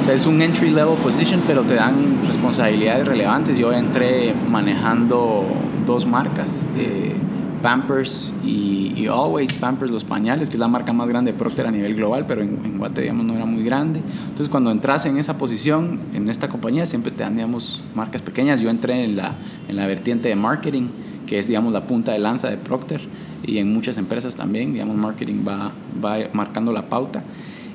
o 0.00 0.02
sea, 0.02 0.14
es 0.14 0.24
un 0.24 0.40
entry 0.40 0.70
level 0.70 0.96
position, 0.96 1.42
pero 1.46 1.62
te 1.62 1.74
dan 1.74 2.22
responsabilidades 2.26 3.06
relevantes. 3.06 3.58
Yo 3.58 3.70
entré 3.70 4.34
manejando 4.34 5.44
dos 5.84 6.06
marcas, 6.06 6.66
eh, 6.78 7.14
Pampers 7.62 8.32
y, 8.44 9.06
Always, 9.06 9.54
Pampers 9.54 9.90
los 9.90 10.04
pañales, 10.04 10.50
que 10.50 10.56
es 10.56 10.60
la 10.60 10.68
marca 10.68 10.92
más 10.92 11.08
grande 11.08 11.32
de 11.32 11.38
Procter 11.38 11.66
a 11.66 11.70
nivel 11.70 11.94
global, 11.94 12.26
pero 12.26 12.42
en, 12.42 12.58
en 12.64 12.78
Guate, 12.78 13.02
digamos, 13.02 13.26
no 13.26 13.34
era 13.34 13.44
muy 13.44 13.64
grande. 13.64 14.00
Entonces, 14.22 14.48
cuando 14.48 14.70
entras 14.70 15.06
en 15.06 15.18
esa 15.18 15.38
posición, 15.38 16.00
en 16.14 16.28
esta 16.28 16.48
compañía, 16.48 16.86
siempre 16.86 17.10
te 17.12 17.22
dan, 17.22 17.34
digamos, 17.34 17.84
marcas 17.94 18.22
pequeñas. 18.22 18.60
Yo 18.60 18.70
entré 18.70 19.04
en 19.04 19.16
la, 19.16 19.34
en 19.68 19.76
la 19.76 19.86
vertiente 19.86 20.28
de 20.28 20.36
marketing, 20.36 20.88
que 21.26 21.38
es, 21.38 21.48
digamos, 21.48 21.72
la 21.72 21.86
punta 21.86 22.12
de 22.12 22.18
lanza 22.18 22.48
de 22.48 22.56
Procter, 22.56 23.00
y 23.42 23.58
en 23.58 23.72
muchas 23.72 23.96
empresas 23.96 24.36
también, 24.36 24.72
digamos, 24.72 24.96
marketing 24.96 25.44
va, 25.46 25.72
va 26.04 26.18
marcando 26.32 26.72
la 26.72 26.88
pauta. 26.88 27.22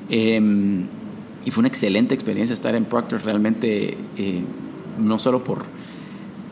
Eh, 0.08 0.86
y 1.46 1.50
fue 1.52 1.60
una 1.60 1.68
excelente 1.68 2.12
experiencia 2.12 2.54
estar 2.54 2.74
en 2.74 2.84
Procter, 2.84 3.22
realmente 3.24 3.96
eh, 4.16 4.42
no 4.98 5.18
solo 5.20 5.44
por 5.44 5.64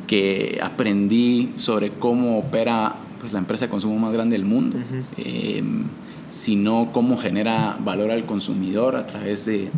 que 0.06 0.60
aprendí 0.62 1.52
sobre 1.56 1.90
cómo 1.90 2.38
opera 2.38 2.94
pues, 3.24 3.32
la 3.32 3.38
empresa 3.38 3.64
de 3.64 3.70
consumo 3.70 3.98
más 3.98 4.12
grande 4.12 4.36
del 4.36 4.44
mundo, 4.44 4.76
em, 5.16 5.84
sino 6.28 6.90
cómo 6.92 7.16
genera 7.16 7.78
valor 7.82 8.10
al 8.10 8.26
consumidor 8.26 8.96
a 8.96 9.06
través 9.06 9.46
de, 9.46 9.70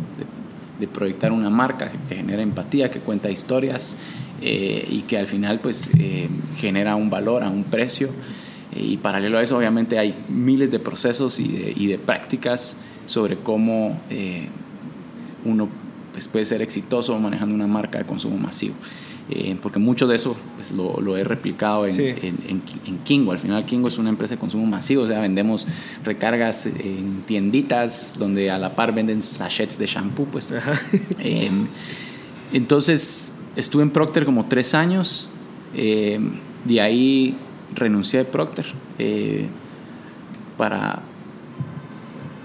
de, 0.81 0.87
proyectar 0.89 1.31
una 1.31 1.49
marca 1.49 1.89
que, 2.09 2.15
genera 2.17 2.41
empatía, 2.41 2.91
que 2.91 2.99
cuenta 2.99 3.31
historias 3.31 3.95
eh, 4.41 4.85
y 4.91 5.03
que 5.03 5.17
al 5.17 5.27
final 5.27 5.61
pues 5.61 5.89
eh, 5.97 6.27
genera 6.57 6.97
un 6.97 7.09
valor 7.09 7.41
a 7.41 7.49
un 7.49 7.63
precio. 7.63 8.09
y 8.75 8.97
paralelo 8.97 9.37
a 9.37 9.43
eso 9.43 9.57
obviamente 9.57 9.97
hay 9.97 10.13
miles 10.27 10.69
de 10.69 10.79
procesos 10.79 11.39
y 11.39 11.47
de, 11.47 11.73
y 11.73 11.87
de 11.87 11.97
prácticas 11.99 12.81
sobre 13.05 13.37
cómo 13.37 13.97
uno 15.45 15.69
pues, 16.11 16.27
puede 16.27 16.43
ser 16.43 16.61
exitoso 16.61 17.17
manejando 17.17 17.55
una 17.55 17.67
marca 17.67 17.97
de 17.97 18.03
consumo 18.03 18.37
masivo. 18.37 18.75
Eh, 19.29 19.57
porque 19.61 19.77
mucho 19.77 20.07
de 20.07 20.15
eso 20.15 20.37
pues, 20.55 20.71
lo, 20.71 21.01
lo, 21.01 21.17
he 21.17 21.23
replicado 21.25 21.85
en, 21.85 21.99
en, 21.99 22.61
en, 22.85 22.99
Kingo. 23.03 23.33
Al 23.33 23.39
final 23.39 23.65
Kingo 23.65 23.89
es 23.89 23.97
una 23.97 24.09
empresa 24.09 24.35
de 24.35 24.39
consumo 24.39 24.65
masivo, 24.65 25.03
o 25.03 25.07
sea, 25.07 25.19
vendemos 25.19 25.67
recargas 26.05 26.65
en 26.65 27.23
tienditas 27.25 28.15
donde 28.17 28.49
a 28.49 28.57
la 28.57 28.75
par 28.75 28.93
venden 28.93 29.21
sachets 29.21 29.77
de 29.77 29.85
shampoo. 29.85 30.25
Pues. 30.25 30.53
Eh, 31.19 31.49
entonces 32.53 33.39
estuve 33.55 33.83
en 33.83 33.89
Procter 33.89 34.23
como 34.23 34.45
tres 34.45 34.73
años, 34.73 35.27
eh, 35.75 36.19
de 36.63 36.81
ahí 36.81 37.35
renuncié 37.75 38.21
a 38.21 38.23
Procter 38.23 38.65
para 40.57 41.01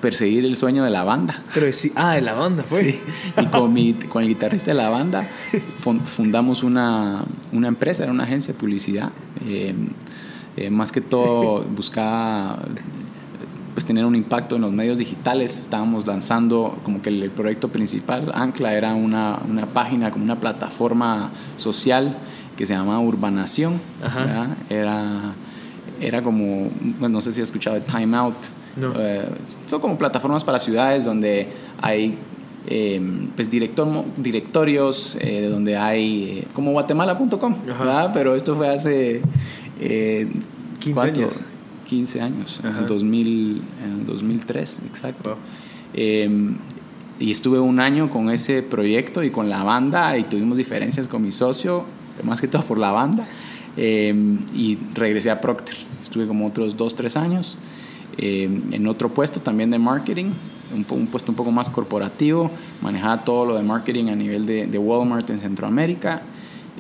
perseguir 0.03 0.45
el 0.45 0.57
sueño 0.57 0.85
de 0.85 0.91
la 0.91 1.05
banda. 1.05 1.43
Pero 1.55 1.73
sí, 1.73 1.93
ah, 1.95 2.15
de 2.15 2.21
la 2.21 2.35
banda 2.35 2.65
fue. 2.65 2.83
Sí. 2.83 3.01
Y 3.41 3.47
con, 3.47 3.73
mi, 3.73 3.95
con 3.95 4.23
el 4.23 4.29
guitarrista 4.29 4.73
de 4.73 4.75
la 4.75 4.91
banda 4.91 5.27
fundamos 6.05 6.63
una, 6.63 7.25
una 7.53 7.69
empresa, 7.69 8.03
era 8.03 8.13
una 8.13 8.25
agencia 8.25 8.53
de 8.53 8.61
publicidad. 8.61 9.11
Eh, 9.47 9.75
eh, 10.57 10.69
más 10.69 10.93
que 10.93 11.01
todo 11.01 11.65
buscaba 11.65 12.59
pues 13.73 13.87
tener 13.87 14.05
un 14.05 14.15
impacto 14.15 14.57
en 14.57 14.63
los 14.63 14.73
medios 14.73 14.99
digitales. 14.99 15.59
Estábamos 15.59 16.07
lanzando 16.07 16.79
como 16.83 17.01
que 17.01 17.09
el, 17.09 17.31
proyecto 17.31 17.69
principal, 17.69 18.31
Ancla, 18.35 18.75
era 18.75 18.95
una, 18.95 19.41
una, 19.49 19.67
página, 19.67 20.11
como 20.11 20.25
una 20.25 20.41
plataforma 20.41 21.31
social 21.57 22.19
que 22.59 22.67
se 22.67 22.75
llamaba 22.75 22.99
Urbanación. 22.99 23.81
Era, 24.69 25.35
era 26.01 26.23
como, 26.23 26.69
no 27.01 27.21
sé 27.23 27.33
si 27.33 27.41
has 27.41 27.49
escuchado 27.49 27.77
de 27.77 27.83
Time 27.83 28.15
Out 28.17 28.37
eh, 28.77 29.29
son 29.67 29.81
como 29.81 29.99
plataformas 29.99 30.45
para 30.45 30.59
ciudades 30.59 31.05
donde 31.05 31.49
hay 31.81 32.19
em, 32.67 33.29
pues 33.35 33.51
director, 33.51 34.05
directorios, 34.17 35.17
eh, 35.21 35.49
donde 35.51 35.77
hay 35.77 36.39
eh, 36.39 36.49
como 36.55 36.73
guatemala.com, 36.73 37.55
pero 38.13 38.35
esto 38.35 38.57
fue 38.57 38.69
hace 38.69 39.21
15 40.81 41.01
años. 41.01 41.33
15 41.87 42.21
años, 42.23 42.61
en, 42.65 42.87
2000, 42.87 43.63
en 43.85 44.07
2003, 44.07 44.83
exacto. 44.87 45.37
Em, 45.93 46.57
y 47.21 47.31
estuve 47.31 47.61
un 47.61 47.81
año 47.81 48.09
con 48.09 48.31
ese 48.31 48.63
proyecto 48.63 49.23
y 49.23 49.31
con 49.31 49.51
la 49.51 49.63
banda 49.63 50.17
y 50.17 50.25
tuvimos 50.25 50.57
diferencias 50.57 51.07
con 51.07 51.21
mi 51.21 51.33
socio, 51.33 51.85
más 52.25 52.41
que 52.41 52.49
todo 52.49 52.63
por 52.63 52.79
la 52.79 52.93
banda, 52.93 53.29
em, 53.77 54.39
y 54.55 54.79
regresé 54.95 55.31
a 55.31 55.41
Procter. 55.43 55.77
Estuve 56.01 56.27
como 56.27 56.47
otros 56.47 56.79
2, 56.79 56.95
3 56.95 57.17
años. 57.19 57.59
Eh, 58.19 58.49
en 58.73 58.87
otro 58.87 59.13
puesto 59.13 59.41
también 59.41 59.71
de 59.71 59.79
marketing, 59.79 60.27
un, 60.75 61.07
puesto 61.07 61.31
un 61.31 61.37
poco 61.37 61.51
más 61.51 61.71
corporativo, 61.71 62.51
manejaba 62.81 63.25
todo 63.25 63.47
lo 63.47 63.57
de 63.57 63.63
marketing 63.63 64.07
a 64.07 64.17
nivel 64.17 64.47
de, 64.47 64.79
Walmart 64.79 65.29
en 65.31 65.39
Centroamérica. 65.39 66.23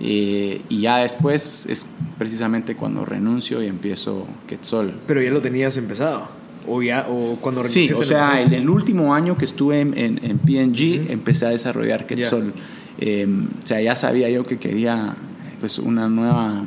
Eh, 0.01 0.63
y 0.69 0.81
ya 0.81 0.99
después 0.99 1.67
es 1.67 1.91
precisamente 2.19 2.75
cuando 2.75 3.05
renuncio 3.05 3.63
y 3.63 3.67
empiezo 3.67 4.27
Quetzal. 4.47 4.95
Pero 5.07 5.23
ya 5.23 5.31
lo 5.31 5.41
tenías 5.41 5.77
empezado. 5.77 6.29
O, 6.67 6.83
ya, 6.83 7.07
o 7.09 7.37
cuando 7.41 7.65
Sí, 7.65 7.91
o 7.93 8.03
sea, 8.03 8.41
en 8.41 8.53
el 8.53 8.71
último 8.71 9.15
año 9.15 9.37
que 9.37 9.45
estuve 9.45 9.81
en, 9.81 9.95
en, 9.97 10.39
PNG 10.39 11.11
empecé 11.11 11.47
a 11.47 11.51
desarrollar 11.51 12.07
Quetzal. 12.07 12.53
Eh, 12.99 13.27
o 13.63 13.67
sea, 13.67 13.81
ya 13.81 13.97
sabía 13.97 14.31
yo 14.31 14.45
que 14.45 14.59
quería 14.59 15.17
pues, 15.61 15.79
una, 15.79 16.09
nueva, 16.09 16.65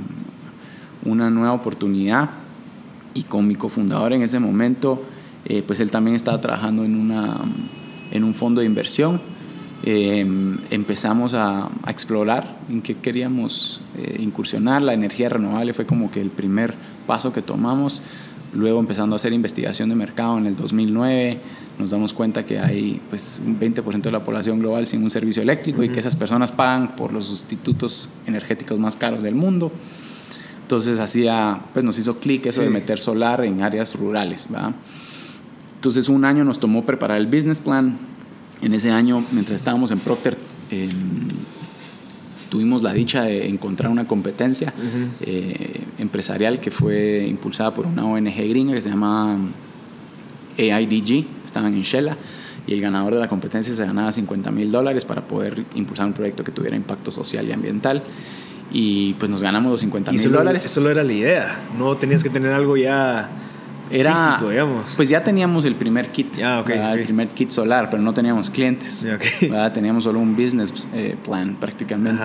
una 1.03 1.30
nueva 1.30 1.53
oportunidad 1.53 2.30
y 3.16 3.24
con 3.24 3.47
mi 3.47 3.55
cofundador 3.55 4.13
en 4.13 4.22
ese 4.22 4.39
momento, 4.39 5.01
eh, 5.45 5.63
pues 5.66 5.80
él 5.80 5.89
también 5.89 6.16
estaba 6.16 6.39
trabajando 6.39 6.84
en, 6.84 6.95
una, 6.95 7.39
en 8.11 8.24
un 8.24 8.36
fondo 8.36 8.59
de 8.61 8.68
inversión. 8.68 9.20
Em, 9.84 10.57
empezamos 10.70 11.34
a, 11.34 11.70
explorar 11.88 12.57
en 12.70 12.82
qué 12.82 12.95
queríamos 12.95 13.82
eh, 13.97 14.18
incursionar. 14.20 14.82
La 14.82 14.93
energía 14.93 15.30
renovable 15.30 15.74
fue 15.74 15.86
como 15.86 16.11
que 16.11 16.20
el 16.20 16.30
primer 16.30 16.76
paso 17.07 17.32
que 17.32 17.41
tomamos. 17.41 18.01
Luego 18.53 18.80
empezando 18.80 19.16
a 19.16 19.18
hacer 19.18 19.34
investigación 19.34 19.89
de 19.89 19.95
mercado 19.95 20.38
en 20.38 20.45
el 20.45 20.55
2009, 20.55 21.39
nos 21.80 21.91
damos 21.91 22.13
cuenta 22.13 22.45
que 22.45 22.59
hay 22.59 23.01
pues, 23.09 23.41
un 23.45 23.59
20% 23.59 24.01
de 24.01 24.11
la 24.11 24.24
población 24.24 24.59
global 24.59 24.88
sin 24.88 25.03
un 25.03 25.11
servicio 25.11 25.41
eléctrico 25.41 25.84
y 25.84 25.89
que 25.89 25.99
esas 25.99 26.16
personas 26.16 26.51
pagan 26.51 26.95
por 26.95 27.13
los 27.13 27.26
sustitutos 27.26 28.09
energéticos 28.28 28.80
más 28.80 28.95
caros 28.95 29.24
del 29.24 29.36
mundo 29.36 29.72
Entonces 30.66 30.97
hacía, 30.97 31.61
pues 31.74 31.86
nos 31.86 31.95
hizo 31.99 32.18
clic 32.18 32.47
eso 32.47 32.63
de 32.63 32.72
meter 32.72 32.97
solar 32.97 33.45
en 33.45 33.61
áreas 33.61 33.93
rurales, 33.93 34.47
¿verdad? 34.49 34.74
Entonces 35.76 36.09
un 36.09 36.26
año 36.26 36.43
nos 36.43 36.59
tomó 36.59 36.84
preparar 36.88 37.20
el 37.20 37.28
business 37.28 37.59
plan. 37.59 37.99
En 38.63 38.74
ese 38.74 38.89
año, 38.89 39.24
mientras 39.32 39.57
estábamos 39.57 39.91
en 39.91 39.99
Procter, 39.99 40.36
tuvimos 42.49 42.82
la 42.82 42.93
dicha 42.93 43.22
de 43.22 43.47
encontrar 43.47 43.91
una 43.91 44.07
competencia 44.07 44.74
eh, 45.22 45.84
empresarial 45.99 46.59
que 46.59 46.72
fue 46.72 47.28
impulsada 47.28 47.72
por 47.72 47.86
una 47.86 48.03
ONG 48.03 48.36
gringa 48.49 48.74
que 48.74 48.82
se 48.82 48.89
llama 48.89 49.38
AIDG, 50.57 51.28
estaban 51.45 51.76
en 51.76 51.84
Shela, 51.84 52.18
y 52.66 52.74
el 52.74 52.82
ganador 52.82 53.13
de 53.13 53.20
la 53.20 53.30
competencia 53.30 53.72
se 53.72 53.86
ganaba 53.86 54.11
50 54.11 54.49
mil 54.49 54.72
dólares 54.72 55.05
para 55.05 55.28
poder 55.28 55.63
impulsar 55.76 56.07
un 56.07 56.13
proyecto 56.13 56.43
que 56.43 56.51
tuviera 56.51 56.76
impacto 56.76 57.11
social 57.11 57.47
y 57.47 57.51
ambiental. 57.51 58.01
Y 58.72 59.13
pues 59.13 59.30
nos 59.30 59.41
ganamos 59.41 59.72
los 59.72 59.82
50 59.82 60.11
mil 60.11 60.32
dólares. 60.32 60.66
Eso 60.66 60.89
era 60.89 61.03
la 61.03 61.13
idea, 61.13 61.59
no 61.78 61.95
tenías 61.97 62.24
que 62.24 62.30
tener 62.30 62.51
algo 62.51 62.76
ya 62.78 63.30
era, 63.89 64.16
físico, 64.16 64.49
digamos. 64.49 64.93
Pues 64.95 65.09
ya 65.09 65.24
teníamos 65.24 65.66
el 65.66 65.76
primer 65.76 66.09
kit, 66.09 66.39
ah, 66.43 66.63
el 66.68 67.03
primer 67.03 67.30
kit 67.30 67.49
solar, 67.51 67.89
pero 67.89 68.01
no 68.01 68.13
teníamos 68.13 68.49
clientes. 68.49 69.05
Teníamos 69.74 70.03
solo 70.03 70.20
un 70.20 70.36
business 70.36 70.74
eh, 70.93 71.16
plan 71.24 71.57
prácticamente. 71.59 72.24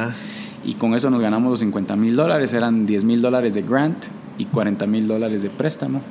Y 0.64 0.74
con 0.74 0.94
eso 0.94 1.10
nos 1.10 1.20
ganamos 1.20 1.50
los 1.50 1.60
50 1.60 1.96
mil 1.96 2.16
dólares, 2.16 2.52
eran 2.52 2.84
10 2.86 3.04
mil 3.04 3.22
dólares 3.22 3.54
de 3.54 3.62
grant 3.62 4.04
y 4.38 4.44
40 4.46 4.86
mil 4.86 5.06
dólares 5.06 5.42
de 5.42 5.50
préstamo. 5.50 6.02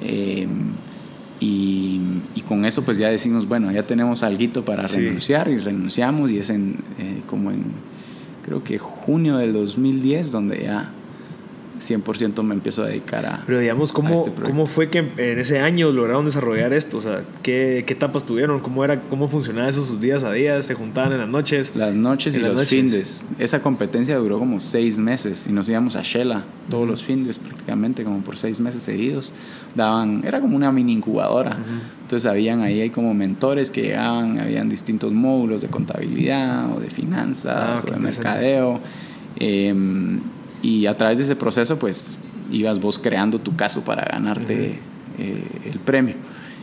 Eh, 0.00 0.46
y, 1.40 2.00
y, 2.34 2.40
con 2.42 2.64
eso 2.64 2.84
pues 2.84 2.98
ya 2.98 3.08
decimos, 3.08 3.46
bueno, 3.46 3.70
ya 3.70 3.82
tenemos 3.84 4.22
algo 4.22 4.64
para 4.64 4.86
renunciar 4.86 5.48
y 5.48 5.58
renunciamos 5.58 6.30
y 6.30 6.38
es 6.38 6.48
en, 6.50 6.78
eh, 6.98 7.22
como 7.26 7.50
en, 7.50 7.64
creo 8.44 8.62
que 8.62 8.78
junio 8.78 9.38
del 9.38 9.52
2010 9.52 10.32
donde 10.32 10.62
ya 10.62 10.90
100% 11.78 12.42
me 12.42 12.54
empiezo 12.54 12.82
a 12.82 12.86
dedicar 12.86 13.26
a. 13.26 13.42
Pero 13.46 13.58
digamos, 13.58 13.92
¿cómo, 13.92 14.14
este 14.14 14.30
¿cómo 14.42 14.66
fue 14.66 14.90
que 14.90 14.98
en 14.98 15.38
ese 15.38 15.60
año 15.60 15.90
lograron 15.92 16.24
desarrollar 16.24 16.72
esto? 16.72 16.98
O 16.98 17.00
sea, 17.00 17.22
¿qué, 17.42 17.84
qué 17.86 17.94
etapas 17.94 18.24
tuvieron? 18.24 18.60
¿Cómo, 18.60 18.84
era, 18.84 19.00
¿Cómo 19.02 19.28
funcionaba 19.28 19.68
eso 19.68 19.82
sus 19.82 20.00
días 20.00 20.24
a 20.24 20.32
días? 20.32 20.66
¿Se 20.66 20.74
juntaban 20.74 21.12
en 21.12 21.18
las 21.18 21.28
noches? 21.28 21.74
Las 21.74 21.94
noches 21.94 22.36
y 22.36 22.40
los 22.40 22.66
fines. 22.66 23.26
Esa 23.38 23.60
competencia 23.60 24.16
duró 24.18 24.38
como 24.38 24.60
seis 24.60 24.98
meses 24.98 25.46
y 25.48 25.52
nos 25.52 25.68
íbamos 25.68 25.96
a 25.96 26.02
Shela 26.02 26.44
todos 26.70 26.88
los 26.88 27.02
fines 27.02 27.38
prácticamente, 27.38 28.04
como 28.04 28.20
por 28.20 28.36
seis 28.36 28.60
meses 28.60 28.82
seguidos. 28.82 29.32
Daban, 29.74 30.22
era 30.24 30.40
como 30.40 30.56
una 30.56 30.70
mini 30.72 30.92
incubadora. 30.92 31.58
Entonces 32.02 32.30
habían 32.30 32.62
ahí 32.62 32.80
hay 32.80 32.90
como 32.90 33.14
mentores 33.14 33.70
que 33.70 33.82
llegaban, 33.82 34.38
habían 34.38 34.68
distintos 34.68 35.12
módulos 35.12 35.62
de 35.62 35.68
contabilidad 35.68 36.74
o 36.74 36.80
de 36.80 36.90
finanzas 36.90 37.84
ah, 37.84 37.88
o 37.88 37.90
de 37.90 37.98
mercadeo. 37.98 38.80
Eh, 39.36 39.74
y 40.64 40.86
a 40.86 40.96
través 40.96 41.18
de 41.18 41.24
ese 41.24 41.36
proceso, 41.36 41.78
pues 41.78 42.18
ibas 42.50 42.80
vos 42.80 42.98
creando 42.98 43.38
tu 43.38 43.54
caso 43.54 43.84
para 43.84 44.02
ganarte 44.06 44.78
eh, 45.18 45.44
el 45.66 45.78
premio. 45.78 46.14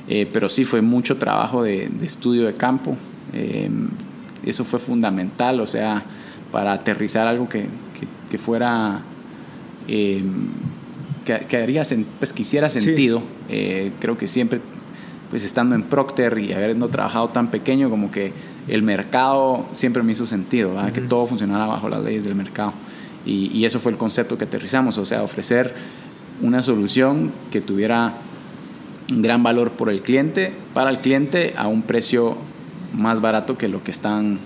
Eh, 0.07 0.27
pero 0.33 0.49
sí 0.49 0.65
fue 0.65 0.81
mucho 0.81 1.17
trabajo 1.17 1.61
de, 1.61 1.87
estudio 2.01 2.47
de 2.47 2.55
campo. 2.55 2.97
Em, 3.31 3.89
eso 4.43 4.65
fue 4.65 4.79
fundamental, 4.79 5.59
o 5.59 5.67
sea, 5.67 6.03
para 6.51 6.73
aterrizar 6.73 7.27
algo 7.27 7.47
que, 7.47 7.67
que, 8.31 8.39
fuera, 8.39 9.03
em, 9.87 10.47
que, 11.23 11.57
haría, 11.57 11.83
pues, 12.17 12.33
que 12.33 12.41
hiciera 12.41 12.71
sentido. 12.71 13.21
Eh, 13.49 13.91
creo 13.99 14.17
que 14.17 14.27
siempre, 14.27 14.61
pues 15.29 15.43
estando 15.43 15.75
en 15.75 15.83
Procter 15.83 16.39
y 16.39 16.53
habiendo 16.53 16.87
trabajado 16.87 17.29
tan 17.29 17.51
pequeño, 17.51 17.91
como 17.91 18.09
que 18.09 18.33
el 18.67 18.81
mercado 18.81 19.67
siempre 19.73 20.01
me 20.01 20.13
hizo 20.13 20.25
sentido, 20.25 20.73
que 20.91 21.01
todo 21.01 21.27
funcionara 21.27 21.67
bajo 21.67 21.87
las 21.87 22.03
leyes 22.03 22.23
del 22.23 22.33
mercado. 22.33 22.73
Y, 23.25 23.65
eso 23.65 23.79
fue 23.79 23.91
el 23.91 23.97
concepto 23.97 24.37
que 24.37 24.45
aterrizamos, 24.45 24.97
o 24.97 25.05
sea, 25.05 25.23
ofrecer 25.23 25.73
una 26.41 26.63
solución 26.63 27.31
que 27.51 27.61
tuviera 27.61 28.15
un 29.11 29.21
gran 29.21 29.43
valor 29.43 29.73
por 29.73 29.89
el 29.89 30.01
cliente, 30.01 30.53
para 30.73 30.89
el 30.89 30.99
cliente 30.99 31.53
a 31.55 31.67
un 31.67 31.83
precio 31.83 32.37
más 32.93 33.21
barato 33.21 33.57
que 33.57 33.67
lo 33.67 33.83
que 33.83 33.91
están 33.91 34.39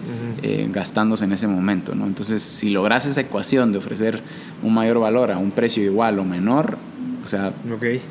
eh, 0.43 0.67
gastándose 0.71 1.25
en 1.25 1.33
ese 1.33 1.47
momento. 1.47 1.95
¿no? 1.95 2.05
Entonces, 2.05 2.43
si 2.43 2.69
logras 2.69 3.05
esa 3.05 3.21
ecuación 3.21 3.71
de 3.71 3.77
ofrecer 3.77 4.21
un 4.61 4.73
mayor 4.73 4.99
valor 4.99 5.31
a 5.31 5.37
un 5.37 5.51
precio 5.51 5.83
igual 5.83 6.19
o 6.19 6.25
menor, 6.25 6.77
o 7.23 7.27
sea, 7.27 7.53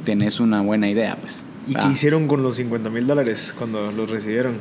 tenés 0.04 0.40
una 0.40 0.60
buena 0.60 0.88
idea. 0.88 1.16
Pues. 1.16 1.44
¿Y 1.68 1.74
qué 1.74 1.86
hicieron 1.92 2.26
con 2.26 2.42
los 2.42 2.56
50 2.56 2.90
mil 2.90 3.06
dólares 3.06 3.54
cuando 3.56 3.92
los 3.92 4.10
recibieron? 4.10 4.54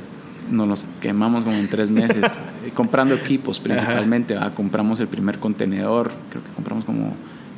Nos 0.49 0.67
los 0.67 0.85
quemamos 1.01 1.43
como 1.43 1.55
en 1.55 1.67
tres 1.67 1.91
meses, 1.91 2.41
comprando 2.73 3.15
equipos 3.15 3.59
principalmente. 3.59 4.37
Compramos 4.55 4.99
el 4.99 5.07
primer 5.07 5.39
contenedor, 5.39 6.11
creo 6.29 6.43
que 6.43 6.51
compramos 6.51 6.85
como, 6.85 7.13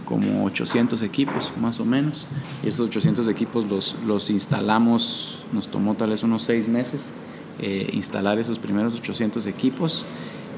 como 0.06 0.46
800 0.46 1.02
equipos 1.02 1.54
más 1.60 1.80
o 1.80 1.86
menos. 1.86 2.28
Y 2.64 2.70
esos 2.70 2.88
800 2.88 3.28
equipos 3.28 3.66
los, 3.68 3.96
los 4.06 4.30
instalamos, 4.30 5.46
nos 5.52 5.68
tomó 5.68 5.96
tal 5.96 6.10
vez 6.10 6.24
unos 6.24 6.44
seis 6.44 6.68
meses 6.68 7.16
eh, 7.60 7.90
instalar 7.94 8.38
esos 8.38 8.60
primeros 8.60 8.96
800 8.96 9.46
equipos. 9.46 10.06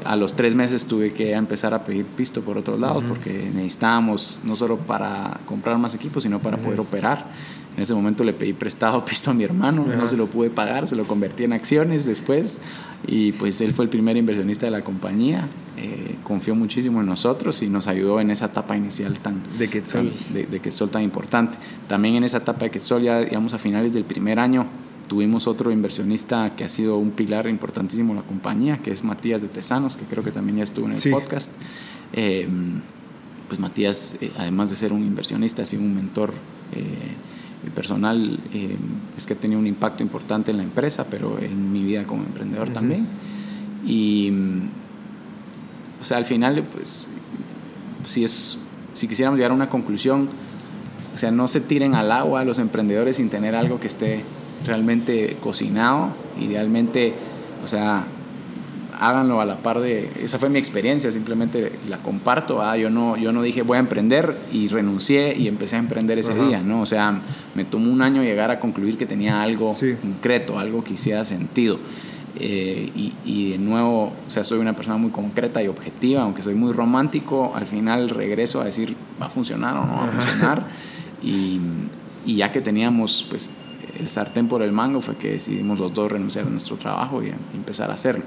A 0.04 0.16
los 0.16 0.34
tres 0.34 0.56
meses 0.56 0.86
tuve 0.86 1.14
que 1.14 1.34
empezar 1.34 1.74
a 1.74 1.84
pedir 1.84 2.06
pisto 2.06 2.41
por 2.41 2.58
otros 2.58 2.80
lados 2.80 3.04
porque 3.08 3.50
necesitábamos 3.54 4.39
no 4.43 4.56
solo 4.56 4.78
para 4.78 5.39
comprar 5.45 5.78
más 5.78 5.95
equipos, 5.95 6.24
sino 6.24 6.39
para 6.39 6.58
poder 6.58 6.80
operar. 6.80 7.26
En 7.76 7.84
ese 7.84 7.93
momento 7.93 8.24
le 8.24 8.34
pedí 8.34 8.54
prestado 8.54 9.06
pisto 9.06 9.30
a 9.30 9.34
mi 9.34 9.43
hermano, 9.43 9.86
no 9.86 10.08
se 10.08 10.18
lo 10.18 10.28
pude 10.28 10.50
pagar, 10.50 10.88
se 10.88 10.95
lo 10.95 11.06
convertí 11.06 11.43
en 11.43 11.54
acciones 11.54 12.06
después 12.06 12.62
y 13.06 13.34
pues 13.34 13.62
él 13.62 13.74
fue 13.74 13.86
el 13.86 13.89
primer 13.89 14.18
inversionista 14.18 14.66
de 14.66 14.72
la 14.72 14.84
compañía, 14.84 15.48
eh, 15.78 16.16
confió 16.24 16.56
muchísimo 16.56 17.02
en 17.02 17.06
nosotros 17.06 17.62
y 17.62 17.70
nos 17.70 17.86
ayudó 17.88 18.20
en 18.20 18.32
esa 18.32 18.45
etapa 18.48 18.76
inicial 18.76 19.20
tan 19.20 19.43
de 19.60 19.70
Quetzal. 19.70 20.12
De, 20.34 20.48
de 20.48 20.60
Quetzal 20.60 20.89
tan 20.89 21.04
importante. 21.04 21.60
También 21.88 22.16
en 22.16 22.24
esa 22.24 22.38
etapa 22.38 22.66
de 22.66 22.72
Quetzal, 22.72 23.04
ya 23.04 23.20
digamos 23.20 23.54
a 23.54 23.60
finales 23.60 23.93
del 23.93 24.06
primer 24.06 24.39
año, 24.39 24.66
tuvimos 25.08 25.47
otro 25.47 25.72
inversionista 25.72 26.55
que 26.55 26.64
ha 26.64 26.70
sido 26.70 26.97
un 26.97 27.12
pilar 27.12 27.47
importantísimo 27.47 28.14
en 28.14 28.18
la 28.18 28.26
compañía, 28.26 28.78
que 28.78 28.91
es 28.91 29.03
Matías 29.03 29.41
de 29.41 29.47
Tesanos, 29.47 29.95
que 29.95 30.05
creo 30.05 30.24
que 30.24 30.32
también 30.32 30.58
ya 30.58 30.64
estuvo 30.64 30.88
en 30.88 30.93
el 30.93 31.12
podcast. 31.12 31.53
Eh, 32.14 32.47
pues 33.47 33.60
Matías, 33.60 34.18
eh, 34.22 34.32
además 34.38 34.70
de 34.70 34.76
ser 34.76 34.91
un 34.91 35.03
inversionista, 35.03 35.62
ha 35.62 35.66
sido 35.66 35.84
un 35.84 35.95
mentor 35.95 36.34
personal 37.74 38.39
eh, 38.53 38.76
es 39.16 39.26
que 39.26 39.34
ha 39.34 39.38
tenido 39.38 39.60
un 39.60 39.68
impacto 39.68 40.03
importante 40.03 40.51
en 40.51 40.58
la 40.58 40.64
empresa, 40.64 41.08
pero 41.10 41.39
en 41.39 41.72
mi 41.72 41.84
vida 41.84 42.05
como 42.05 42.24
emprendedor 42.24 42.70
también. 42.70 43.08
Y, 43.86 44.32
o 45.99 46.03
sea, 46.03 46.18
al 46.18 46.26
final, 46.26 46.64
pues, 46.74 47.08
si, 48.05 48.24
es, 48.24 48.60
si 48.93 49.08
quisiéramos 49.08 49.38
llegar 49.38 49.51
a 49.51 49.55
una 49.55 49.70
conclusión, 49.70 50.30
o 51.14 51.18
sea, 51.18 51.32
no 51.32 51.47
se 51.47 51.62
tiren 51.62 51.95
al 51.95 52.12
agua 52.12 52.43
los 52.43 52.60
emprendedores 52.60 53.18
sin 53.18 53.30
tener 53.30 53.55
algo 53.55 53.80
que 53.80 53.88
esté 53.88 54.24
realmente 54.66 55.38
cocinado, 55.41 56.10
idealmente, 56.39 57.14
o 57.64 57.68
sea, 57.68 58.05
háganlo 58.99 59.41
a 59.41 59.45
la 59.45 59.58
par 59.58 59.80
de... 59.80 60.10
Esa 60.22 60.39
fue 60.39 60.49
mi 60.49 60.60
experiencia, 60.60 61.12
simplemente 61.12 61.74
la 61.88 61.97
comparto. 61.99 62.62
Ah, 62.62 62.78
yo, 62.78 62.89
no, 62.89 63.18
yo 63.18 63.32
no 63.32 63.41
dije 63.41 63.62
voy 63.62 63.78
a 63.78 63.80
emprender 63.80 64.38
y 64.51 64.68
renuncié 64.68 65.38
y 65.38 65.47
empecé 65.47 65.76
a 65.76 65.80
emprender 65.80 66.20
ese 66.20 66.34
día, 66.34 66.62
¿no? 66.62 66.82
O 66.82 66.86
sea, 66.86 67.22
me 67.55 67.66
tomó 67.66 67.91
un 67.91 68.01
año 68.01 68.24
llegar 68.24 68.51
a 68.51 68.60
concluir 68.60 68.97
que 68.97 69.05
tenía 69.05 69.41
algo 69.41 69.74
concreto, 70.01 70.60
algo 70.60 70.84
que 70.84 70.93
hiciera 70.93 71.24
sentido. 71.26 71.80
Eh, 72.39 72.91
y, 72.95 73.14
y, 73.26 73.51
de 73.51 73.58
nuevo, 73.58 74.14
o 74.26 74.30
sea, 74.30 74.43
soy 74.43 74.60
una 74.60 74.76
persona 74.76 74.97
muy 74.97 75.10
concreta 75.10 75.64
y 75.64 75.68
objetiva, 75.68 76.22
aunque 76.22 76.43
soy 76.43 76.53
muy 76.53 76.72
romántico, 76.72 77.53
al 77.55 77.66
final 77.66 78.10
regreso 78.10 78.62
a 78.62 78.66
decir, 78.66 78.95
¿va 79.20 79.26
a 79.26 79.30
funcionar 79.30 79.76
o 79.76 79.86
no 79.86 79.95
va 79.95 80.05
a 80.05 80.12
funcionar? 80.12 80.68
Y, 81.20 81.60
y 82.28 82.36
ya 82.36 82.51
que 82.51 82.62
teníamos, 82.62 83.26
pues, 83.28 83.49
el 84.00 84.08
sartén 84.08 84.48
por 84.48 84.62
el 84.62 84.72
mango, 84.72 85.02
fue 85.02 85.16
que 85.16 85.32
decidimos 85.32 85.80
los 85.80 85.94
dos 85.94 86.12
renunciar 86.12 86.46
a 86.48 86.50
nuestro 86.50 86.78
trabajo 86.78 87.24
y 87.24 87.32
empezar 87.54 87.92
a 87.92 87.94
hacerlo 87.96 88.24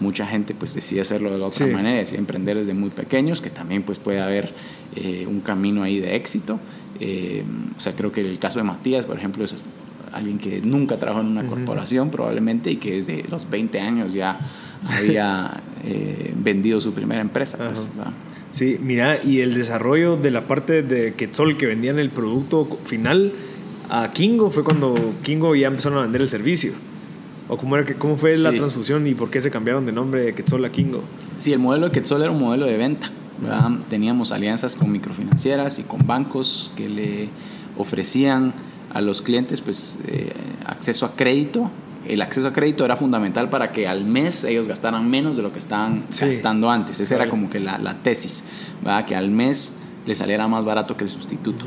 mucha 0.00 0.26
gente 0.26 0.54
pues 0.54 0.74
decide 0.74 1.00
hacerlo 1.00 1.32
de 1.32 1.38
la 1.38 1.46
otra 1.46 1.66
manera, 1.66 1.98
decide 1.98 2.18
emprender 2.18 2.56
desde 2.56 2.74
muy 2.74 2.90
pequeños, 2.90 3.40
que 3.40 3.50
también 3.50 3.82
pues 3.82 3.98
puede 3.98 4.20
haber 4.20 4.52
eh, 4.94 5.26
un 5.28 5.40
camino 5.40 5.82
ahí 5.82 6.00
de 6.00 6.16
éxito. 6.16 6.58
Eh, 7.00 7.44
o 7.76 7.80
sea, 7.80 7.94
creo 7.94 8.12
que 8.12 8.20
el 8.20 8.38
caso 8.38 8.58
de 8.58 8.64
Matías, 8.64 9.06
por 9.06 9.16
ejemplo, 9.16 9.44
es 9.44 9.56
alguien 10.12 10.38
que 10.38 10.60
nunca 10.62 10.98
trabajó 10.98 11.20
en 11.20 11.28
una 11.28 11.46
corporación 11.46 12.10
probablemente 12.10 12.70
y 12.70 12.76
que 12.76 12.94
desde 12.94 13.24
los 13.28 13.50
20 13.50 13.80
años 13.80 14.12
ya 14.12 14.38
había 14.86 15.62
eh, 15.84 16.32
vendido 16.36 16.80
su 16.80 16.92
primera 16.92 17.20
empresa. 17.20 17.58
Pues, 17.58 17.90
sí, 18.52 18.78
mira, 18.80 19.22
y 19.22 19.40
el 19.40 19.54
desarrollo 19.54 20.16
de 20.16 20.30
la 20.30 20.46
parte 20.46 20.82
de 20.82 21.14
Quetzal 21.14 21.56
que 21.56 21.66
vendían 21.66 21.98
el 21.98 22.10
producto 22.10 22.78
final 22.84 23.32
a 23.88 24.10
Kingo 24.10 24.50
fue 24.50 24.64
cuando 24.64 24.94
Kingo 25.22 25.54
ya 25.54 25.68
empezaron 25.68 25.98
a 25.98 26.02
vender 26.02 26.22
el 26.22 26.28
servicio. 26.28 26.72
¿O 27.48 27.56
cómo, 27.56 27.76
era 27.76 27.86
que, 27.86 27.94
cómo 27.94 28.16
fue 28.16 28.36
la 28.36 28.52
transfusión 28.52 29.06
y 29.06 29.14
por 29.14 29.30
qué 29.30 29.40
se 29.40 29.50
cambiaron 29.50 29.86
de 29.86 29.92
nombre 29.92 30.22
de 30.22 30.34
Quetzal 30.34 30.64
a 30.64 30.72
Kingo? 30.72 31.02
Sí, 31.38 31.52
el 31.52 31.60
modelo 31.60 31.86
de 31.86 31.92
Quetzal 31.92 32.22
era 32.22 32.30
un 32.32 32.40
modelo 32.40 32.66
de 32.66 32.76
venta. 32.76 33.10
Teníamos 33.88 34.32
alianzas 34.32 34.74
con 34.74 34.90
microfinancieras 34.90 35.78
y 35.78 35.84
con 35.84 36.00
bancos 36.06 36.72
que 36.74 36.88
le 36.88 37.28
ofrecían 37.76 38.54
a 38.92 39.00
los 39.00 39.22
clientes 39.22 39.60
pues, 39.60 39.98
eh, 40.08 40.32
acceso 40.64 41.06
a 41.06 41.14
crédito. 41.14 41.70
El 42.08 42.22
acceso 42.22 42.48
a 42.48 42.52
crédito 42.52 42.84
era 42.84 42.96
fundamental 42.96 43.50
para 43.50 43.72
que 43.72 43.86
al 43.86 44.04
mes 44.04 44.42
ellos 44.44 44.66
gastaran 44.66 45.08
menos 45.08 45.36
de 45.36 45.42
lo 45.42 45.52
que 45.52 45.58
estaban 45.58 46.04
gastando 46.20 46.70
antes. 46.70 46.98
Esa 46.98 47.14
era 47.16 47.28
como 47.28 47.50
que 47.50 47.60
la, 47.60 47.78
la 47.78 47.94
tesis, 48.02 48.44
¿verdad? 48.82 49.04
que 49.04 49.14
al 49.14 49.30
mes 49.30 49.78
le 50.06 50.14
saliera 50.14 50.48
más 50.48 50.64
barato 50.64 50.96
que 50.96 51.04
el 51.04 51.10
sustituto. 51.10 51.66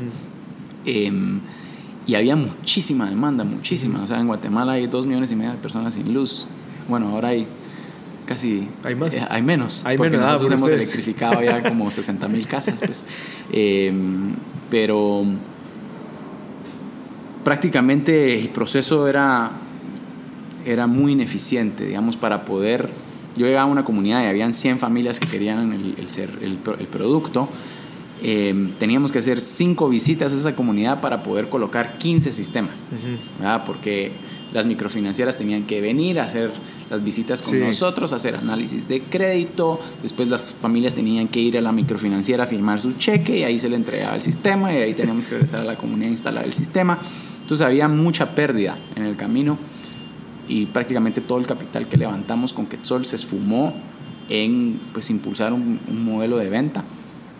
Y 2.10 2.16
había 2.16 2.34
muchísima 2.34 3.08
demanda, 3.08 3.44
muchísima. 3.44 4.02
O 4.02 4.06
sea, 4.08 4.18
en 4.18 4.26
Guatemala 4.26 4.72
hay 4.72 4.88
dos 4.88 5.06
millones 5.06 5.30
y 5.30 5.36
medio 5.36 5.52
de 5.52 5.58
personas 5.58 5.94
sin 5.94 6.12
luz. 6.12 6.48
Bueno, 6.88 7.10
ahora 7.10 7.28
hay 7.28 7.46
casi... 8.26 8.66
Hay 8.82 8.96
más. 8.96 9.14
eh, 9.14 9.24
hay 9.30 9.42
menos. 9.42 9.82
Hay 9.84 9.96
porque 9.96 10.10
menos, 10.10 10.26
ah, 10.26 10.32
nosotros 10.32 10.60
por 10.60 10.70
hemos 10.70 10.70
ustedes. 10.72 10.92
electrificado 10.92 11.40
ya 11.40 11.62
como 11.68 11.88
60 11.88 12.26
mil 12.26 12.48
casas, 12.48 12.80
pues. 12.84 13.06
Em, 13.52 14.34
pero 14.68 15.24
prácticamente 17.44 18.40
el 18.40 18.48
proceso 18.48 19.06
era, 19.06 19.52
era 20.66 20.88
muy 20.88 21.12
ineficiente, 21.12 21.84
digamos, 21.84 22.16
para 22.16 22.44
poder... 22.44 22.90
Yo 23.36 23.46
llegaba 23.46 23.68
a 23.68 23.72
una 23.72 23.84
comunidad 23.84 24.24
y 24.24 24.26
habían 24.26 24.52
100 24.52 24.80
familias 24.80 25.20
que 25.20 25.28
querían 25.28 25.72
el, 25.72 25.94
el 25.96 26.08
ser, 26.08 26.30
el 26.42 26.56
producto. 26.88 27.48
Eh, 28.22 28.72
teníamos 28.78 29.12
que 29.12 29.18
hacer 29.20 29.40
5 29.40 29.88
visitas 29.88 30.32
a 30.32 30.36
esa 30.36 30.54
comunidad 30.54 31.00
para 31.00 31.22
poder 31.22 31.48
colocar 31.48 31.96
15 31.98 32.32
sistemas. 32.32 32.90
Porque 33.66 34.12
las 34.52 34.66
microfinancieras 34.66 35.38
tenían 35.38 35.64
que 35.64 35.80
venir 35.80 36.18
a 36.20 36.24
hacer 36.24 36.50
las 36.90 37.04
visitas 37.04 37.40
con 37.40 37.52
Sí. 37.52 37.58
nosotros, 37.60 38.12
hacer 38.12 38.34
análisis 38.34 38.88
de 38.88 39.02
crédito, 39.02 39.78
después 40.02 40.28
las 40.28 40.52
familias 40.52 40.92
tenían 40.94 41.28
que 41.28 41.38
ir 41.38 41.56
a 41.56 41.60
la 41.60 41.70
microfinanciera 41.70 42.44
a 42.44 42.46
firmar 42.48 42.80
su 42.80 42.94
cheque 42.94 43.38
y 43.38 43.42
ahí 43.44 43.60
se 43.60 43.68
le 43.68 43.76
entregaba 43.76 44.16
el 44.16 44.22
sistema 44.22 44.74
y 44.74 44.78
ahí 44.78 44.94
teníamos 44.94 45.26
que 45.26 45.34
regresar 45.34 45.60
a 45.60 45.64
la 45.64 45.76
comunidad 45.76 46.08
a 46.08 46.10
instalar 46.10 46.44
el 46.44 46.52
sistema. 46.52 46.98
Entonces 47.42 47.64
había 47.64 47.86
mucha 47.86 48.34
pérdida 48.34 48.76
en 48.96 49.04
el 49.04 49.16
camino 49.16 49.56
y 50.48 50.66
prácticamente 50.66 51.20
todo 51.20 51.38
el 51.38 51.46
capital 51.46 51.86
que 51.88 51.96
levantamos 51.96 52.52
con 52.52 52.66
Quetzal 52.66 53.04
se 53.04 53.14
esfumó 53.14 53.72
en 54.28 54.80
pues 54.92 55.10
impulsar 55.10 55.52
un, 55.52 55.78
un 55.88 56.04
modelo 56.04 56.38
de 56.38 56.48
venta. 56.50 56.82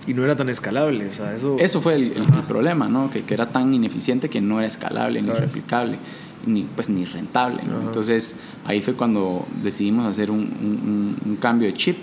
Y 0.06 0.14
no 0.14 0.24
era 0.24 0.34
tan 0.36 0.48
escalable, 0.48 1.06
o 1.08 1.12
sea, 1.12 1.34
eso... 1.34 1.56
Eso 1.58 1.80
fue 1.80 1.94
el, 1.94 2.02
el- 2.12 2.16
el 2.22 2.22
Ajá. 2.22 2.46
problema, 2.48 2.88
¿no? 2.88 3.10
Que, 3.10 3.22
que 3.22 3.34
era 3.34 3.50
tan 3.50 3.72
ineficiente 3.74 4.28
que 4.30 4.40
no 4.40 4.58
era 4.58 4.66
escalable, 4.66 5.20
ni 5.22 5.30
replicable, 5.30 5.98
ni, 6.46 6.62
pues, 6.62 6.88
ni 6.88 7.04
rentable. 7.04 7.60
Entonces 7.62 8.40
ahí 8.64 8.80
fue 8.80 8.94
cuando 8.94 9.46
decidimos 9.62 10.06
hacer 10.06 10.30
un, 10.30 10.38
un- 10.40 11.16
un- 11.24 11.30
un 11.32 11.36
cambio 11.36 11.68
de 11.68 11.74
chip, 11.74 11.98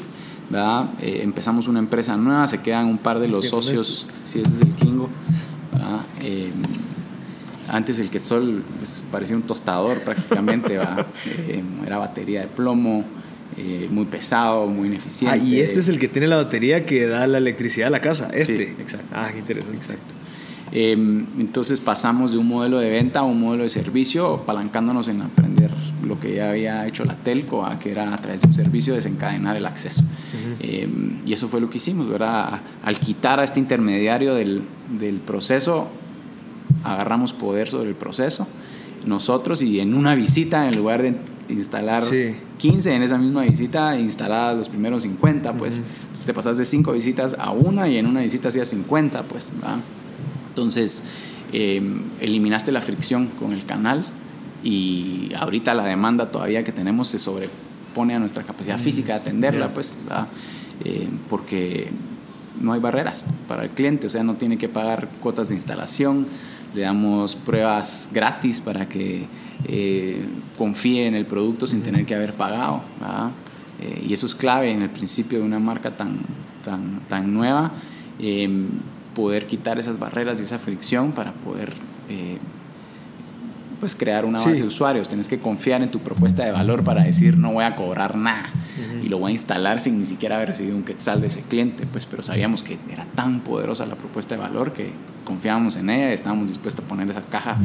¿verdad? 0.50 0.92
Eh, 1.02 1.22
empezamos 1.24 1.68
una 1.68 1.80
empresa 1.80 2.16
nueva, 2.18 2.46
se 2.48 2.62
quedan 2.62 2.86
un 2.86 3.00
par 3.00 3.20
de 3.20 3.28
los 3.28 3.42
¿Qué 3.46 3.50
son 3.50 3.64
socios, 3.64 4.06
si 4.24 4.40
ese 4.42 4.54
es 4.56 4.62
el 4.62 4.76
Kingo, 4.76 5.10
¿verdad? 5.74 6.02
Eh, 6.22 6.52
antes 7.70 8.00
el 8.00 8.10
Quetzal 8.10 8.64
pues, 8.78 9.04
parecía 9.12 9.36
un 9.36 9.42
tostador 9.42 10.00
prácticamente. 10.02 10.80
Eh, 11.50 11.64
era 11.86 11.98
batería 11.98 12.42
de 12.42 12.48
plomo, 12.48 13.04
eh, 13.58 13.88
muy 13.92 14.06
pesado, 14.06 14.68
muy 14.68 14.88
ineficiente. 14.88 15.40
Ah, 15.40 15.44
y 15.44 15.60
este 15.60 15.80
es 15.80 15.90
el 15.90 16.00
que 16.00 16.08
tiene 16.08 16.28
la 16.28 16.38
batería 16.38 16.86
que 16.86 17.08
da 17.08 17.26
la 17.28 17.38
electricidad 17.40 17.88
a 17.88 17.92
la 17.92 18.02
casa, 18.02 18.30
Sí, 18.32 18.38
este. 18.38 18.64
exacto. 18.80 19.08
Ah, 19.14 19.30
qué 19.34 19.40
interesante. 19.40 19.78
Exacto. 19.78 20.14
Eh, 20.72 20.92
entonces 20.92 21.80
pasamos 21.80 22.32
de 22.34 22.38
un 22.38 22.48
modelo 22.48 22.78
de 22.80 22.90
venta 22.90 23.22
a 23.22 23.24
un 23.24 23.40
modelo 23.40 23.64
de 23.64 23.70
servicio, 23.70 24.36
apalancándonos 24.36 25.08
en 25.08 25.22
aprender 25.22 25.72
lo 26.04 26.20
que 26.20 26.36
ya 26.36 26.50
había 26.52 26.86
hecho 26.88 27.04
la 27.06 27.16
telco, 27.16 27.66
a 27.66 27.80
que 27.80 27.92
era 27.92 28.14
a 28.14 28.18
través 28.18 28.42
de 28.42 28.48
un 28.48 28.54
servicio 28.54 28.94
desencadenar 28.94 29.56
el 29.58 29.66
acceso. 29.66 30.04
Eh, 30.60 30.88
y 31.26 31.34
eso 31.34 31.48
fue 31.48 31.60
lo 31.62 31.70
que 31.70 31.78
hicimos, 31.78 32.08
¿verdad? 32.10 32.62
Al 32.84 33.00
quitar 33.00 33.40
a 33.40 33.44
este 33.44 33.60
intermediario 33.60 34.36
del, 34.36 34.62
del 35.00 35.16
proceso, 35.20 35.88
agarramos 36.84 37.34
poder 37.34 37.70
sobre 37.70 37.90
el 37.90 37.96
proceso 37.96 38.48
nosotros 39.06 39.62
y 39.62 39.80
en 39.80 39.94
una 39.94 40.16
visita, 40.16 40.68
en 40.68 40.76
lugar 40.76 41.02
de 41.02 41.16
instalar 41.50 42.02
Sí. 42.02 42.36
15, 42.58 42.96
en 42.96 43.04
esa 43.04 43.18
misma 43.18 43.44
visita 43.44 43.98
instaladas 44.00 44.58
los 44.58 44.70
primeros 44.70 45.04
50, 45.04 45.54
pues 45.54 45.84
entonces 46.02 46.26
te 46.26 46.34
pasas 46.34 46.58
de 46.58 46.66
5 46.66 46.92
visitas 46.94 47.36
a 47.40 47.52
una 47.52 47.88
y 47.88 47.98
en 47.98 48.08
una 48.08 48.22
visita 48.22 48.48
hacías 48.48 48.68
50, 48.70 49.24
pues, 49.24 49.52
¿verdad? 49.54 49.80
Entonces, 50.50 51.04
eh, 51.54 52.02
eliminaste 52.20 52.72
la 52.72 52.82
fricción 52.82 53.28
con 53.28 53.54
el 53.54 53.66
canal 53.66 54.04
y 54.64 55.32
ahorita 55.38 55.74
la 55.74 55.86
demanda 55.86 56.32
todavía 56.32 56.64
que 56.64 56.72
tenemos 56.72 57.10
se 57.10 57.20
sobrepone 57.20 58.16
a 58.16 58.20
nuestra 58.20 58.44
capacidad 58.44 58.80
física 58.80 59.14
de 59.14 59.20
atenderla, 59.20 59.70
pues. 59.74 59.98
Eh, 60.84 61.08
porque 61.30 61.90
no 62.60 62.74
hay 62.74 62.80
barreras 62.80 63.28
para 63.48 63.64
el 63.64 63.70
cliente, 63.72 64.08
o 64.08 64.10
sea, 64.10 64.24
no 64.24 64.36
tiene 64.36 64.58
que 64.58 64.70
pagar 64.70 65.10
cuotas 65.22 65.50
de 65.50 65.56
instalación, 65.56 66.28
le 66.74 66.82
damos 66.82 67.36
pruebas 67.36 68.10
gratis 68.14 68.62
para 68.62 68.88
que 68.88 69.26
eh, 69.66 70.26
confíe 70.58 71.08
en 71.08 71.16
el 71.16 71.26
producto 71.26 71.68
sin 71.68 71.82
tener 71.82 72.06
que 72.06 72.16
haber 72.16 72.34
pagado. 72.34 72.84
Eh, 73.80 74.06
y 74.10 74.14
eso 74.14 74.26
es 74.26 74.36
clave 74.36 74.72
en 74.72 74.82
el 74.82 74.90
principio 74.90 75.40
de 75.40 75.46
una 75.46 75.60
marca 75.60 75.96
tan, 75.96 76.22
tan, 76.64 77.02
tan 77.08 77.34
nueva, 77.34 77.74
eh, 78.20 78.50
poder 79.16 79.48
quitar 79.48 79.80
esas 79.80 80.00
barreras 80.00 80.40
y 80.40 80.44
esa 80.44 80.60
fricción 80.60 81.12
para 81.12 81.34
poder 81.34 81.74
eh, 82.10 82.38
pues 83.80 83.96
crear 83.96 84.26
una 84.26 84.40
Sí. 84.40 84.50
base 84.50 84.62
de 84.62 84.68
usuarios. 84.68 85.08
Tienes 85.08 85.28
que 85.28 85.40
confiar 85.40 85.82
en 85.82 85.92
tu 85.92 86.00
propuesta 86.00 86.44
de 86.46 86.52
valor 86.52 86.84
para 86.84 87.04
decir 87.04 87.38
no 87.38 87.54
voy 87.54 87.64
a 87.64 87.76
cobrar 87.76 88.16
nada 88.18 88.50
y 89.04 89.10
lo 89.10 89.20
voy 89.20 89.30
a 89.30 89.34
instalar 89.34 89.80
sin 89.80 90.00
ni 90.00 90.06
siquiera 90.06 90.36
haber 90.38 90.50
recibido 90.50 90.76
un 90.76 90.84
quetzal 90.84 91.22
de 91.22 91.28
ese 91.28 91.42
cliente, 91.42 91.86
pues, 91.92 92.06
pero 92.06 92.24
sabíamos 92.24 92.64
que 92.64 92.78
era 92.92 93.06
tan 93.16 93.42
poderosa 93.42 93.86
la 93.86 93.96
propuesta 93.96 94.36
de 94.36 94.42
valor 94.42 94.74
que 94.74 94.92
confiábamos 95.24 95.76
en 95.76 95.90
ella 95.90 96.12
y 96.12 96.14
estábamos 96.14 96.48
dispuestos 96.48 96.84
a 96.86 96.88
poner 96.88 97.10
esa 97.10 97.22
caja 97.22 97.58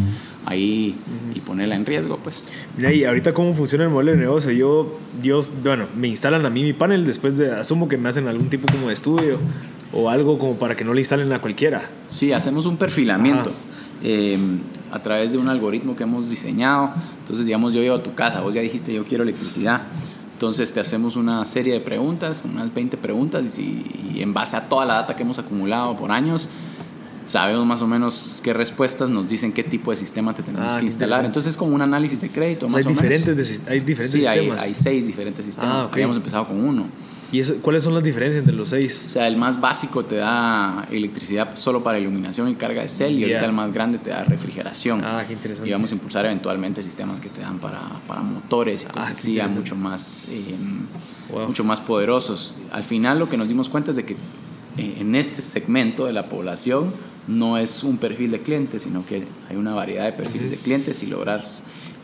ahí 0.47 0.99
y 1.35 1.41
ponerla 1.41 1.77
en 1.77 1.87
riesgo, 1.87 2.19
pues. 2.23 2.49
Mira, 2.77 2.93
y 2.93 3.05
ahorita 3.05 3.33
cómo 3.35 3.55
funciona 3.55 3.85
el 3.85 3.91
modelo 3.91 4.13
de 4.13 4.19
negocio. 4.19 4.51
Yo, 4.51 4.99
yo, 5.23 5.41
bueno, 5.63 5.87
me 5.97 6.09
instalan 6.09 6.45
a 6.45 6.51
mí 6.51 6.63
mi 6.63 6.73
panel 6.73 7.07
después 7.07 7.39
de, 7.39 7.53
asumo 7.53 7.89
que 7.89 7.97
me 7.97 8.09
hacen 8.09 8.27
algún 8.29 8.49
tipo 8.51 8.71
como 8.71 8.89
de 8.89 8.95
estudio 8.95 9.39
o 9.93 10.11
algo 10.11 10.39
como 10.39 10.57
para 10.57 10.75
que 10.75 10.85
no 10.85 10.93
le 10.93 11.01
instalen 11.01 11.33
a 11.33 11.39
cualquiera. 11.41 11.89
Sí, 12.09 12.33
hacemos 12.33 12.67
un 12.67 12.77
perfilamiento 12.77 13.53
eh, 14.03 14.39
a 14.93 14.99
través 15.03 15.33
de 15.33 15.39
un 15.39 15.49
algoritmo 15.49 15.97
que 15.97 16.03
hemos 16.05 16.31
diseñado. 16.31 16.91
Entonces, 17.21 17.47
digamos, 17.47 17.73
yo 17.73 17.81
llego 17.81 17.97
a 17.97 18.03
tu 18.03 18.15
casa, 18.15 18.41
vos 18.41 18.55
ya 18.55 18.61
dijiste 18.61 18.93
yo 18.93 19.05
quiero 19.05 19.25
electricidad. 19.25 19.83
Entonces 20.35 20.73
te 20.73 20.81
hacemos 20.81 21.17
una 21.17 21.45
serie 21.47 21.73
de 21.73 21.81
preguntas, 21.81 22.45
unas 22.51 22.75
20 22.75 22.97
preguntas, 22.97 23.59
y, 23.59 24.13
y 24.17 24.23
en 24.23 24.35
base 24.35 24.57
a 24.57 24.69
toda 24.69 24.85
la 24.85 24.95
data 24.95 25.15
que 25.17 25.23
hemos 25.23 25.39
acumulado 25.39 25.97
por 25.97 26.11
años, 26.11 26.49
sabemos 27.27 27.65
más 27.65 27.81
o 27.81 27.87
menos 27.87 28.41
qué 28.43 28.53
respuestas 28.53 29.09
nos 29.09 29.29
dicen 29.29 29.53
qué 29.53 29.63
tipo 29.63 29.93
de 29.93 29.97
sistema 29.97 30.35
te 30.35 30.43
tenemos 30.43 30.75
Ah, 30.75 30.79
que 30.81 30.85
instalar. 30.85 31.25
Entonces 31.25 31.53
es 31.53 31.57
como 31.57 31.75
un 31.75 31.81
análisis 31.83 32.21
de 32.21 32.29
crédito, 32.29 32.67
O 32.67 32.69
sea, 32.71 32.79
más 32.79 32.87
hay 32.87 32.93
o 32.93 32.97
menos. 32.97 33.03
diferentes, 33.03 33.37
de 33.37 33.45
sis- 33.45 33.63
hay 33.69 33.81
diferentes 33.81 34.11
Sí, 34.11 34.27
hay, 34.27 34.39
sistemas. 34.41 34.63
hay 34.65 34.75
seis 34.75 35.07
diferentes 35.07 35.47
sistemas. 35.47 35.85
Ah, 35.85 35.87
ok. 35.87 35.93
Habíamos 35.93 36.17
empezado 36.17 36.49
con 36.49 36.59
uno. 36.63 36.87
¿Y 37.33 37.41
eso, 37.41 37.55
cuáles 37.63 37.83
son 37.83 37.95
las 37.95 38.05
diferencias 38.05 38.41
entre 38.41 38.55
los 38.55 38.69
O 38.69 38.77
seis? 38.77 39.05
sea, 39.09 39.27
el 39.27 39.37
más 39.39 39.59
básico 39.61 40.05
te 40.05 40.17
da 40.17 40.87
electricidad 40.91 41.57
solo 41.57 41.83
para 41.83 41.99
iluminación 41.99 42.49
y 42.51 42.55
carga 42.57 42.83
de 42.83 42.89
cel, 42.89 43.19
y 43.19 43.23
ahorita 43.25 43.47
el 43.47 43.53
más 43.53 43.73
grande 43.73 43.99
te 43.99 44.11
da 44.11 44.23
refrigeración. 44.23 45.03
Ah, 45.03 45.25
qué 45.27 45.33
interesante. 45.33 45.69
Y 45.69 45.73
vamos 45.73 45.91
a 45.91 45.95
impulsar 45.95 46.27
eventualmente 46.27 46.83
sistemas 46.83 47.21
que 47.21 47.31
te 47.31 47.41
dan 47.41 47.59
para, 47.59 47.81
para 48.07 48.21
motores 48.23 48.85
y 48.85 48.87
Ah, 48.89 48.93
cosas 48.93 49.13
así, 49.13 49.41
mucho 49.49 49.75
más, 49.77 50.27
eh, 50.31 50.45
Wow. 51.33 51.47
mucho 51.47 51.65
más 51.65 51.81
poderosos. 51.81 52.57
Al 52.71 52.85
final 52.85 53.19
lo 53.19 53.29
que 53.31 53.39
nos 53.39 53.49
dimos 53.49 53.71
cuenta 53.71 53.91
es 53.93 53.97
de 53.97 54.05
que 54.05 54.13
eh, 54.77 54.97
en 55.01 55.15
este 55.15 55.41
segmento 55.41 56.05
de 56.05 56.13
la 56.13 56.29
población 56.29 56.93
no 57.27 57.57
es 57.57 57.83
un 57.85 57.97
perfil 57.97 58.31
de 58.33 58.43
clientes, 58.43 58.83
sino 58.83 59.07
que 59.07 59.25
hay 59.49 59.57
una 59.57 59.73
variedad 59.73 60.05
de 60.05 60.13
perfiles 60.13 60.51
de 60.51 60.59
clientes 60.59 61.03
y 61.03 61.07
lograr 61.07 61.43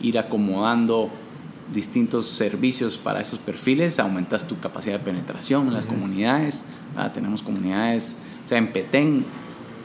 ir 0.01 0.17
acomodando 0.17 1.11
distintos 1.73 2.27
servicios 2.27 2.97
para 2.97 3.21
esos 3.21 3.39
perfiles, 3.39 3.99
aumentas 3.99 4.47
tu 4.47 4.59
capacidad 4.59 4.99
de 4.99 5.05
penetración 5.05 5.67
en 5.67 5.73
las 5.73 5.85
comunidades. 5.85 6.69
¿verdad? 6.95 7.11
Tenemos 7.11 7.43
comunidades, 7.43 8.19
o 8.45 8.47
sea, 8.47 8.57
en 8.57 8.71
Petén 8.71 9.25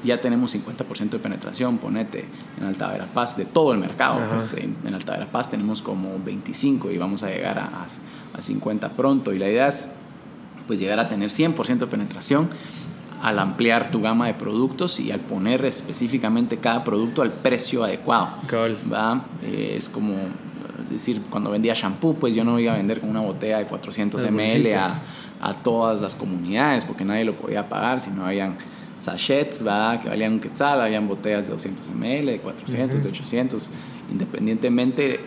ya 0.05 0.21
tenemos 0.21 0.55
50% 0.55 1.11
de 1.11 1.19
penetración, 1.19 1.79
ponete, 1.79 2.27
en 2.59 2.65
Alta 2.65 2.89
Verapaz, 2.89 3.37
de 3.37 3.47
todo 3.47 3.73
el 3.73 3.79
mercado. 3.79 4.21
Pues, 4.29 4.53
en, 4.53 4.77
en 4.85 4.95
Alta 4.95 5.13
Verapaz 5.13 5.51
tenemos 5.51 5.81
como 5.81 6.19
25 6.23 6.91
y 6.91 6.99
vamos 6.99 7.23
a 7.23 7.31
llegar 7.31 7.59
a, 7.59 7.65
a, 7.65 7.87
a 8.37 8.43
50 8.43 8.91
pronto. 8.91 9.33
Y 9.33 9.39
la 9.39 9.49
idea 9.49 9.69
es 9.69 9.95
pues 10.67 10.81
llegar 10.81 11.01
a 11.01 11.09
tener 11.09 11.31
100% 11.31 11.79
de 11.79 11.87
penetración 11.87 12.49
al 13.23 13.39
ampliar 13.39 13.91
tu 13.91 14.03
gama 14.03 14.27
de 14.27 14.35
productos 14.35 15.01
y 15.01 15.11
al 15.11 15.21
poner 15.21 15.65
específicamente 15.65 16.59
cada 16.59 16.85
producto 16.85 17.23
al 17.23 17.33
precio 17.33 17.83
adecuado. 17.83 18.29
Eh, 19.43 19.77
es 19.79 19.89
como 19.89 20.15
decir, 20.95 21.23
cuando 21.31 21.51
vendía 21.51 21.75
shampoo, 21.75 22.15
pues 22.15 22.35
yo 22.35 22.45
no 22.45 22.59
iba 22.59 22.73
a 22.73 22.77
vender 22.77 23.01
con 23.01 23.11
una 23.11 23.21
botella 23.21 23.59
de 23.59 23.67
400 23.67 24.23
Las 24.23 24.31
ml 24.31 24.75
a, 24.75 25.01
a 25.41 25.55
todas 25.63 26.01
las 26.01 26.15
comunidades 26.15 26.85
porque 26.85 27.05
nadie 27.05 27.25
lo 27.25 27.35
podía 27.35 27.69
pagar, 27.69 28.01
sino 28.01 28.27
habían 28.27 28.57
sachets 28.99 29.67
¿va? 29.67 30.01
que 30.01 30.09
valían 30.09 30.35
un 30.35 30.41
quetzal, 30.41 30.81
habían 30.81 31.07
botellas 31.09 31.47
de 31.47 31.53
200 31.53 31.91
ml, 31.91 32.27
de 32.27 32.39
400, 32.39 33.03
de 33.03 33.09
800. 33.09 33.71
Independientemente, 34.11 35.21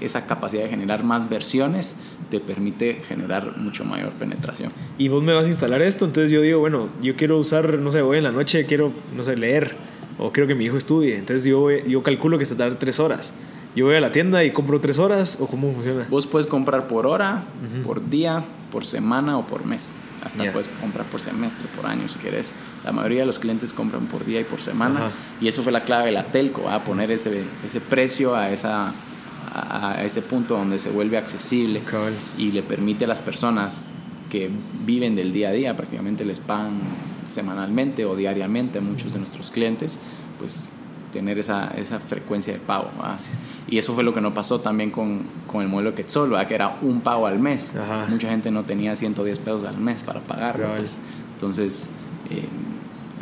esa 0.00 0.26
capacidad 0.26 0.64
de 0.64 0.68
generar 0.68 1.04
más 1.04 1.28
versiones 1.28 1.96
te 2.30 2.40
permite 2.40 3.02
generar 3.06 3.56
mucho 3.58 3.84
mayor 3.84 4.12
penetración. 4.12 4.72
Y 4.98 5.08
vos 5.08 5.22
me 5.22 5.32
vas 5.32 5.44
a 5.44 5.48
instalar 5.48 5.82
esto, 5.82 6.04
entonces 6.04 6.30
yo 6.30 6.40
digo, 6.40 6.60
bueno, 6.60 6.88
yo 7.02 7.16
quiero 7.16 7.38
usar, 7.38 7.78
no 7.78 7.92
sé, 7.92 8.02
hoy 8.02 8.18
en 8.18 8.24
la 8.24 8.32
noche 8.32 8.66
quiero, 8.66 8.92
no 9.14 9.24
sé, 9.24 9.36
leer 9.36 9.76
o 10.18 10.32
quiero 10.32 10.46
que 10.46 10.54
mi 10.54 10.64
hijo 10.64 10.76
estudie. 10.76 11.16
Entonces 11.16 11.44
yo, 11.44 11.70
yo 11.70 12.02
calculo 12.02 12.38
que 12.38 12.44
se 12.44 12.54
tarda 12.54 12.78
tres 12.78 12.98
horas. 12.98 13.34
Yo 13.74 13.86
voy 13.86 13.96
a 13.96 14.00
la 14.00 14.12
tienda 14.12 14.44
y 14.44 14.52
compro 14.52 14.80
tres 14.80 14.98
horas 14.98 15.38
o 15.40 15.46
cómo 15.48 15.72
funciona. 15.72 16.06
Vos 16.08 16.26
puedes 16.26 16.46
comprar 16.46 16.86
por 16.86 17.06
hora, 17.06 17.44
por 17.84 18.08
día, 18.08 18.44
por 18.70 18.84
semana 18.84 19.36
o 19.36 19.46
por 19.46 19.64
mes. 19.64 19.96
Hasta 20.22 20.50
puedes 20.52 20.68
comprar 20.80 21.04
por 21.06 21.20
semestre, 21.20 21.66
por 21.74 21.86
año, 21.86 22.08
si 22.08 22.18
quieres. 22.18 22.56
La 22.84 22.92
mayoría 22.92 23.20
de 23.20 23.26
los 23.26 23.38
clientes 23.38 23.72
compran 23.72 24.06
por 24.06 24.24
día 24.24 24.40
y 24.40 24.44
por 24.44 24.60
semana. 24.60 25.10
Y 25.40 25.48
eso 25.48 25.62
fue 25.62 25.72
la 25.72 25.82
clave 25.82 26.06
de 26.06 26.12
la 26.12 26.24
telco, 26.24 26.70
a 26.70 26.84
poner 26.84 27.10
ese, 27.10 27.42
ese 27.66 27.80
precio 27.80 28.36
a, 28.36 28.50
esa, 28.50 28.94
a, 29.52 30.02
ese 30.04 30.22
punto 30.22 30.56
donde 30.56 30.78
se 30.78 30.90
vuelve 30.90 31.18
accesible 31.18 31.82
y 32.38 32.52
le 32.52 32.62
permite 32.62 33.04
a 33.04 33.08
las 33.08 33.20
personas 33.20 33.94
que 34.30 34.50
viven 34.84 35.14
del 35.14 35.32
día 35.32 35.50
a 35.50 35.52
día, 35.52 35.76
prácticamente 35.76 36.24
les 36.24 36.40
pagan 36.40 36.82
semanalmente 37.28 38.04
o 38.04 38.16
diariamente 38.16 38.78
a 38.78 38.80
muchos 38.80 39.12
de 39.12 39.18
nuestros 39.18 39.50
clientes, 39.50 39.98
pues 40.38 40.72
tener 41.14 41.38
esa, 41.38 41.68
esa 41.68 42.00
frecuencia 42.00 42.52
de 42.52 42.58
pago. 42.58 42.90
Y 43.68 43.78
eso 43.78 43.94
fue 43.94 44.02
lo 44.02 44.12
que 44.12 44.20
nos 44.20 44.32
pasó 44.32 44.60
también 44.60 44.90
con, 44.90 45.22
con 45.46 45.62
el 45.62 45.68
modelo 45.68 45.94
Quetzal, 45.94 46.30
que 46.48 46.54
era 46.54 46.76
un 46.82 47.00
pago 47.02 47.26
al 47.26 47.38
mes. 47.38 47.74
Mucha 48.08 48.28
gente 48.28 48.50
no 48.50 48.64
tenía 48.64 48.96
110 48.96 49.38
pesos 49.38 49.64
al 49.64 49.78
mes 49.78 50.02
para 50.02 50.20
pagarlo. 50.20 50.74
Pues. 50.76 50.98
Entonces, 51.34 51.92
eh, 52.30 52.48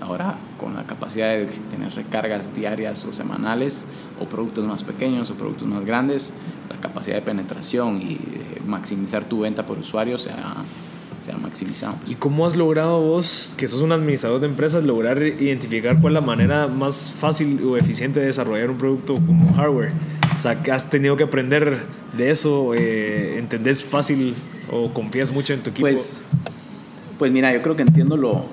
ahora 0.01 0.39
con 0.59 0.75
la 0.75 0.87
capacidad 0.87 1.29
de 1.37 1.47
tener 1.71 1.95
recargas 1.95 2.55
diarias 2.55 3.05
o 3.05 3.13
semanales, 3.13 3.87
o 4.19 4.25
productos 4.25 4.65
más 4.65 4.83
pequeños 4.83 5.31
o 5.31 5.35
productos 5.35 5.69
más 5.69 5.85
grandes, 5.85 6.33
la 6.71 6.77
capacidad 6.81 7.17
de 7.17 7.23
penetración 7.23 8.01
y 8.01 8.19
maximizar 8.67 9.25
tu 9.25 9.41
venta 9.41 9.67
por 9.67 9.79
usuario 9.79 10.17
se 10.17 10.31
ha, 10.31 10.65
se 11.23 11.33
ha 11.33 11.37
maximizado. 11.37 11.97
Pues. 11.97 12.11
¿Y 12.11 12.15
cómo 12.15 12.47
has 12.47 12.57
logrado 12.57 13.01
vos, 13.01 13.55
que 13.57 13.67
sos 13.67 13.81
un 13.81 13.93
administrador 13.93 14.41
de 14.41 14.49
empresas, 14.49 14.85
lograr 14.85 15.23
identificar 15.23 16.01
cuál 16.01 16.13
es 16.13 16.21
la 16.21 16.27
manera 16.27 16.67
más 16.67 17.13
fácil 17.13 17.63
o 17.65 17.77
eficiente 17.77 18.21
de 18.21 18.27
desarrollar 18.27 18.71
un 18.71 18.79
producto 18.79 19.15
como 19.15 19.53
hardware? 19.55 19.93
O 20.35 20.39
sea, 20.39 20.61
has 20.73 20.91
tenido 20.91 21.17
que 21.17 21.25
aprender 21.25 21.87
de 22.17 22.31
eso, 22.31 22.75
eh, 22.75 23.39
entendés 23.39 23.85
fácil 23.85 24.35
o 24.71 24.93
confías 24.93 25.31
mucho 25.31 25.53
en 25.53 25.63
tu 25.63 25.71
equipo. 25.71 25.87
Pues, 25.87 26.29
pues 27.19 27.31
mira, 27.31 27.53
yo 27.53 27.63
creo 27.63 27.77
que 27.77 27.83
entiendo 27.83 28.17
lo, 28.17 28.47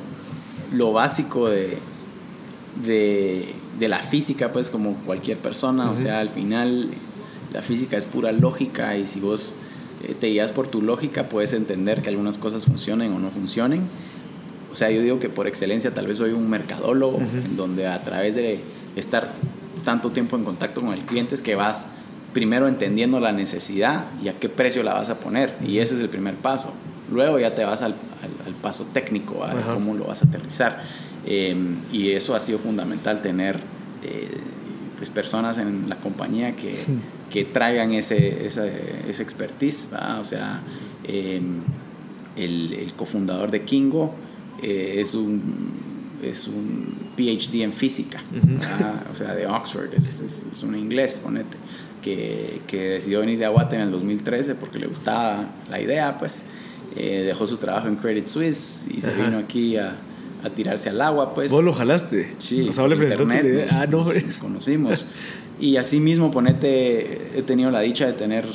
lo 0.72 0.94
básico 0.94 1.50
de, 1.50 1.78
de, 2.86 3.54
de, 3.80 3.88
la 3.88 4.00
física, 4.00 4.52
pues 4.52 4.70
como 4.70 4.96
cualquier 5.06 5.38
persona, 5.38 5.90
o 5.90 5.98
sea, 5.98 6.20
al 6.20 6.30
final 6.30 6.90
la 7.54 7.62
física 7.62 7.98
es 7.98 8.06
pura 8.06 8.32
lógica 8.32 8.98
y 8.98 9.08
si 9.08 9.20
vos 9.20 9.56
te 10.20 10.28
guías 10.28 10.52
por 10.52 10.68
tu 10.68 10.82
lógica, 10.82 11.30
puedes 11.30 11.54
entender 11.54 12.02
que 12.02 12.10
algunas 12.10 12.38
cosas 12.38 12.66
funcionen 12.66 13.14
o 13.14 13.20
no 13.20 13.30
funcionen. 13.30 13.84
O 14.72 14.76
sea, 14.76 14.92
yo 14.92 15.02
digo 15.02 15.20
que 15.20 15.30
por 15.30 15.48
excelencia 15.48 15.94
tal 15.94 16.08
vez 16.08 16.18
soy 16.18 16.32
un 16.32 16.50
mercadólogo, 16.50 17.20
en 17.20 17.58
donde 17.58 17.88
a 17.88 18.04
través 18.04 18.36
de 18.36 18.62
estar 18.96 19.32
tanto 19.84 20.12
tiempo 20.12 20.38
en 20.38 20.44
contacto 20.44 20.82
con 20.82 20.94
el 20.94 21.02
cliente 21.02 21.36
es 21.36 21.42
que 21.42 21.56
vas 21.56 21.92
primero 22.34 22.68
entendiendo 22.68 23.20
la 23.20 23.32
necesidad 23.32 24.06
y 24.24 24.28
a 24.28 24.40
qué 24.40 24.50
precio 24.50 24.84
la 24.84 24.94
vas 24.94 25.10
a 25.10 25.20
poner. 25.20 25.56
Y 25.66 25.80
ese 25.80 25.96
es 25.96 26.00
el 26.00 26.10
primer 26.10 26.36
paso. 26.36 26.74
Luego 27.12 27.40
ya 27.40 27.56
te 27.56 27.66
vas 27.66 27.82
al, 27.82 27.96
al, 28.46 28.54
paso 28.62 28.86
técnico, 28.94 29.44
a 29.44 29.56
cómo 29.74 29.96
lo 29.96 30.06
vas 30.06 30.22
a 30.22 30.28
aterrizar. 30.28 30.84
Em, 31.26 31.78
y 31.92 32.12
eso 32.12 32.36
ha 32.36 32.40
sido 32.40 32.60
fundamental, 32.60 33.22
tener 33.22 33.60
eh, 34.04 34.30
pues 34.98 35.10
personas 35.10 35.58
en 35.58 35.90
la 35.90 35.98
compañía 35.98 36.56
que 36.56 36.76
que 37.30 37.46
traigan 37.46 37.92
ese, 37.94 38.46
esa, 38.46 38.66
esa 39.08 39.24
expertise. 39.24 39.90
O 40.20 40.26
sea, 40.26 40.62
em, 41.04 41.62
el, 42.36 42.74
el, 42.74 42.94
cofundador 42.94 43.52
de 43.52 43.64
Kingo 43.64 44.14
eh, 44.62 44.96
es, 44.98 45.14
un, 45.14 45.72
es 46.24 46.48
un 46.48 47.12
PhD 47.16 47.62
en 47.64 47.74
física, 47.74 48.22
o 49.12 49.16
sea, 49.16 49.36
de 49.36 49.46
Oxford, 49.46 49.94
es, 49.94 50.20
es, 50.22 50.64
un 50.64 50.76
inglés, 50.76 51.20
ponete, 51.24 51.58
que, 52.02 52.62
que, 52.68 52.92
decidió 52.92 53.20
venirse 53.20 53.46
a 53.46 53.50
Guate 53.50 53.76
en 53.76 53.82
el 53.84 53.92
2013 53.92 54.56
porque 54.56 54.80
le 54.80 54.88
gustaba 54.88 55.50
la 55.70 55.82
idea, 55.82 56.18
pues 56.18 56.46
eh, 56.96 57.24
dejó 57.26 57.46
su 57.46 57.58
trabajo 57.58 57.88
en 57.88 57.98
Credit 57.98 58.28
Suisse 58.28 58.88
y 58.90 59.02
se 59.02 59.14
vino 59.14 59.38
aquí 59.38 59.76
a, 59.76 59.98
a 60.44 60.50
tirarse 60.50 60.90
al 60.90 61.02
agua, 61.02 61.34
pues. 61.34 61.52
¿Vos 61.52 61.64
lo 61.64 61.74
jalaste? 61.74 62.36
Sí, 62.38 62.62
le 62.64 62.96
internet, 62.96 63.68
ah, 63.72 63.86
no, 63.90 64.04
nos 64.06 64.38
conocimos. 64.38 65.06
Y 65.60 65.78
así 65.78 66.00
mismo, 66.00 66.32
ponete, 66.32 67.38
he 67.38 67.42
tenido 67.42 67.70
la 67.70 67.82
dicha 67.82 68.06
de 68.06 68.14
tener 68.14 68.46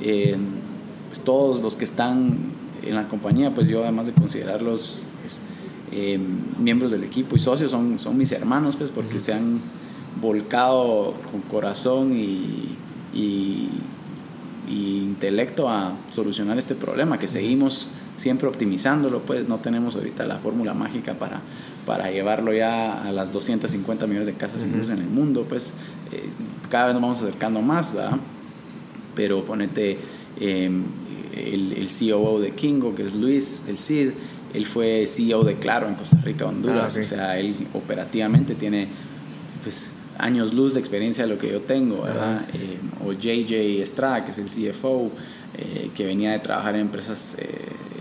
eh, 0.00 0.36
pues, 1.08 1.20
todos 1.20 1.60
los 1.60 1.76
que 1.76 1.84
están 1.84 2.38
en 2.82 2.94
la 2.94 3.08
compañía, 3.08 3.54
pues 3.54 3.68
yo 3.68 3.82
además 3.82 4.06
de 4.06 4.12
considerarlos 4.12 5.04
pues, 5.20 5.40
eh, 5.92 6.18
miembros 6.58 6.92
del 6.92 7.04
equipo 7.04 7.36
y 7.36 7.38
socios, 7.38 7.70
son, 7.70 7.98
son 7.98 8.16
mis 8.16 8.32
hermanos, 8.32 8.76
pues 8.76 8.90
porque 8.90 9.18
se 9.18 9.32
han 9.34 9.60
volcado 10.20 11.14
con 11.30 11.42
corazón 11.42 12.16
y, 12.16 12.76
y, 13.14 13.68
intelecto 14.68 15.68
a 15.68 15.94
solucionar 16.10 16.58
este 16.58 16.74
problema, 16.74 17.18
que 17.18 17.28
seguimos 17.28 17.88
siempre 18.16 18.48
optimizándolo, 18.48 19.20
pues 19.20 19.48
no 19.48 19.58
tenemos 19.58 19.94
ahorita 19.94 20.26
la 20.26 20.38
fórmula 20.38 20.74
mágica 20.74 21.14
para, 21.14 21.40
para 21.86 22.10
llevarlo 22.10 22.52
ya 22.52 23.02
a 23.02 23.12
las 23.12 23.32
250 23.32 24.06
millones 24.06 24.26
de 24.26 24.34
casas 24.34 24.64
en 24.64 24.74
el 24.74 25.06
mundo, 25.06 25.46
pues 25.48 25.74
eh, 26.12 26.28
cada 26.68 26.86
vez 26.86 26.94
nos 26.94 27.02
vamos 27.02 27.22
acercando 27.22 27.62
más, 27.62 27.94
¿verdad? 27.94 28.18
Pero 29.14 29.44
ponete 29.44 29.96
em, 30.38 30.84
el, 31.34 31.72
el 31.72 31.88
COO 31.88 32.40
de 32.40 32.50
Kingo, 32.50 32.94
que 32.94 33.04
es 33.04 33.14
Luis, 33.14 33.64
el 33.68 33.78
CID, 33.78 34.10
él 34.52 34.66
fue 34.66 35.06
CEO 35.06 35.44
de 35.44 35.54
Claro 35.54 35.88
en 35.88 35.94
Costa 35.94 36.18
Rica, 36.22 36.46
Honduras, 36.46 36.96
ah, 36.96 37.00
o 37.00 37.04
sea, 37.04 37.38
él 37.38 37.54
operativamente 37.74 38.54
tiene 38.54 38.88
pues 39.62 39.92
años 40.18 40.54
luz 40.54 40.74
de 40.74 40.80
experiencia 40.80 41.24
de 41.24 41.30
lo 41.30 41.38
que 41.38 41.50
yo 41.50 41.60
tengo, 41.62 42.02
¿verdad? 42.02 42.42
Em, 42.52 43.06
o 43.06 43.12
JJ 43.12 43.82
Estrada, 43.82 44.24
que 44.24 44.32
es 44.32 44.38
el 44.38 44.46
CFO, 44.46 45.10
eh, 45.58 45.90
que 45.94 46.04
venía 46.04 46.32
de 46.32 46.38
trabajar 46.40 46.74
en 46.74 46.82
empresas 46.82 47.36
eh, 47.38 47.46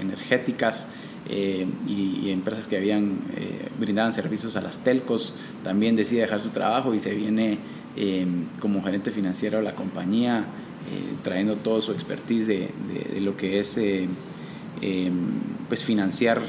energéticas, 0.02 0.90
eh, 1.28 1.66
y, 1.88 2.30
empresas 2.30 2.68
que 2.68 2.78
habían 2.78 3.24
eh, 3.36 3.70
brindaban 3.80 4.12
servicios 4.12 4.56
a 4.58 4.62
las 4.62 4.84
telcos 4.84 5.36
también 5.64 5.96
decide 5.96 6.22
dejar 6.22 6.40
su 6.40 6.50
trabajo 6.50 6.94
y 6.94 7.00
se 7.00 7.16
viene 7.16 7.58
em, 7.96 8.46
como 8.60 8.84
gerente 8.84 9.10
financiero 9.10 9.58
de 9.58 9.64
la 9.64 9.74
compañía 9.74 10.46
eh, 10.92 11.16
trayendo 11.24 11.56
todo 11.56 11.82
su 11.82 11.94
expertise 11.94 12.46
de, 12.48 12.70
de, 13.14 13.22
lo 13.22 13.36
que 13.38 13.60
es 13.60 13.78
em, 13.78 14.10
pues 15.68 15.84
financiar 15.84 16.42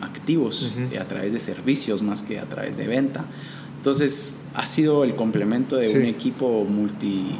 activos 0.00 0.72
a 0.98 1.04
través 1.04 1.32
de 1.32 1.38
servicios 1.38 2.02
más 2.02 2.22
que 2.22 2.40
a 2.40 2.46
través 2.46 2.76
de 2.76 2.88
venta. 2.88 3.26
Entonces 3.76 4.42
ha 4.54 4.66
sido 4.66 5.04
el 5.04 5.14
complemento 5.14 5.76
de 5.76 5.96
un 5.96 6.04
equipo 6.04 6.64
multi, 6.64 7.36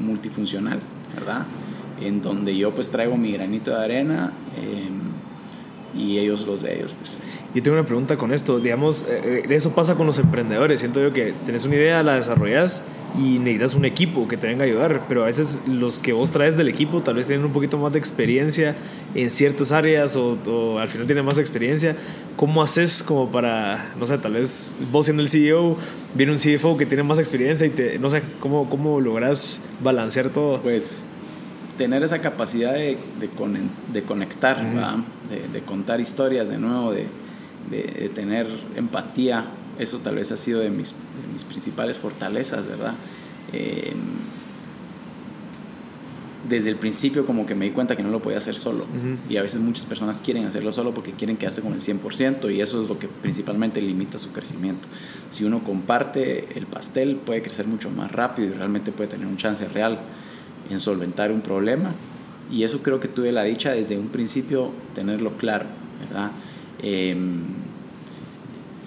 multifuncional 0.00 0.80
verdad 1.14 1.44
en 2.00 2.22
donde 2.22 2.56
yo 2.56 2.74
pues 2.74 2.90
traigo 2.90 3.16
mi 3.16 3.32
granito 3.32 3.70
de 3.70 3.76
arena 3.76 4.32
em, 4.56 5.11
y 5.94 6.18
ellos 6.18 6.46
los 6.46 6.62
de 6.62 6.76
ellos. 6.76 6.94
Pues. 6.94 7.18
Yo 7.54 7.62
tengo 7.62 7.76
una 7.76 7.86
pregunta 7.86 8.16
con 8.16 8.32
esto. 8.32 8.60
Digamos, 8.60 9.06
eh, 9.08 9.42
eh, 9.44 9.46
eso 9.50 9.74
pasa 9.74 9.94
con 9.94 10.06
los 10.06 10.18
emprendedores. 10.18 10.80
Siento 10.80 11.00
yo 11.00 11.12
que 11.12 11.34
tenés 11.44 11.64
una 11.64 11.76
idea, 11.76 12.02
la 12.02 12.16
desarrollas 12.16 12.86
y 13.18 13.38
necesitas 13.38 13.74
un 13.74 13.84
equipo 13.84 14.26
que 14.26 14.38
te 14.38 14.46
venga 14.46 14.64
a 14.64 14.66
ayudar. 14.66 15.04
Pero 15.08 15.22
a 15.22 15.26
veces 15.26 15.62
los 15.68 15.98
que 15.98 16.12
vos 16.12 16.30
traes 16.30 16.56
del 16.56 16.68
equipo 16.68 17.02
tal 17.02 17.16
vez 17.16 17.26
tienen 17.26 17.44
un 17.44 17.52
poquito 17.52 17.76
más 17.78 17.92
de 17.92 17.98
experiencia 17.98 18.74
en 19.14 19.30
ciertas 19.30 19.72
áreas 19.72 20.16
o, 20.16 20.78
al 20.78 20.88
final 20.88 21.06
tienen 21.06 21.24
más 21.24 21.38
experiencia. 21.38 21.96
¿Cómo 22.36 22.62
haces 22.62 23.02
como 23.02 23.30
para, 23.30 23.92
no 23.98 24.06
sé, 24.06 24.16
tal 24.18 24.32
vez 24.32 24.76
vos 24.90 25.04
siendo 25.04 25.22
el 25.22 25.28
CEO, 25.28 25.76
viene 26.14 26.32
un 26.32 26.38
CFO 26.38 26.78
que 26.78 26.86
tiene 26.86 27.02
más 27.02 27.18
experiencia 27.18 27.66
y 27.66 27.70
te, 27.70 27.98
no 27.98 28.08
sé, 28.10 28.22
¿cómo, 28.40 28.68
cómo 28.70 29.00
lográs 29.00 29.60
balancear 29.82 30.30
todo? 30.30 30.62
Pues 30.62 31.04
tener 31.76 32.02
esa 32.02 32.20
capacidad 32.20 32.74
de, 32.74 32.98
de, 33.20 33.28
conectar, 34.02 34.62
de, 35.52 35.60
contar 35.60 36.00
historias 36.00 36.48
de 36.48 36.58
nuevo, 36.58 36.92
de, 36.92 38.10
tener 38.14 38.46
empatía, 38.76 39.46
eso 39.78 39.98
tal 39.98 40.16
vez 40.16 40.30
ha 40.32 40.36
sido 40.36 40.60
de 40.60 40.70
mis, 40.70 40.94
mis 41.32 41.44
principales 41.44 41.98
fortalezas, 41.98 42.66
¿verdad? 42.66 42.94
Em, 43.52 44.32
desde 46.48 46.70
el 46.70 46.76
principio 46.76 47.24
como 47.24 47.46
que 47.46 47.54
me 47.54 47.66
di 47.66 47.70
cuenta 47.70 47.96
que 47.96 48.02
no 48.02 48.10
lo 48.10 48.20
podía 48.20 48.38
hacer 48.38 48.56
solo. 48.56 48.84
Y 49.28 49.36
a 49.36 49.42
veces 49.42 49.60
muchas 49.60 49.86
personas 49.86 50.18
quieren 50.18 50.44
hacerlo 50.44 50.72
solo 50.72 50.92
porque 50.92 51.12
quieren 51.12 51.36
quedarse 51.36 51.62
con 51.62 51.72
el 51.72 51.80
100% 51.80 52.52
y 52.52 52.60
eso 52.60 52.82
es 52.82 52.88
lo 52.88 52.98
que 52.98 53.08
principalmente 53.08 53.80
limita 53.80 54.18
su 54.18 54.32
crecimiento. 54.32 54.88
Si 55.30 55.44
uno 55.44 55.62
comparte 55.62 56.48
el 56.56 56.66
pastel 56.66 57.16
puede 57.16 57.42
crecer 57.42 57.66
mucho 57.66 57.90
más 57.90 58.10
rápido 58.10 58.48
y 58.48 58.52
realmente 58.52 58.92
puede 58.92 59.10
tener 59.10 59.26
un 59.26 59.36
chance 59.36 59.66
real 59.68 60.00
en 60.70 60.80
solventar 60.80 61.32
un 61.32 61.40
problema. 61.40 61.92
Y 62.50 62.64
eso 62.64 62.82
creo 62.82 63.00
que 63.00 63.08
tuve 63.08 63.32
la 63.32 63.44
dicha 63.44 63.72
desde 63.72 63.98
un 63.98 64.08
principio 64.08 64.70
tenerlo 64.94 65.32
claro, 65.32 65.64
¿verdad? 66.06 66.30
Em, 66.82 67.40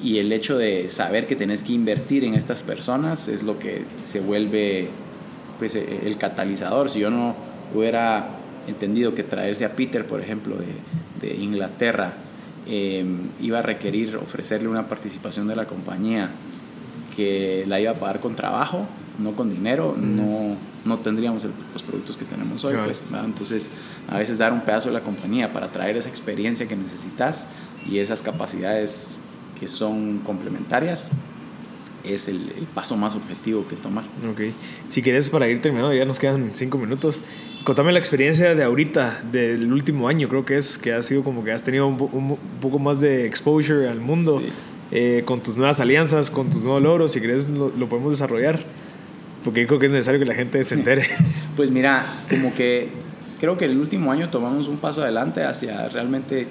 y 0.04 0.20
el 0.20 0.32
hecho 0.32 0.58
de 0.58 0.90
saber 0.90 1.26
que 1.26 1.36
tenés 1.36 1.64
que 1.64 1.74
invertir 1.74 2.24
en 2.26 2.36
estas 2.36 2.64
personas 2.64 3.28
es 3.28 3.44
lo 3.44 3.58
que 3.58 3.84
se 4.04 4.20
vuelve 4.20 4.90
pues, 5.58 5.76
e, 5.76 6.06
el 6.06 6.18
catalizador. 6.18 6.90
Si 6.90 7.00
yo 7.00 7.10
no 7.10 7.36
hubiera 7.74 8.30
entendido 8.68 9.16
que 9.16 9.24
traerse 9.24 9.66
a 9.66 9.76
Peter, 9.76 10.06
por 10.06 10.22
ejemplo, 10.22 10.58
de, 10.58 11.28
de 11.28 11.36
Inglaterra, 11.36 12.14
em, 12.68 13.30
iba 13.42 13.60
a 13.60 13.62
requerir 13.62 14.18
ofrecerle 14.18 14.68
una 14.68 14.88
participación 14.88 15.48
de 15.48 15.56
la 15.56 15.66
compañía 15.66 16.32
que 17.16 17.64
la 17.68 17.80
iba 17.80 17.92
a 17.92 17.96
pagar 17.96 18.20
con 18.20 18.36
trabajo, 18.36 18.86
no 19.20 19.36
con 19.36 19.50
dinero, 19.50 19.96
no, 19.98 20.58
no 20.84 21.00
tendríamos 21.00 21.46
los 21.74 21.84
productos 21.84 22.18
que 22.18 22.26
tenemos 22.26 22.64
hoy. 22.64 22.76
Pues, 22.84 23.06
Entonces, 23.24 23.72
a 24.08 24.18
veces 24.18 24.38
dar 24.38 24.54
un 24.54 24.62
pedazo 24.62 24.90
de 24.90 24.94
la 24.94 25.02
compañía 25.02 25.54
para 25.54 25.72
traer 25.72 25.98
esa 25.98 26.10
experiencia 26.10 26.68
que 26.68 26.76
necesitas 26.76 27.50
y 27.90 28.00
esas 28.00 28.22
capacidades 28.22 29.18
que 29.60 29.68
son 29.68 30.20
complementarias 30.20 31.12
es 32.04 32.28
el, 32.28 32.68
paso 32.74 32.96
más 32.96 33.16
objetivo 33.16 33.68
que 33.68 33.76
tomar. 33.76 34.04
Ok. 34.30 34.42
Si 34.88 35.02
quieres, 35.02 35.30
para 35.30 35.48
ir 35.48 35.62
terminando, 35.62 35.94
ya 35.94 36.06
nos 36.06 36.20
quedan 36.20 36.52
cinco 36.54 36.78
minutos. 36.78 37.22
Contame 37.64 37.92
la 37.92 38.00
experiencia 38.00 38.54
de 38.54 38.64
ahorita, 38.64 39.24
del 39.32 39.72
último 39.74 40.08
año, 40.08 40.30
creo 40.30 40.46
que 40.46 40.58
es, 40.58 40.78
que 40.78 40.94
ha 40.94 41.02
sido 41.02 41.24
como 41.24 41.44
que 41.44 41.52
has 41.52 41.64
tenido 41.64 41.88
un, 41.88 42.38
poco 42.62 42.78
más 42.80 43.00
de 43.00 43.26
exposure 43.26 43.90
al 43.90 44.00
mundo 44.00 44.42
eh, 44.92 45.24
con 45.26 45.42
tus 45.42 45.58
nuevas 45.58 45.80
alianzas, 45.80 46.30
con 46.30 46.50
tus 46.50 46.64
nuevos 46.64 46.84
logros. 46.84 47.12
Si 47.12 47.20
quieres, 47.20 47.50
lo, 47.50 47.72
podemos 47.90 48.12
desarrollar. 48.12 48.64
Porque 49.46 49.68
creo 49.68 49.78
que 49.78 49.86
es 49.86 49.92
necesario 49.92 50.20
que 50.20 50.26
la 50.26 50.34
gente 50.34 50.62
se 50.66 50.76
entere. 50.76 51.08
Pues 51.56 51.72
mira, 51.72 52.04
como 52.30 52.54
que 52.54 52.90
creo 53.40 53.56
que 53.56 53.64
el 53.64 53.78
último 53.78 54.12
año 54.12 54.30
tomamos 54.30 54.68
un 54.68 54.76
paso 54.76 55.04
adelante 55.04 55.42
hacia 55.46 55.88
realmente 55.88 56.48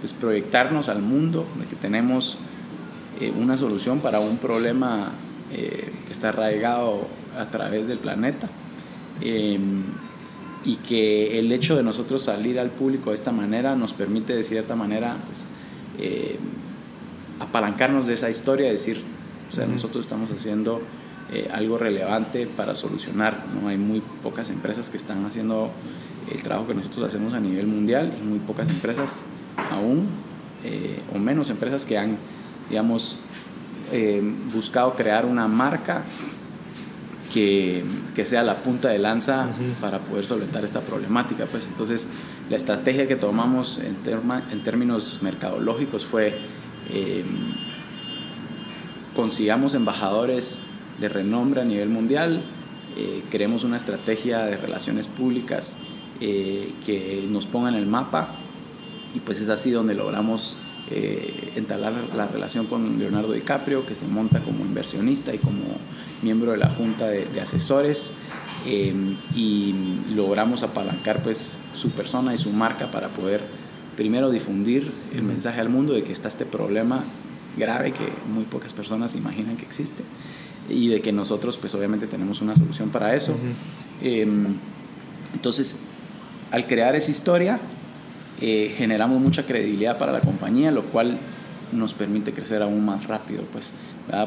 pues, 0.00 0.12
proyectarnos 0.12 0.88
al 0.88 1.00
mundo, 1.00 1.46
de 1.60 1.66
que 1.66 1.76
tenemos 1.76 2.38
eh, 3.20 3.32
una 3.38 3.56
solución 3.56 4.00
para 4.00 4.18
un 4.18 4.38
problema 4.38 5.12
eh, 5.52 5.92
que 6.04 6.10
está 6.10 6.30
arraigado 6.30 7.06
a 7.38 7.48
través 7.50 7.86
del 7.86 7.98
planeta. 7.98 8.48
Em, 9.20 9.84
y 10.64 10.76
que 10.76 11.38
el 11.38 11.52
hecho 11.52 11.76
de 11.76 11.84
nosotros 11.84 12.22
salir 12.22 12.58
al 12.58 12.70
público 12.70 13.10
de 13.10 13.14
esta 13.14 13.30
manera 13.30 13.76
nos 13.76 13.92
permite 13.92 14.34
de 14.34 14.42
cierta 14.42 14.74
manera 14.74 15.18
pues, 15.26 15.46
em, 16.00 16.36
apalancarnos 17.38 18.06
de 18.06 18.14
esa 18.14 18.28
historia, 18.28 18.68
decir, 18.68 19.02
o 19.48 19.52
sea, 19.52 19.66
nosotros 19.66 20.04
estamos 20.04 20.32
haciendo 20.32 20.82
eh, 21.32 21.48
algo 21.52 21.78
relevante 21.78 22.46
para 22.46 22.74
solucionar, 22.76 23.44
¿no? 23.54 23.68
Hay 23.68 23.76
muy 23.76 24.02
pocas 24.22 24.50
empresas 24.50 24.90
que 24.90 24.96
están 24.96 25.24
haciendo 25.26 25.70
el 26.32 26.42
trabajo 26.42 26.68
que 26.68 26.74
nosotros 26.74 27.06
hacemos 27.06 27.32
a 27.32 27.40
nivel 27.40 27.66
mundial 27.66 28.12
y 28.18 28.24
muy 28.24 28.38
pocas 28.38 28.68
empresas 28.68 29.24
aún, 29.70 30.08
o 31.14 31.18
menos 31.18 31.48
empresas 31.50 31.86
que 31.86 31.96
han 31.96 32.18
digamos, 32.68 33.18
eh, 33.92 34.22
buscado 34.52 34.92
crear 34.92 35.24
una 35.24 35.48
marca 35.48 36.02
que, 37.32 37.84
que, 38.14 38.24
sea 38.24 38.42
la 38.42 38.56
punta 38.56 38.88
de 38.88 38.98
lanza 38.98 39.48
para 39.80 40.00
poder 40.00 40.26
solventar 40.26 40.64
esta 40.64 40.80
problemática. 40.80 41.46
Pues 41.46 41.66
entonces 41.66 42.08
la 42.48 42.56
estrategia 42.56 43.06
que 43.06 43.16
tomamos 43.16 43.78
en, 43.78 43.96
en 44.50 44.64
términos 44.64 45.18
mercadológicos 45.22 46.04
fue 46.04 46.38
eh, 46.90 47.24
consigamos 49.14 49.74
embajadores 49.74 50.62
de 51.00 51.08
renombre 51.08 51.60
a 51.60 51.64
nivel 51.64 51.88
mundial, 51.88 52.42
eh, 52.96 53.22
una 53.64 53.76
estrategia 53.76 54.40
de 54.46 54.56
relaciones 54.56 55.06
públicas 55.06 55.80
eh, 56.20 56.72
que 56.84 57.26
nos 57.28 57.46
ponga 57.46 57.68
en 57.68 57.76
el 57.76 57.86
mapa 57.86 58.34
y 59.14 59.20
pues 59.20 59.40
es 59.40 59.48
así 59.48 59.70
donde 59.70 59.94
logramos 59.94 60.56
eh, 60.90 61.52
entablar 61.56 61.92
la 62.16 62.26
relación 62.26 62.66
con 62.66 62.98
Leonardo 62.98 63.32
DiCaprio, 63.32 63.84
que 63.84 63.94
se 63.94 64.06
monta 64.06 64.40
como 64.40 64.64
inversionista 64.64 65.34
y 65.34 65.38
como 65.38 65.76
miembro 66.22 66.52
de 66.52 66.56
la 66.56 66.70
junta 66.70 67.08
de, 67.08 67.40
asesores. 67.40 68.14
Eh, 68.66 68.92
y 69.34 69.74
logramos 70.14 70.62
apalancar 70.62 71.22
pues 71.22 71.60
su 71.74 71.90
persona 71.90 72.34
y 72.34 72.38
su 72.38 72.50
marca 72.50 72.90
para 72.90 73.08
poder 73.08 73.42
primero 73.96 74.30
difundir 74.30 74.90
el 75.14 75.22
mensaje 75.22 75.60
al 75.60 75.68
mundo 75.68 75.92
de 75.92 76.02
que 76.02 76.12
está 76.12 76.28
este 76.28 76.44
problema 76.44 77.04
grave 77.56 77.92
que 77.92 78.08
muy 78.32 78.44
pocas 78.44 78.72
personas 78.72 79.14
imaginan 79.14 79.56
que 79.56 79.64
existe 79.64 80.02
y 80.68 80.88
de 80.88 81.00
que 81.00 81.12
nosotros 81.12 81.56
pues 81.56 81.74
obviamente 81.74 82.06
tenemos 82.06 82.40
una 82.40 82.54
solución 82.54 82.90
para 82.90 83.14
eso. 83.14 83.34
Em, 84.02 84.56
entonces, 85.34 85.80
al 86.50 86.66
crear 86.66 86.94
esa 86.96 87.10
historia, 87.10 87.60
eh, 88.40 88.74
generamos 88.76 89.20
mucha 89.20 89.44
credibilidad 89.44 89.98
para 89.98 90.12
la 90.12 90.20
compañía, 90.20 90.70
lo 90.70 90.82
cual 90.82 91.18
nos 91.72 91.92
permite 91.94 92.32
crecer 92.32 92.62
aún 92.62 92.84
más 92.84 93.06
rápido, 93.06 93.42
pues, 93.52 93.72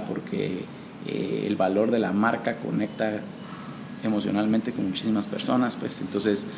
porque 0.07 0.65
eh, 1.07 1.45
el 1.47 1.55
valor 1.55 1.89
de 1.91 1.99
la 1.99 2.11
marca 2.11 2.57
conecta 2.57 3.21
emocionalmente 4.03 4.71
con 4.73 4.85
muchísimas 4.87 5.27
personas, 5.27 5.75
pues. 5.75 6.01
Entonces 6.01 6.51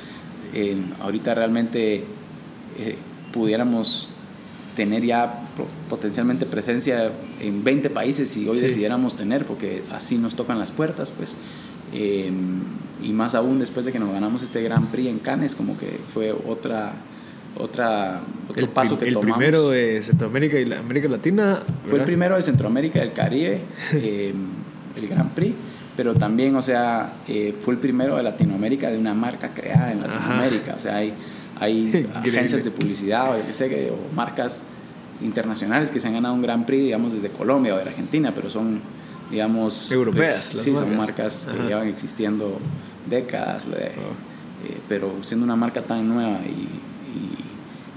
ahorita 1.02 1.34
realmente 1.34 2.06
eh, 2.78 2.98
pudiéramos 3.32 4.10
tener 4.76 5.06
ya 5.06 5.50
potencialmente 5.90 6.46
presencia 6.46 7.12
en 7.40 7.64
20 7.64 7.90
países 7.90 8.30
si 8.30 8.48
hoy 8.48 8.60
decidiéramos 8.60 9.16
tener, 9.16 9.46
porque 9.46 9.84
así 9.92 10.18
nos 10.18 10.36
tocan 10.36 10.60
las 10.60 10.72
puertas, 10.72 11.12
pues. 11.12 11.38
y 11.94 13.12
más 13.14 13.36
aún 13.36 13.60
después 13.60 13.86
de 13.86 13.92
que 13.92 14.00
nos 14.00 14.12
ganamos 14.12 14.42
este 14.42 14.62
Gran 14.64 14.88
Prix 14.88 15.10
en 15.10 15.20
Cannes, 15.20 15.56
como 15.56 15.78
que 15.78 16.00
fue 16.12 16.32
otra 16.32 16.94
otra, 17.56 18.22
otro 18.50 18.70
paso 18.70 19.00
que 19.00 19.12
tomamos. 19.12 19.28
El 19.28 19.34
primero 19.34 19.70
de 19.70 20.02
Centroamérica 20.02 20.60
y 20.60 20.72
América 20.74 21.08
Latina. 21.08 21.64
Fue 21.88 22.00
el 22.00 22.06
primero 22.06 22.36
de 22.36 22.42
Centroamérica 22.42 23.00
y 23.00 23.02
el 23.02 23.14
Caribe, 23.14 23.62
eh, 23.94 24.34
el 24.96 25.08
Grand 25.08 25.32
Prix, 25.32 25.56
pero 25.96 26.14
también, 26.14 26.56
o 26.56 26.62
sea, 26.62 27.14
eh, 27.28 27.56
fue 27.60 27.76
el 27.76 27.80
primero 27.80 28.18
de 28.18 28.24
Latinoamérica 28.24 28.90
de 28.90 28.98
una 28.98 29.14
marca 29.14 29.54
creada 29.54 29.92
en 29.92 30.02
Latinoamérica. 30.02 30.76
O 30.76 30.80
sea, 30.80 30.98
hay, 30.98 31.14
hay 31.60 32.10
agencias 32.14 32.64
de 32.64 32.72
publicidad 32.72 33.38
o, 33.38 33.54
sé, 33.54 33.92
o 33.92 34.16
marcas 34.16 34.68
internacionales 35.22 35.92
que 35.92 36.00
se 36.00 36.08
han 36.08 36.14
ganado 36.14 36.34
un 36.34 36.42
Grand 36.42 36.66
Prix, 36.66 36.84
digamos, 36.84 37.14
desde 37.14 37.30
Colombia 37.30 37.76
o 37.76 37.78
de 37.78 37.84
Argentina, 37.84 38.32
pero 38.36 38.50
son, 38.50 38.82
digamos... 39.32 39.86
Pues, 39.88 39.92
Europeas. 39.92 40.44
sí, 40.44 40.76
son 40.76 40.96
marcas 40.98 41.50
que 41.52 41.64
llevan 41.68 41.88
existiendo 41.88 42.58
décadas, 43.10 43.68
oh. 43.68 43.76
eh, 43.76 44.78
pero 44.90 45.14
siendo 45.22 45.44
una 45.46 45.56
marca 45.56 45.82
tan 45.82 46.08
nueva 46.08 46.40
y 46.46 46.68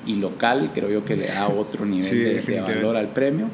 y 0.06 0.14
local, 0.14 0.70
creo 0.72 0.88
yo 0.88 1.04
que 1.04 1.16
le 1.16 1.26
da 1.26 1.48
otro 1.48 1.84
nivel 1.84 2.44
de, 2.44 2.60
valor 2.60 2.96
al 2.96 3.08
premio. 3.08 3.48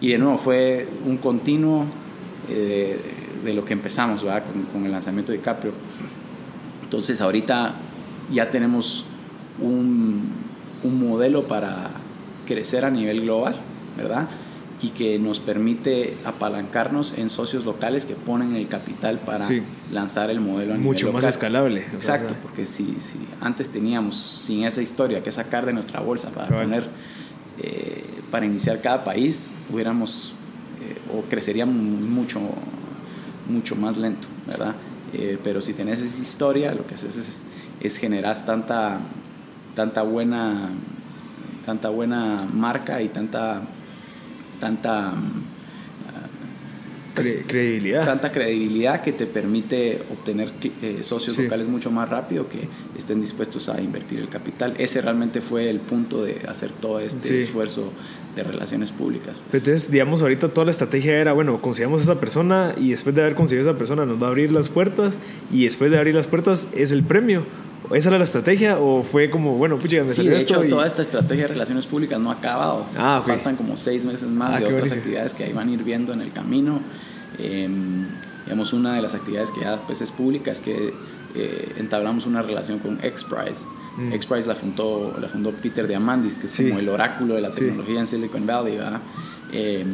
Y 0.00 0.10
de 0.10 0.18
nuevo, 0.18 0.38
fue 0.38 0.86
un 1.04 1.18
continuo 1.18 1.84
eh, 2.48 2.98
de, 3.44 3.52
lo 3.52 3.64
que 3.64 3.72
empezamos 3.72 4.22
Con, 4.22 4.62
con, 4.72 4.86
el 4.86 4.92
lanzamiento 4.92 5.32
de 5.32 5.40
Caprio. 5.40 5.72
Entonces, 6.84 7.20
ahorita 7.20 7.74
ya 8.32 8.48
tenemos 8.50 9.04
un, 9.60 10.32
un 10.82 11.08
modelo 11.08 11.46
para 11.46 11.90
crecer 12.46 12.84
a 12.84 12.90
nivel 12.90 13.22
global, 13.22 13.56
¿verdad? 13.96 14.28
y 14.80 14.90
que 14.90 15.18
nos 15.18 15.40
permite 15.40 16.16
apalancarnos 16.24 17.18
en 17.18 17.30
socios 17.30 17.64
locales 17.64 18.06
que 18.06 18.14
ponen 18.14 18.54
el 18.54 18.68
capital 18.68 19.18
para 19.18 19.46
lanzar 19.90 20.30
el 20.30 20.40
modelo 20.40 20.74
a 20.74 20.78
Mucho 20.78 21.12
más 21.12 21.24
escalable. 21.24 21.84
Exacto, 21.92 22.34
porque 22.40 22.64
si, 22.64 22.96
si 23.00 23.18
antes 23.40 23.70
teníamos 23.70 24.16
sin 24.16 24.64
esa 24.64 24.80
historia 24.80 25.22
que 25.22 25.32
sacar 25.32 25.66
de 25.66 25.72
nuestra 25.72 26.00
bolsa 26.00 26.30
para 26.30 26.56
poner, 26.56 26.88
eh, 27.58 28.04
para 28.30 28.46
iniciar 28.46 28.80
cada 28.80 29.02
país, 29.02 29.56
hubiéramos 29.72 30.32
eh, 30.80 31.16
o 31.16 31.22
creceríamos 31.28 31.74
mucho, 31.74 32.40
mucho 33.48 33.74
más 33.74 33.96
lento, 33.96 34.28
¿verdad? 34.46 34.76
Eh, 35.12 35.38
pero 35.42 35.60
si 35.60 35.72
tenés 35.72 36.00
esa 36.00 36.22
historia, 36.22 36.72
lo 36.72 36.86
que 36.86 36.94
haces 36.94 37.16
es, 37.16 37.46
es 37.80 37.96
generar 37.96 38.36
tanta, 38.44 39.00
tanta 39.78 40.02
buena 40.02 40.70
tanta 41.64 41.88
buena 41.88 42.48
marca 42.52 43.00
y 43.00 43.10
tanta 43.10 43.62
tanta 44.58 45.12
pues, 47.14 47.44
credibilidad. 47.46 48.04
Tanta 48.04 48.32
credibilidad 48.32 49.02
que 49.02 49.12
te 49.12 49.26
permite 49.26 50.02
obtener 50.10 50.50
eh, 50.82 50.98
socios 51.02 51.38
locales 51.38 51.68
mucho 51.68 51.92
más 51.92 52.08
rápido 52.08 52.48
que 52.48 52.68
estén 52.96 53.20
dispuestos 53.20 53.68
a 53.68 53.80
invertir 53.80 54.18
el 54.18 54.28
capital. 54.28 54.74
Ese 54.78 55.00
realmente 55.00 55.40
fue 55.40 55.70
el 55.70 55.78
punto 55.78 56.24
de 56.24 56.42
hacer 56.48 56.72
todo 56.72 56.98
este 56.98 57.38
esfuerzo 57.38 57.92
de 58.38 58.50
relaciones 58.50 58.92
públicas. 58.92 59.42
Pues. 59.50 59.62
Entonces, 59.62 59.90
digamos, 59.90 60.22
ahorita 60.22 60.48
toda 60.48 60.64
la 60.66 60.70
estrategia 60.70 61.18
era, 61.18 61.32
bueno, 61.32 61.60
consigamos 61.60 62.00
a 62.00 62.04
esa 62.04 62.20
persona 62.20 62.74
y 62.76 62.90
después 62.90 63.14
de 63.14 63.22
haber 63.22 63.34
conseguido 63.34 63.68
a 63.68 63.70
esa 63.70 63.78
persona 63.78 64.06
nos 64.06 64.22
va 64.22 64.26
a 64.26 64.30
abrir 64.30 64.52
las 64.52 64.68
puertas 64.68 65.18
y 65.52 65.64
después 65.64 65.90
de 65.90 65.98
abrir 65.98 66.14
las 66.14 66.26
puertas 66.26 66.70
es 66.74 66.92
el 66.92 67.02
premio 67.02 67.44
¿Esa 67.92 68.10
era 68.10 68.18
la 68.18 68.24
estrategia 68.24 68.78
o 68.78 69.02
fue 69.02 69.30
como, 69.30 69.56
bueno, 69.56 69.78
pucha, 69.78 70.02
me 70.02 70.10
Sí, 70.10 70.26
de 70.28 70.40
hecho, 70.40 70.60
toda 70.68 70.86
esta 70.86 71.02
estrategia 71.02 71.44
de 71.44 71.48
relaciones 71.48 71.86
públicas 71.86 72.18
no 72.18 72.30
ha 72.30 72.34
acabado. 72.34 72.86
Ah, 72.96 73.22
Faltan 73.26 73.56
como 73.56 73.76
seis 73.76 74.04
meses 74.04 74.28
más 74.28 74.54
ah, 74.54 74.60
de 74.60 74.74
otras 74.74 74.92
actividades 74.92 75.32
que 75.32 75.44
ahí 75.44 75.52
van 75.52 75.68
a 75.68 75.72
ir 75.72 75.82
viendo 75.84 76.12
en 76.12 76.20
el 76.20 76.32
camino. 76.32 76.80
Em, 77.38 78.06
digamos, 78.44 78.72
una 78.72 78.94
de 78.94 79.02
las 79.02 79.14
actividades 79.14 79.52
que 79.52 79.62
ya 79.62 79.80
pues, 79.86 80.02
es 80.02 80.10
pública 80.10 80.50
es 80.50 80.60
que 80.60 80.92
eh, 81.34 81.72
entablamos 81.78 82.26
una 82.26 82.42
relación 82.42 82.78
con 82.78 82.98
XPRIZE. 82.98 83.66
Mm. 83.98 84.12
XPRIZE 84.12 84.46
la 84.46 84.54
fundó, 84.54 85.16
la 85.20 85.28
fundó 85.28 85.50
Peter 85.50 85.86
Diamandis, 85.86 86.38
que 86.38 86.46
es 86.46 86.56
como 86.56 86.78
el 86.78 86.88
oráculo 86.88 87.34
de 87.34 87.40
la 87.40 87.50
tecnología 87.50 87.98
en 87.98 88.06
Silicon 88.06 88.46
Valley, 88.46 88.76
¿verdad? 88.76 89.00
Eh, 89.50 89.84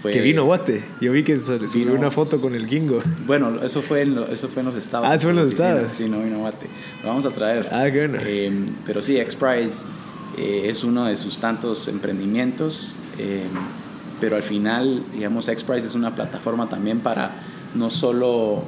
fue, 0.00 0.12
que 0.12 0.20
vino 0.20 0.44
Guate. 0.44 0.84
Yo 1.00 1.12
vi 1.12 1.22
que 1.22 1.38
subió 1.40 1.94
una 1.94 2.10
foto 2.10 2.40
con 2.40 2.54
el 2.54 2.66
Gingo. 2.66 3.00
Bueno, 3.26 3.60
eso 3.62 3.80
fue 3.80 4.02
en, 4.02 4.18
eso 4.30 4.48
fue 4.48 4.60
en 4.60 4.66
los 4.66 4.76
Estados. 4.76 5.06
Ah, 5.08 5.14
eso 5.14 5.24
fue 5.24 5.30
en 5.30 5.36
los 5.36 5.52
Estados. 5.52 5.90
Sí, 5.90 6.08
no 6.08 6.20
vino 6.20 6.40
Guate. 6.40 6.66
Lo 7.02 7.08
vamos 7.08 7.24
a 7.26 7.30
traer. 7.30 7.68
Ah, 7.70 7.84
qué 7.90 8.06
bueno. 8.06 8.18
Eh, 8.22 8.66
pero 8.84 9.02
sí, 9.02 9.16
XPRIZE 9.16 9.88
eh, 10.36 10.66
es 10.68 10.84
uno 10.84 11.06
de 11.06 11.16
sus 11.16 11.38
tantos 11.38 11.88
emprendimientos. 11.88 12.96
Eh, 13.18 13.44
pero 14.20 14.36
al 14.36 14.42
final, 14.42 15.04
digamos, 15.12 15.46
XPRIZE 15.46 15.86
es 15.86 15.94
una 15.94 16.14
plataforma 16.14 16.68
también 16.68 17.00
para 17.00 17.42
no 17.74 17.90
solo 17.90 18.64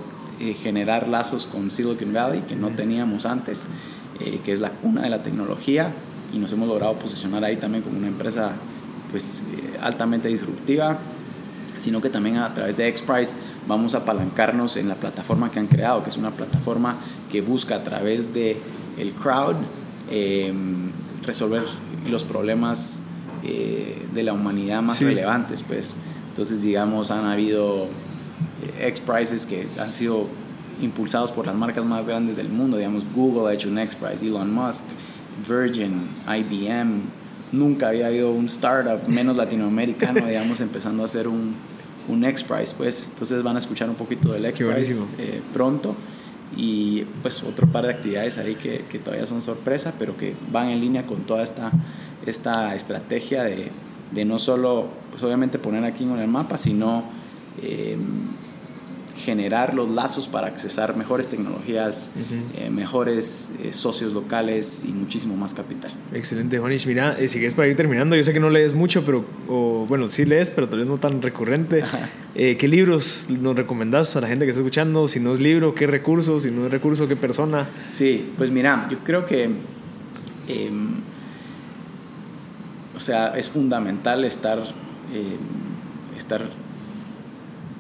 generar 0.63 1.09
lazos 1.09 1.47
con 1.47 1.71
Silicon 1.71 2.13
Valley 2.13 2.43
que 2.43 2.57
no 2.57 2.69
teníamos 2.69 3.25
antes, 3.25 3.69
que 4.19 4.53
es 4.53 4.61
la 4.61 4.71
cuna 4.71 5.03
de 5.03 5.11
la 5.11 5.23
tecnología 5.23 5.93
y 6.33 6.39
nos 6.39 6.53
hemos 6.53 6.69
logrado 6.69 6.99
posicionar 6.99 7.45
ahí 7.45 7.57
también 7.57 7.83
como 7.83 7.99
una 7.99 8.09
empresa 8.09 8.53
pues 9.11 9.43
altamente 9.81 10.29
disruptiva, 10.29 10.99
sino 11.77 12.01
que 12.01 12.11
también 12.11 12.39
a 12.39 12.53
través 12.55 12.77
de 12.77 12.95
XPRIZE 12.95 13.37
vamos 13.69 13.95
a 13.95 13.99
apalancarnos 13.99 14.77
en 14.77 14.89
la 14.89 14.97
plataforma 14.97 15.51
que 15.51 15.59
han 15.59 15.67
creado, 15.67 16.03
que 16.03 16.11
es 16.11 16.17
una 16.17 16.31
plataforma 16.31 16.97
que 17.31 17.41
busca 17.41 17.77
a 17.77 17.85
través 17.85 18.33
de 18.33 18.57
el 18.99 19.13
crowd 19.13 19.57
em, 20.11 20.91
resolver 21.23 21.65
los 22.09 22.25
problemas 22.25 23.03
eh, 23.43 24.07
de 24.15 24.23
la 24.23 24.33
humanidad 24.33 24.83
más 24.83 25.01
relevantes, 25.01 25.63
pues. 25.63 25.97
Entonces, 26.29 26.63
digamos, 26.63 27.11
han 27.11 27.27
habido 27.27 27.85
eh, 28.79 28.89
X 28.89 29.47
que 29.47 29.67
han 29.79 29.93
sido 29.93 30.29
impulsados 30.81 31.33
por 31.33 31.47
las 31.47 31.55
marcas 31.55 31.85
más 31.85 32.07
grandes 32.07 32.37
del 32.37 32.49
mundo, 32.49 32.77
digamos, 32.77 33.05
Google 33.15 33.51
ha 33.51 33.55
hecho 33.55 33.69
un 33.69 33.79
X 33.79 33.97
Elon 34.23 34.53
Musk, 34.53 34.85
Virgin, 35.49 36.09
IBM, 36.27 37.03
nunca 37.53 37.89
había 37.89 38.07
habido 38.07 38.31
un 38.33 38.47
startup 38.47 39.09
menos 39.09 39.37
latinoamericano, 39.37 40.27
digamos, 40.27 40.61
empezando 40.61 41.03
a 41.03 41.07
hacer 41.07 41.29
un, 41.29 41.55
un 42.09 42.25
X-Prize, 42.25 42.75
pues. 42.77 43.09
Entonces 43.11 43.43
van 43.43 43.57
a 43.57 43.59
escuchar 43.59 43.89
un 43.89 43.97
poquito 43.97 44.33
del 44.33 44.45
X-Prize 44.47 45.05
eh, 45.19 45.43
pronto. 45.53 45.95
Y 46.57 47.03
pues 47.23 47.43
otro 47.43 47.67
par 47.67 47.85
de 47.87 47.93
actividades 47.93 48.39
ahí 48.39 48.55
que, 48.55 48.85
que, 48.89 49.01
todavía 49.01 49.27
son 49.27 49.43
sorpresa, 49.43 49.95
pero 49.99 50.17
que 50.17 50.37
van 50.51 50.69
en 50.69 50.81
línea 50.81 51.05
con 51.05 51.23
toda 51.23 51.43
esta, 51.43 51.73
esta 52.25 52.75
estrategia 52.77 53.43
de, 53.43 53.73
de 54.13 54.25
no 54.25 54.39
solo, 54.39 54.89
pues 55.11 55.23
obviamente 55.25 55.59
poner 55.59 55.85
aquí 55.85 56.05
en 56.05 56.17
el 56.17 56.29
mapa, 56.29 56.57
sino 56.57 57.05
eh, 57.63 57.99
generar 59.17 59.75
los 59.75 59.89
lazos 59.91 60.27
para 60.27 60.47
accesar 60.47 60.97
mejores 60.97 61.29
tecnologías, 61.29 62.11
eh, 62.57 62.71
mejores 62.71 63.55
eh, 63.63 63.73
socios 63.73 64.13
locales 64.13 64.85
y 64.87 64.93
muchísimo 64.93 65.37
más 65.37 65.55
capital. 65.55 65.91
Excelente, 66.13 66.59
Juanish. 66.59 66.87
Mira, 66.87 67.17
eh, 67.19 67.29
si 67.29 67.39
quieres 67.39 67.55
para 67.55 67.69
ir 67.69 67.77
terminando, 67.77 68.15
yo 68.15 68.23
sé 68.23 68.33
que 68.33 68.41
no 68.41 68.51
lees 68.51 68.75
mucho, 68.75 69.05
pero, 69.05 69.25
o, 69.49 69.87
bueno, 69.89 70.09
sí 70.09 70.25
lees, 70.25 70.51
pero 70.51 70.69
tal 70.69 70.81
vez 70.81 70.89
no 70.89 70.99
tan 70.99 71.23
recurrente. 71.23 71.83
¿Qué 72.35 72.69
libros 72.69 73.29
nos 73.31 73.57
recomendás 73.57 74.15
a 74.17 74.21
la 74.21 74.29
gente 74.29 74.45
que 74.45 74.51
está 74.51 74.61
escuchando? 74.61 75.09
Si 75.09 75.21
no 75.21 75.35
es 75.35 75.41
libro, 75.41 75.75
¿qué 75.75 75.87
recurso? 75.87 76.39
Si 76.39 76.51
no 76.51 76.67
es 76.67 76.71
recurso, 76.73 77.09
¿qué 77.09 77.17
persona? 77.17 77.67
Sí, 77.87 78.33
pues 78.37 78.51
mira, 78.51 78.87
yo 78.91 78.99
creo 78.99 79.25
que... 79.25 79.45
Em, 80.49 81.01
o 82.95 83.01
sea, 83.01 83.37
es 83.37 83.49
fundamental 83.49 84.25
estar, 84.25 84.59
em, 84.59 86.17
estar 86.17 86.47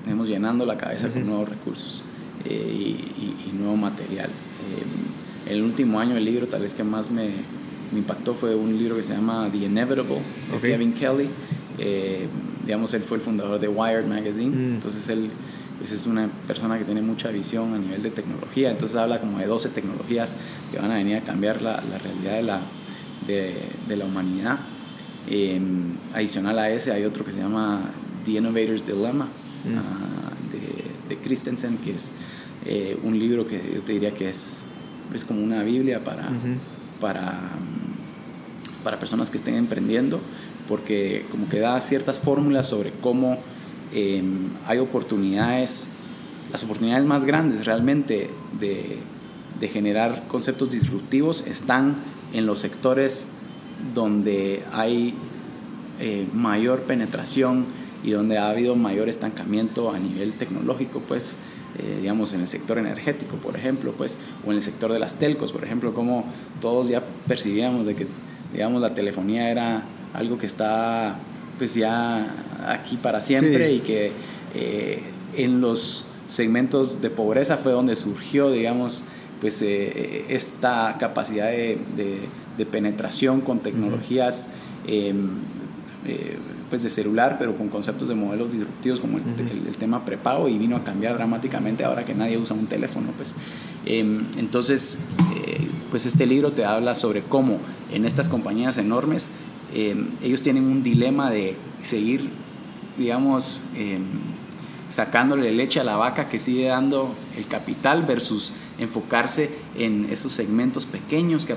tenemos 0.06 0.28
llenando 0.28 0.64
la 0.64 0.78
cabeza 0.78 1.08
con 1.08 1.26
nuevos 1.26 1.48
recursos 1.48 2.04
eh, 2.44 2.94
y, 3.18 3.52
nuevo 3.52 3.76
material. 3.76 4.28
Eh, 4.28 5.52
el 5.52 5.62
último 5.62 5.98
año 5.98 6.16
el 6.16 6.24
libro 6.24 6.46
tal 6.46 6.62
vez 6.62 6.74
que 6.74 6.84
más 6.84 7.10
me, 7.10 7.28
me, 7.92 7.98
impactó 7.98 8.32
fue 8.32 8.54
un 8.54 8.78
libro 8.78 8.94
que 8.94 9.02
se 9.02 9.14
llama 9.14 9.48
The 9.50 9.58
Inevitable 9.58 10.20
de 10.52 10.68
Kevin 10.68 10.92
Kelly. 10.92 11.28
Eh, 11.78 12.28
digamos, 12.64 12.94
él 12.94 13.02
fue 13.02 13.16
el 13.16 13.22
fundador 13.22 13.58
de 13.58 13.66
Wired 13.66 14.06
Magazine, 14.06 14.54
mm. 14.54 14.74
entonces 14.74 15.08
él 15.08 15.28
pues 15.78 15.90
es 15.90 16.06
una 16.06 16.30
persona 16.46 16.78
que 16.78 16.84
tiene 16.84 17.02
mucha 17.02 17.30
visión 17.30 17.74
a 17.74 17.78
nivel 17.78 18.02
de 18.02 18.10
tecnología, 18.10 18.70
entonces 18.70 18.96
habla 18.96 19.18
como 19.18 19.38
de 19.38 19.46
12 19.46 19.70
tecnologías 19.70 20.36
que 20.70 20.78
van 20.78 20.92
a 20.92 20.94
venir 20.94 21.16
a 21.16 21.20
cambiar 21.22 21.60
la, 21.62 21.82
la 21.82 21.98
realidad 21.98 22.34
de 22.34 22.42
la, 22.44 22.60
de, 23.26 23.54
de 23.88 23.96
la 23.96 24.04
humanidad. 24.04 24.60
adicional 26.14 26.58
a 26.60 26.70
ese 26.70 26.92
hay 26.92 27.04
otro 27.04 27.24
que 27.24 27.32
se 27.32 27.40
llama 27.40 27.90
The 28.24 28.32
Innovator's 28.32 28.86
Dilemma, 28.86 29.28
Ah, 29.74 30.32
de, 30.52 31.14
de, 31.14 31.20
Christensen, 31.20 31.78
que 31.78 31.94
es 31.94 32.14
eh, 32.64 32.98
un 33.02 33.18
libro 33.18 33.46
que 33.46 33.60
yo 33.74 33.82
te 33.82 33.92
diría 33.92 34.14
que 34.14 34.30
es, 34.30 34.66
es 35.12 35.24
como 35.24 35.42
una 35.42 35.62
Biblia 35.62 36.04
para, 36.04 36.30
para, 37.00 37.50
para 38.84 38.98
personas 38.98 39.30
que 39.30 39.38
estén 39.38 39.54
emprendiendo, 39.54 40.20
porque 40.68 41.24
como 41.30 41.48
que 41.48 41.58
da 41.58 41.80
ciertas 41.80 42.20
fórmulas 42.20 42.68
sobre 42.68 42.92
cómo 42.92 43.38
em, 43.92 44.50
hay 44.66 44.78
oportunidades, 44.78 45.90
las 46.52 46.62
oportunidades 46.64 47.04
más 47.06 47.24
grandes 47.24 47.66
realmente 47.66 48.30
de, 48.60 48.98
de 49.58 49.68
generar 49.68 50.26
conceptos 50.28 50.70
disruptivos 50.70 51.46
están 51.46 51.96
en 52.32 52.46
los 52.46 52.60
sectores 52.60 53.28
donde 53.94 54.62
hay 54.72 55.14
eh, 55.98 56.26
mayor 56.32 56.82
penetración 56.82 57.66
y 58.06 58.12
donde 58.12 58.38
ha 58.38 58.48
habido 58.48 58.76
mayor 58.76 59.08
estancamiento 59.08 59.90
a 59.90 59.98
nivel 59.98 60.34
tecnológico, 60.34 61.00
pues, 61.00 61.38
eh, 61.76 61.98
digamos, 62.00 62.32
en 62.32 62.40
el 62.40 62.48
sector 62.48 62.78
energético, 62.78 63.36
por 63.36 63.56
ejemplo, 63.56 63.92
pues, 63.98 64.20
o 64.46 64.52
en 64.52 64.58
el 64.58 64.62
sector 64.62 64.92
de 64.92 65.00
las 65.00 65.18
telcos, 65.18 65.52
por 65.52 65.64
ejemplo, 65.64 65.92
como 65.92 66.24
todos 66.60 66.88
ya 66.88 67.02
percibíamos 67.26 67.84
de 67.84 67.96
que, 67.96 68.06
digamos, 68.52 68.80
la 68.80 68.94
telefonía 68.94 69.50
era 69.50 69.82
algo 70.14 70.38
que 70.38 70.46
está, 70.46 71.18
pues, 71.58 71.74
ya 71.74 72.32
aquí 72.68 72.96
para 72.96 73.20
siempre 73.20 73.72
y 73.72 73.80
que 73.80 74.12
eh, 74.54 75.02
en 75.36 75.60
los 75.60 76.06
segmentos 76.28 77.02
de 77.02 77.10
pobreza 77.10 77.56
fue 77.56 77.72
donde 77.72 77.96
surgió, 77.96 78.52
digamos, 78.52 79.04
pues, 79.40 79.60
eh, 79.62 80.26
esta 80.28 80.96
capacidad 81.00 81.48
de, 81.48 81.76
de, 82.56 82.66
penetración 82.66 83.42
con 83.42 83.58
tecnologías 83.58 84.54
em, 84.86 85.40
pues 86.68 86.82
de 86.82 86.90
celular, 86.90 87.36
pero 87.38 87.56
con 87.56 87.68
conceptos 87.68 88.08
de 88.08 88.14
modelos 88.14 88.52
disruptivos 88.52 89.00
como 89.00 89.18
el, 89.18 89.76
tema 89.76 90.04
prepago 90.04 90.48
y 90.48 90.58
vino 90.58 90.76
a 90.76 90.84
cambiar 90.84 91.14
dramáticamente 91.14 91.84
ahora 91.84 92.04
que 92.04 92.14
nadie 92.14 92.38
usa 92.38 92.56
un 92.56 92.66
teléfono. 92.66 93.12
Pues. 93.16 93.34
Em, 93.84 94.26
entonces, 94.36 95.04
eh, 95.36 95.68
pues 95.90 96.06
este 96.06 96.26
libro 96.26 96.52
te 96.52 96.64
habla 96.64 96.94
sobre 96.94 97.22
cómo 97.22 97.58
en 97.92 98.04
estas 98.04 98.28
compañías 98.28 98.78
enormes 98.78 99.30
em, 99.74 100.10
ellos 100.22 100.42
tienen 100.42 100.64
un 100.64 100.82
dilema 100.82 101.30
de 101.30 101.56
seguir, 101.82 102.30
digamos, 102.96 103.64
em, 103.76 104.04
sacándole 104.88 105.52
leche 105.52 105.80
a 105.80 105.84
la 105.84 105.96
vaca 105.96 106.28
que 106.28 106.38
sigue 106.38 106.66
dando 106.66 107.14
el 107.36 107.46
capital 107.46 108.04
versus 108.06 108.52
enfocarse 108.78 109.50
en 109.76 110.06
esos 110.10 110.32
segmentos 110.32 110.84
pequeños 110.84 111.46
que 111.46 111.54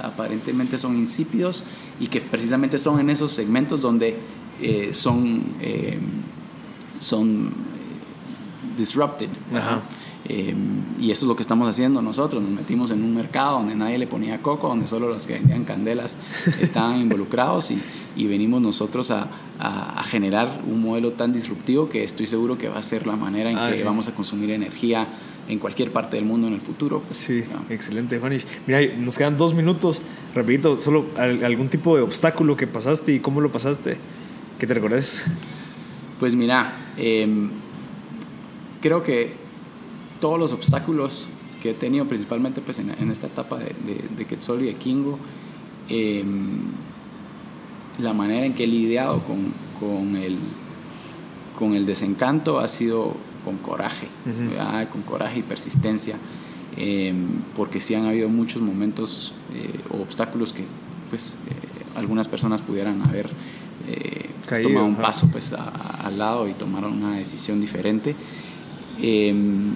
aparentemente, 0.00 0.78
son 0.78 0.96
insípidos 0.96 1.64
y 2.00 2.08
que 2.08 2.20
precisamente 2.20 2.78
son 2.78 3.00
en 3.00 3.10
esos 3.10 3.30
segmentos 3.32 3.82
donde 3.82 4.16
eh, 4.60 4.90
son, 4.92 5.44
eh, 5.60 5.98
son 6.98 7.48
eh, 7.48 8.76
disrupted. 8.76 9.28
y 10.98 11.10
eso 11.10 11.24
es 11.24 11.28
lo 11.28 11.36
que 11.36 11.42
estamos 11.42 11.68
haciendo 11.68 12.02
nosotros. 12.02 12.42
Nos 12.42 12.52
metimos 12.52 12.90
en 12.90 13.02
un 13.04 13.14
mercado 13.14 13.58
donde 13.58 13.74
nadie 13.74 13.98
le 13.98 14.06
ponía 14.06 14.42
coco, 14.42 14.68
donde 14.68 14.86
solo 14.86 15.08
los 15.08 15.26
que 15.26 15.34
vendían 15.34 15.64
candelas 15.64 16.18
estaban 16.60 17.00
involucrados 17.00 17.70
y, 17.70 17.80
y 18.16 18.26
venimos 18.26 18.60
nosotros 18.60 19.10
a, 19.10 19.28
a, 19.60 20.02
generar 20.04 20.62
un 20.66 20.82
modelo 20.82 21.12
tan 21.12 21.32
disruptivo 21.32 21.88
que 21.88 22.02
estoy 22.02 22.26
seguro 22.26 22.56
que 22.56 22.68
va 22.68 22.78
a 22.78 22.82
ser 22.82 23.06
la 23.06 23.14
manera 23.14 23.50
en 23.50 23.58
ah, 23.58 23.70
que 23.72 23.84
vamos 23.84 24.08
a 24.08 24.14
consumir 24.14 24.50
energía 24.50 25.06
en 25.50 25.58
cualquier 25.58 25.90
parte 25.90 26.16
del 26.16 26.24
mundo 26.24 26.46
en 26.46 26.54
el 26.54 26.60
futuro. 26.60 27.02
Pues, 27.06 27.18
sí, 27.18 27.42
excelente, 27.68 28.18
Juanish. 28.18 28.46
Mira, 28.66 28.80
nos 28.96 29.18
quedan 29.18 29.36
dos 29.36 29.52
minutos. 29.52 30.00
Repito, 30.34 30.78
solo 30.78 31.06
algún 31.16 31.68
tipo 31.68 31.96
de 31.96 32.02
obstáculo 32.02 32.56
que 32.56 32.66
pasaste 32.66 33.12
y 33.12 33.20
cómo 33.20 33.40
lo 33.40 33.50
pasaste, 33.50 33.96
que 34.58 34.66
te 34.66 34.74
recordes. 34.74 35.24
Pues 36.20 36.36
mira, 36.36 36.92
em, 36.96 37.50
creo 38.80 39.02
que 39.02 39.32
todos 40.20 40.38
los 40.38 40.52
obstáculos 40.52 41.28
que 41.60 41.70
he 41.70 41.74
tenido, 41.74 42.06
principalmente 42.06 42.60
pues, 42.60 42.78
en, 42.78 43.10
esta 43.10 43.26
etapa 43.26 43.58
de, 43.58 43.74
de, 44.16 44.24
Quetzal 44.26 44.62
y 44.62 44.66
de 44.66 44.74
Kingo, 44.74 45.18
em, 45.88 46.72
la 47.98 48.12
manera 48.12 48.46
en 48.46 48.54
que 48.54 48.64
he 48.64 48.68
lidiado 48.68 49.20
con, 49.24 49.52
con, 49.80 50.14
el, 50.16 50.38
con 51.58 51.74
el 51.74 51.86
desencanto 51.86 52.60
ha 52.60 52.68
sido 52.68 53.16
con 53.44 53.58
coraje, 53.58 54.08
con 54.92 55.02
coraje 55.02 55.40
y 55.40 55.42
persistencia, 55.42 56.16
em, 56.76 57.28
porque 57.56 57.80
sí 57.80 57.94
han 57.94 58.06
habido 58.06 58.28
muchos 58.28 58.62
momentos 58.62 59.34
eh, 59.54 59.80
o 59.90 60.02
obstáculos 60.02 60.52
que 60.52 60.64
pues 61.10 61.38
eh, 61.48 61.98
algunas 61.98 62.28
personas 62.28 62.62
pudieran 62.62 63.02
haber 63.02 63.28
eh, 63.88 64.30
pues, 64.48 64.62
tomado 64.62 64.86
un 64.86 64.96
paso 64.96 65.28
pues 65.30 65.52
al 65.52 66.18
lado 66.18 66.48
y 66.48 66.52
tomaron 66.52 67.02
una 67.02 67.16
decisión 67.16 67.60
diferente. 67.60 68.14
Em, 69.02 69.72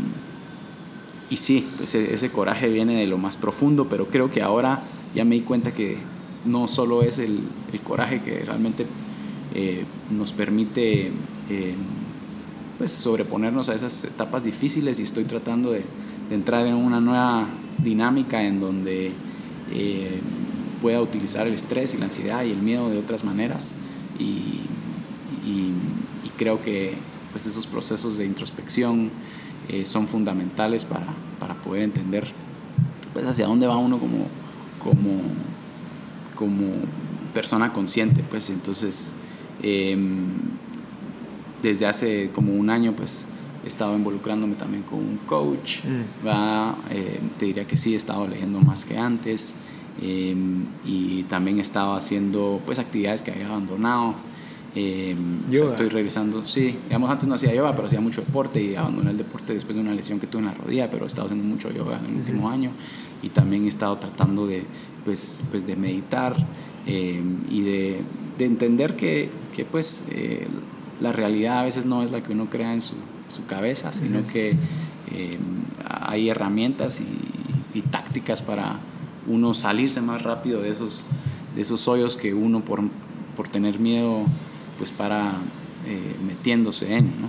y 1.31 1.37
sí, 1.37 1.69
pues 1.77 1.95
e, 1.95 2.15
ese 2.15 2.31
coraje 2.31 2.69
viene 2.69 2.97
de 2.97 3.07
lo 3.07 3.19
más 3.19 3.37
profundo, 3.37 3.89
pero 3.89 4.09
creo 4.09 4.31
que 4.31 4.43
ahora 4.43 4.83
ya 5.15 5.25
me 5.25 5.35
di 5.37 5.41
cuenta 5.41 5.73
que 5.73 5.99
no 6.45 6.69
solo 6.69 7.03
es 7.03 7.19
el, 7.19 7.41
el 7.73 7.81
coraje 7.81 8.21
que 8.21 8.41
realmente 8.41 8.87
nos 10.11 10.33
permite 10.33 11.07
em, 11.07 12.04
pues 12.79 12.93
sobreponernos 12.93 13.69
a 13.69 13.75
esas 13.75 14.05
etapas 14.05 14.45
difíciles 14.45 14.99
y 15.01 15.03
estoy 15.03 15.25
tratando 15.25 15.73
de, 15.73 15.85
entrar 16.31 16.67
en 16.67 16.75
una 16.75 17.01
nueva 17.01 17.47
dinámica 17.79 18.43
en 18.43 18.59
donde 18.59 19.13
eh, 19.73 20.21
pueda 20.81 21.01
utilizar 21.03 21.47
el 21.47 21.53
estrés 21.55 21.95
y 21.95 21.99
la 21.99 22.07
ansiedad 22.07 22.45
y 22.45 22.51
el 22.51 22.59
miedo 22.59 22.89
de 22.89 22.99
otras 22.99 23.25
maneras 23.25 23.77
y, 24.19 24.61
creo 26.37 26.61
que 26.61 26.95
pues 27.31 27.47
esos 27.47 27.65
procesos 27.65 28.19
de 28.19 28.27
introspección 28.27 29.13
eh, 29.69 29.87
son 29.87 30.09
fundamentales 30.09 30.85
para, 30.85 31.07
para, 31.39 31.55
poder 31.55 31.83
entender 31.83 32.27
pues, 33.13 33.25
hacia 33.25 33.47
dónde 33.47 33.69
va 33.69 33.77
uno 33.77 34.01
como, 34.01 34.27
como, 34.81 35.21
como 36.35 36.75
persona 37.33 37.73
consciente. 37.73 38.25
Pues 38.29 38.51
entonces, 38.51 39.15
em, 39.63 40.27
desde 41.69 41.87
hace 41.87 42.31
como 42.33 42.53
un 42.53 42.71
año, 42.71 42.95
pues 42.97 43.27
he 43.65 43.69
estado 43.69 43.97
involucrándome 43.97 44.55
también 44.55 44.83
con 44.83 44.99
un 44.99 45.19
coach. 45.19 45.85
Mm. 45.85 46.29
Eh, 46.91 47.21
te 47.39 47.47
diría 47.47 47.67
que 47.67 47.77
sí, 47.77 47.95
he 47.95 47.97
estado 47.97 48.29
leyendo 48.29 48.61
más 48.61 48.85
que 48.85 48.99
antes. 48.99 49.55
Em, 50.03 50.67
y 50.85 51.23
también 51.25 51.59
he 51.59 51.61
estado 51.61 51.95
haciendo 51.95 52.61
pues 52.67 52.79
actividades 52.79 53.23
que 53.23 53.31
había 53.31 53.47
abandonado. 53.47 54.15
Eh, 54.77 55.15
estoy 55.53 55.89
revisando, 55.89 56.45
sí, 56.45 56.77
digamos 56.89 57.09
antes 57.09 57.29
no 57.29 57.37
hacía 57.37 57.55
yoga, 57.55 57.77
pero 57.77 57.87
hacía 57.87 58.01
mucho 58.01 58.23
deporte 58.23 58.61
y 58.61 58.75
abandoné 58.75 59.13
el 59.13 59.19
deporte 59.19 59.55
después 59.55 59.77
de 59.77 59.83
una 59.83 59.95
lesión 59.95 60.19
que 60.19 60.27
tuve 60.27 60.41
en 60.41 60.47
la 60.47 60.55
rodilla, 60.55 60.91
pero 60.91 61.05
he 61.05 61.07
estado 61.07 61.29
haciendo 61.29 61.47
mucho 61.47 61.71
yoga 61.71 62.01
en 62.01 62.07
el 62.07 62.17
último 62.17 62.51
año 62.51 62.73
y 63.23 63.29
también 63.29 63.67
he 63.67 63.69
estado 63.69 63.97
tratando 63.99 64.49
de, 64.49 64.65
pues, 65.05 65.39
pues 65.51 65.65
de 65.65 65.77
meditar 65.77 66.35
em, 66.87 67.39
y 67.49 67.63
de, 67.63 68.01
de, 68.37 68.45
entender 68.45 68.97
que, 68.97 69.31
que 69.55 69.65
pues 69.65 70.09
eh, 70.11 70.49
la 71.01 71.13
realidad 71.13 71.61
a 71.61 71.63
veces 71.65 71.87
no 71.87 72.03
es 72.03 72.11
la 72.11 72.23
que 72.23 72.33
uno 72.33 72.49
crea 72.51 72.73
en 72.73 72.81
su, 72.81 72.95
su 73.29 73.47
cabeza, 73.47 73.93
sino 73.93 74.27
que 74.27 74.51
em, 74.51 74.59
hay 75.85 76.29
herramientas 76.29 77.01
y, 77.01 77.79
y 77.79 77.83
tácticas 77.83 78.43
para 78.43 78.79
uno 79.27 79.55
salirse 79.55 80.01
más 80.01 80.23
rápido 80.23 80.61
de 80.61 80.71
esos, 80.71 81.07
de 81.55 81.63
esos 81.63 81.89
hoyos 81.89 82.17
que 82.17 82.35
uno 82.35 82.65
por, 82.65 82.81
por 83.37 83.49
tener 83.49 83.79
miedo 83.79 84.25
pues 84.79 84.93
para 84.93 85.33
eh, 85.87 86.17
metiéndose 86.27 86.97
en. 86.97 87.07
¿no? 87.07 87.29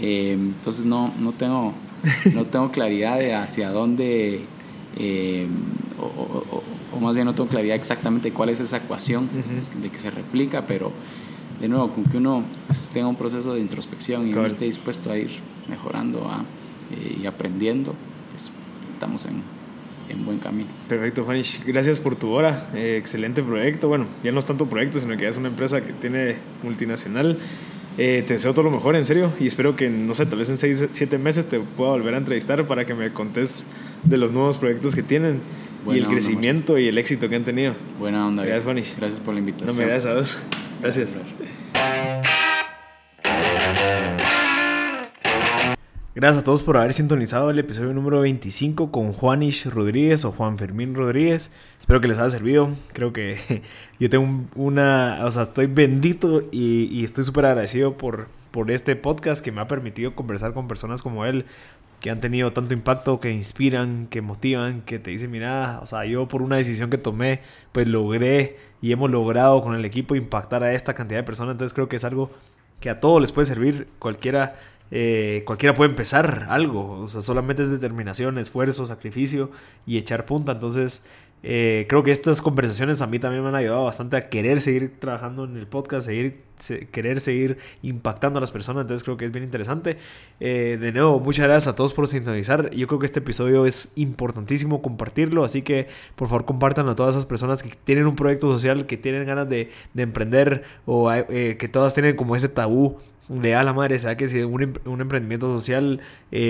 Eh, 0.00 0.32
entonces 0.32 0.86
no, 0.86 1.12
no, 1.20 1.32
tengo, 1.32 1.74
no 2.34 2.46
tengo 2.46 2.70
claridad 2.70 3.18
de 3.18 3.34
hacia 3.34 3.70
dónde, 3.70 4.46
eh, 4.98 5.46
o, 6.00 6.62
o, 6.94 7.00
más 7.00 7.14
bien 7.14 7.26
no 7.26 7.34
tengo 7.34 7.48
claridad 7.48 7.76
exactamente 7.76 8.32
cuál 8.32 8.50
es 8.50 8.60
esa 8.60 8.76
ecuación 8.76 9.28
de 9.80 9.88
que 9.88 9.98
se 9.98 10.10
replica, 10.10 10.66
pero 10.66 10.92
de 11.62 11.68
nuevo, 11.68 11.92
con 11.92 12.04
que 12.04 12.16
uno 12.16 12.42
pues, 12.66 12.90
tenga 12.92 13.06
un 13.06 13.14
proceso 13.14 13.54
de 13.54 13.60
introspección 13.60 14.28
y 14.28 14.32
uno 14.32 14.44
esté 14.44 14.64
dispuesto 14.64 15.12
a 15.12 15.16
ir 15.16 15.30
mejorando 15.68 16.28
a, 16.28 16.44
y 17.22 17.24
aprendiendo, 17.24 17.94
pues 18.32 18.50
estamos 18.92 19.24
en, 19.26 19.42
en 20.08 20.24
buen 20.24 20.40
camino. 20.40 20.68
Perfecto, 20.88 21.24
Juanish. 21.24 21.64
Gracias 21.64 22.00
por 22.00 22.16
tu 22.16 22.30
hora. 22.30 22.68
Eh, 22.74 22.96
excelente 22.98 23.44
proyecto. 23.44 23.86
Bueno, 23.86 24.06
ya 24.24 24.32
no 24.32 24.40
es 24.40 24.46
tanto 24.46 24.66
proyecto, 24.66 24.98
sino 24.98 25.16
que 25.16 25.22
ya 25.22 25.28
es 25.28 25.36
una 25.36 25.48
empresa 25.48 25.80
que 25.82 25.92
tiene 25.92 26.34
multinacional. 26.64 27.38
Eh, 27.96 28.24
te 28.26 28.32
deseo 28.32 28.52
todo 28.54 28.64
lo 28.64 28.70
mejor, 28.72 28.96
en 28.96 29.04
serio, 29.04 29.30
y 29.38 29.46
espero 29.46 29.76
que, 29.76 29.88
no 29.88 30.16
sé, 30.16 30.26
tal 30.26 30.40
vez 30.40 30.50
en 30.50 30.58
6, 30.58 30.88
7 30.92 31.18
meses 31.18 31.48
te 31.48 31.60
pueda 31.60 31.92
volver 31.92 32.14
a 32.14 32.18
entrevistar 32.18 32.66
para 32.66 32.86
que 32.86 32.94
me 32.94 33.12
contes 33.12 33.66
de 34.02 34.16
los 34.16 34.32
nuevos 34.32 34.58
proyectos 34.58 34.96
que 34.96 35.04
tienen 35.04 35.42
y 35.86 35.98
el 35.98 36.08
crecimiento 36.08 36.76
y 36.78 36.88
el 36.88 36.98
éxito 36.98 37.28
que 37.28 37.36
han 37.36 37.44
tenido. 37.44 37.74
Buena 38.00 38.26
onda. 38.26 38.42
Gracias, 38.42 38.64
Juanish. 38.64 38.96
Gracias 38.96 39.20
por 39.20 39.34
la 39.34 39.40
invitación. 39.40 39.76
No 39.76 39.80
me 39.80 39.88
das 39.88 40.06
a 40.06 40.14
dos. 40.14 40.40
Gracias. 40.80 41.14
Gracias 41.14 41.51
a 46.38 46.44
todos 46.44 46.62
por 46.62 46.76
haber 46.76 46.92
sintonizado 46.92 47.50
el 47.50 47.58
episodio 47.58 47.92
número 47.92 48.20
25 48.20 48.90
con 48.90 49.12
Juanish 49.12 49.66
Rodríguez 49.66 50.24
o 50.24 50.32
Juan 50.32 50.56
Fermín 50.56 50.94
Rodríguez. 50.94 51.52
Espero 51.78 52.00
que 52.00 52.08
les 52.08 52.18
haya 52.18 52.30
servido. 52.30 52.70
Creo 52.92 53.12
que 53.12 53.62
yo 53.98 54.08
tengo 54.08 54.44
una, 54.54 55.20
o 55.24 55.30
sea, 55.30 55.42
estoy 55.42 55.66
bendito 55.66 56.48
y, 56.50 57.04
estoy 57.04 57.24
súper 57.24 57.46
agradecido 57.46 57.98
por, 57.98 58.28
por 58.50 58.70
este 58.70 58.96
podcast 58.96 59.44
que 59.44 59.52
me 59.52 59.60
ha 59.60 59.68
permitido 59.68 60.14
conversar 60.14 60.54
con 60.54 60.68
personas 60.68 61.02
como 61.02 61.26
él, 61.26 61.44
que 62.02 62.10
han 62.10 62.20
tenido 62.20 62.52
tanto 62.52 62.74
impacto, 62.74 63.20
que 63.20 63.30
inspiran, 63.30 64.06
que 64.08 64.20
motivan, 64.20 64.82
que 64.82 64.98
te 64.98 65.12
dicen, 65.12 65.30
mira, 65.30 65.78
o 65.82 65.86
sea, 65.86 66.04
yo 66.04 66.26
por 66.28 66.42
una 66.42 66.56
decisión 66.56 66.90
que 66.90 66.98
tomé, 66.98 67.40
pues 67.70 67.86
logré 67.88 68.58
y 68.82 68.92
hemos 68.92 69.10
logrado 69.10 69.62
con 69.62 69.76
el 69.76 69.84
equipo 69.84 70.16
impactar 70.16 70.64
a 70.64 70.74
esta 70.74 70.94
cantidad 70.94 71.20
de 71.20 71.24
personas. 71.24 71.52
Entonces 71.52 71.72
creo 71.72 71.88
que 71.88 71.96
es 71.96 72.04
algo 72.04 72.30
que 72.80 72.90
a 72.90 72.98
todos 72.98 73.20
les 73.20 73.30
puede 73.30 73.46
servir, 73.46 73.86
cualquiera 74.00 74.54
eh, 74.94 75.42
cualquiera 75.46 75.74
puede 75.74 75.88
empezar 75.90 76.48
algo, 76.50 77.00
o 77.00 77.08
sea, 77.08 77.22
solamente 77.22 77.62
es 77.62 77.70
determinación, 77.70 78.36
esfuerzo, 78.36 78.84
sacrificio 78.84 79.50
y 79.86 79.96
echar 79.96 80.26
punta. 80.26 80.52
Entonces, 80.52 81.06
eh, 81.44 81.86
creo 81.88 82.04
que 82.04 82.12
estas 82.12 82.40
conversaciones 82.40 83.02
a 83.02 83.06
mí 83.06 83.18
también 83.18 83.42
me 83.42 83.48
han 83.48 83.54
ayudado 83.56 83.84
bastante 83.84 84.16
a 84.16 84.28
querer 84.28 84.60
seguir 84.60 84.94
trabajando 85.00 85.44
en 85.44 85.56
el 85.56 85.66
podcast, 85.66 86.06
seguir, 86.06 86.40
querer 86.92 87.20
seguir 87.20 87.58
impactando 87.82 88.38
a 88.38 88.40
las 88.40 88.52
personas. 88.52 88.82
Entonces 88.82 89.02
creo 89.02 89.16
que 89.16 89.24
es 89.24 89.32
bien 89.32 89.44
interesante. 89.44 89.98
Eh, 90.38 90.78
de 90.80 90.92
nuevo, 90.92 91.18
muchas 91.18 91.46
gracias 91.46 91.68
a 91.68 91.74
todos 91.74 91.92
por 91.94 92.06
sintonizar. 92.06 92.70
Yo 92.70 92.86
creo 92.86 93.00
que 93.00 93.06
este 93.06 93.18
episodio 93.18 93.66
es 93.66 93.92
importantísimo 93.96 94.82
compartirlo. 94.82 95.44
Así 95.44 95.62
que 95.62 95.88
por 96.14 96.28
favor 96.28 96.44
compártanlo 96.44 96.92
a 96.92 96.96
todas 96.96 97.16
esas 97.16 97.26
personas 97.26 97.62
que 97.62 97.70
tienen 97.84 98.06
un 98.06 98.14
proyecto 98.14 98.50
social, 98.52 98.86
que 98.86 98.96
tienen 98.96 99.26
ganas 99.26 99.48
de, 99.48 99.70
emprender 99.96 100.64
o 100.86 101.12
eh, 101.12 101.56
que 101.58 101.68
todas 101.68 101.94
tienen 101.94 102.16
como 102.16 102.36
ese 102.36 102.48
tabú 102.48 102.98
de 103.28 103.54
a 103.54 103.62
la 103.62 103.72
madre, 103.72 104.00
sea 104.00 104.16
que 104.16 104.28
si 104.28 104.42
un, 104.42 104.78
un 104.84 105.00
emprendimiento 105.00 105.46
social 105.52 106.00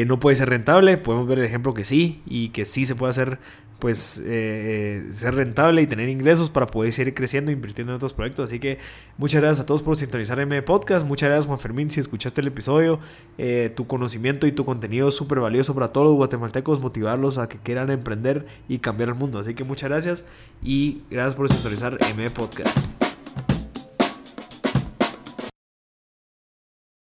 no 0.06 0.18
puede 0.18 0.36
ser 0.36 0.48
rentable, 0.48 0.96
podemos 0.96 1.28
ver 1.28 1.38
el 1.38 1.44
ejemplo 1.44 1.74
que 1.74 1.84
sí 1.84 2.22
y 2.26 2.48
que 2.48 2.64
sí 2.64 2.86
se 2.86 2.94
puede 2.94 3.10
hacer 3.10 3.38
pues 3.82 4.22
eh, 4.24 5.08
ser 5.10 5.34
rentable 5.34 5.82
y 5.82 5.88
tener 5.88 6.08
ingresos 6.08 6.50
para 6.50 6.68
poder 6.68 6.92
seguir 6.92 7.14
creciendo 7.14 7.50
e 7.50 7.54
invirtiendo 7.54 7.92
en 7.92 7.96
otros 7.96 8.12
proyectos. 8.12 8.48
Así 8.48 8.60
que 8.60 8.78
muchas 9.18 9.40
gracias 9.40 9.64
a 9.64 9.66
todos 9.66 9.82
por 9.82 9.96
sintonizar 9.96 10.38
M 10.38 10.62
Podcast. 10.62 11.04
Muchas 11.04 11.28
gracias 11.28 11.46
Juan 11.46 11.58
Fermín 11.58 11.90
si 11.90 11.98
escuchaste 11.98 12.42
el 12.42 12.46
episodio. 12.46 13.00
Eh, 13.38 13.72
tu 13.74 13.88
conocimiento 13.88 14.46
y 14.46 14.52
tu 14.52 14.64
contenido 14.64 15.08
es 15.08 15.16
súper 15.16 15.40
valioso 15.40 15.74
para 15.74 15.88
todos 15.88 16.06
los 16.06 16.14
guatemaltecos, 16.14 16.78
motivarlos 16.78 17.38
a 17.38 17.48
que 17.48 17.58
quieran 17.58 17.90
emprender 17.90 18.46
y 18.68 18.78
cambiar 18.78 19.08
el 19.08 19.16
mundo. 19.16 19.40
Así 19.40 19.52
que 19.54 19.64
muchas 19.64 19.90
gracias 19.90 20.24
y 20.62 21.02
gracias 21.10 21.34
por 21.34 21.50
sintonizar 21.50 21.98
M 22.08 22.30
Podcast. 22.30 23.11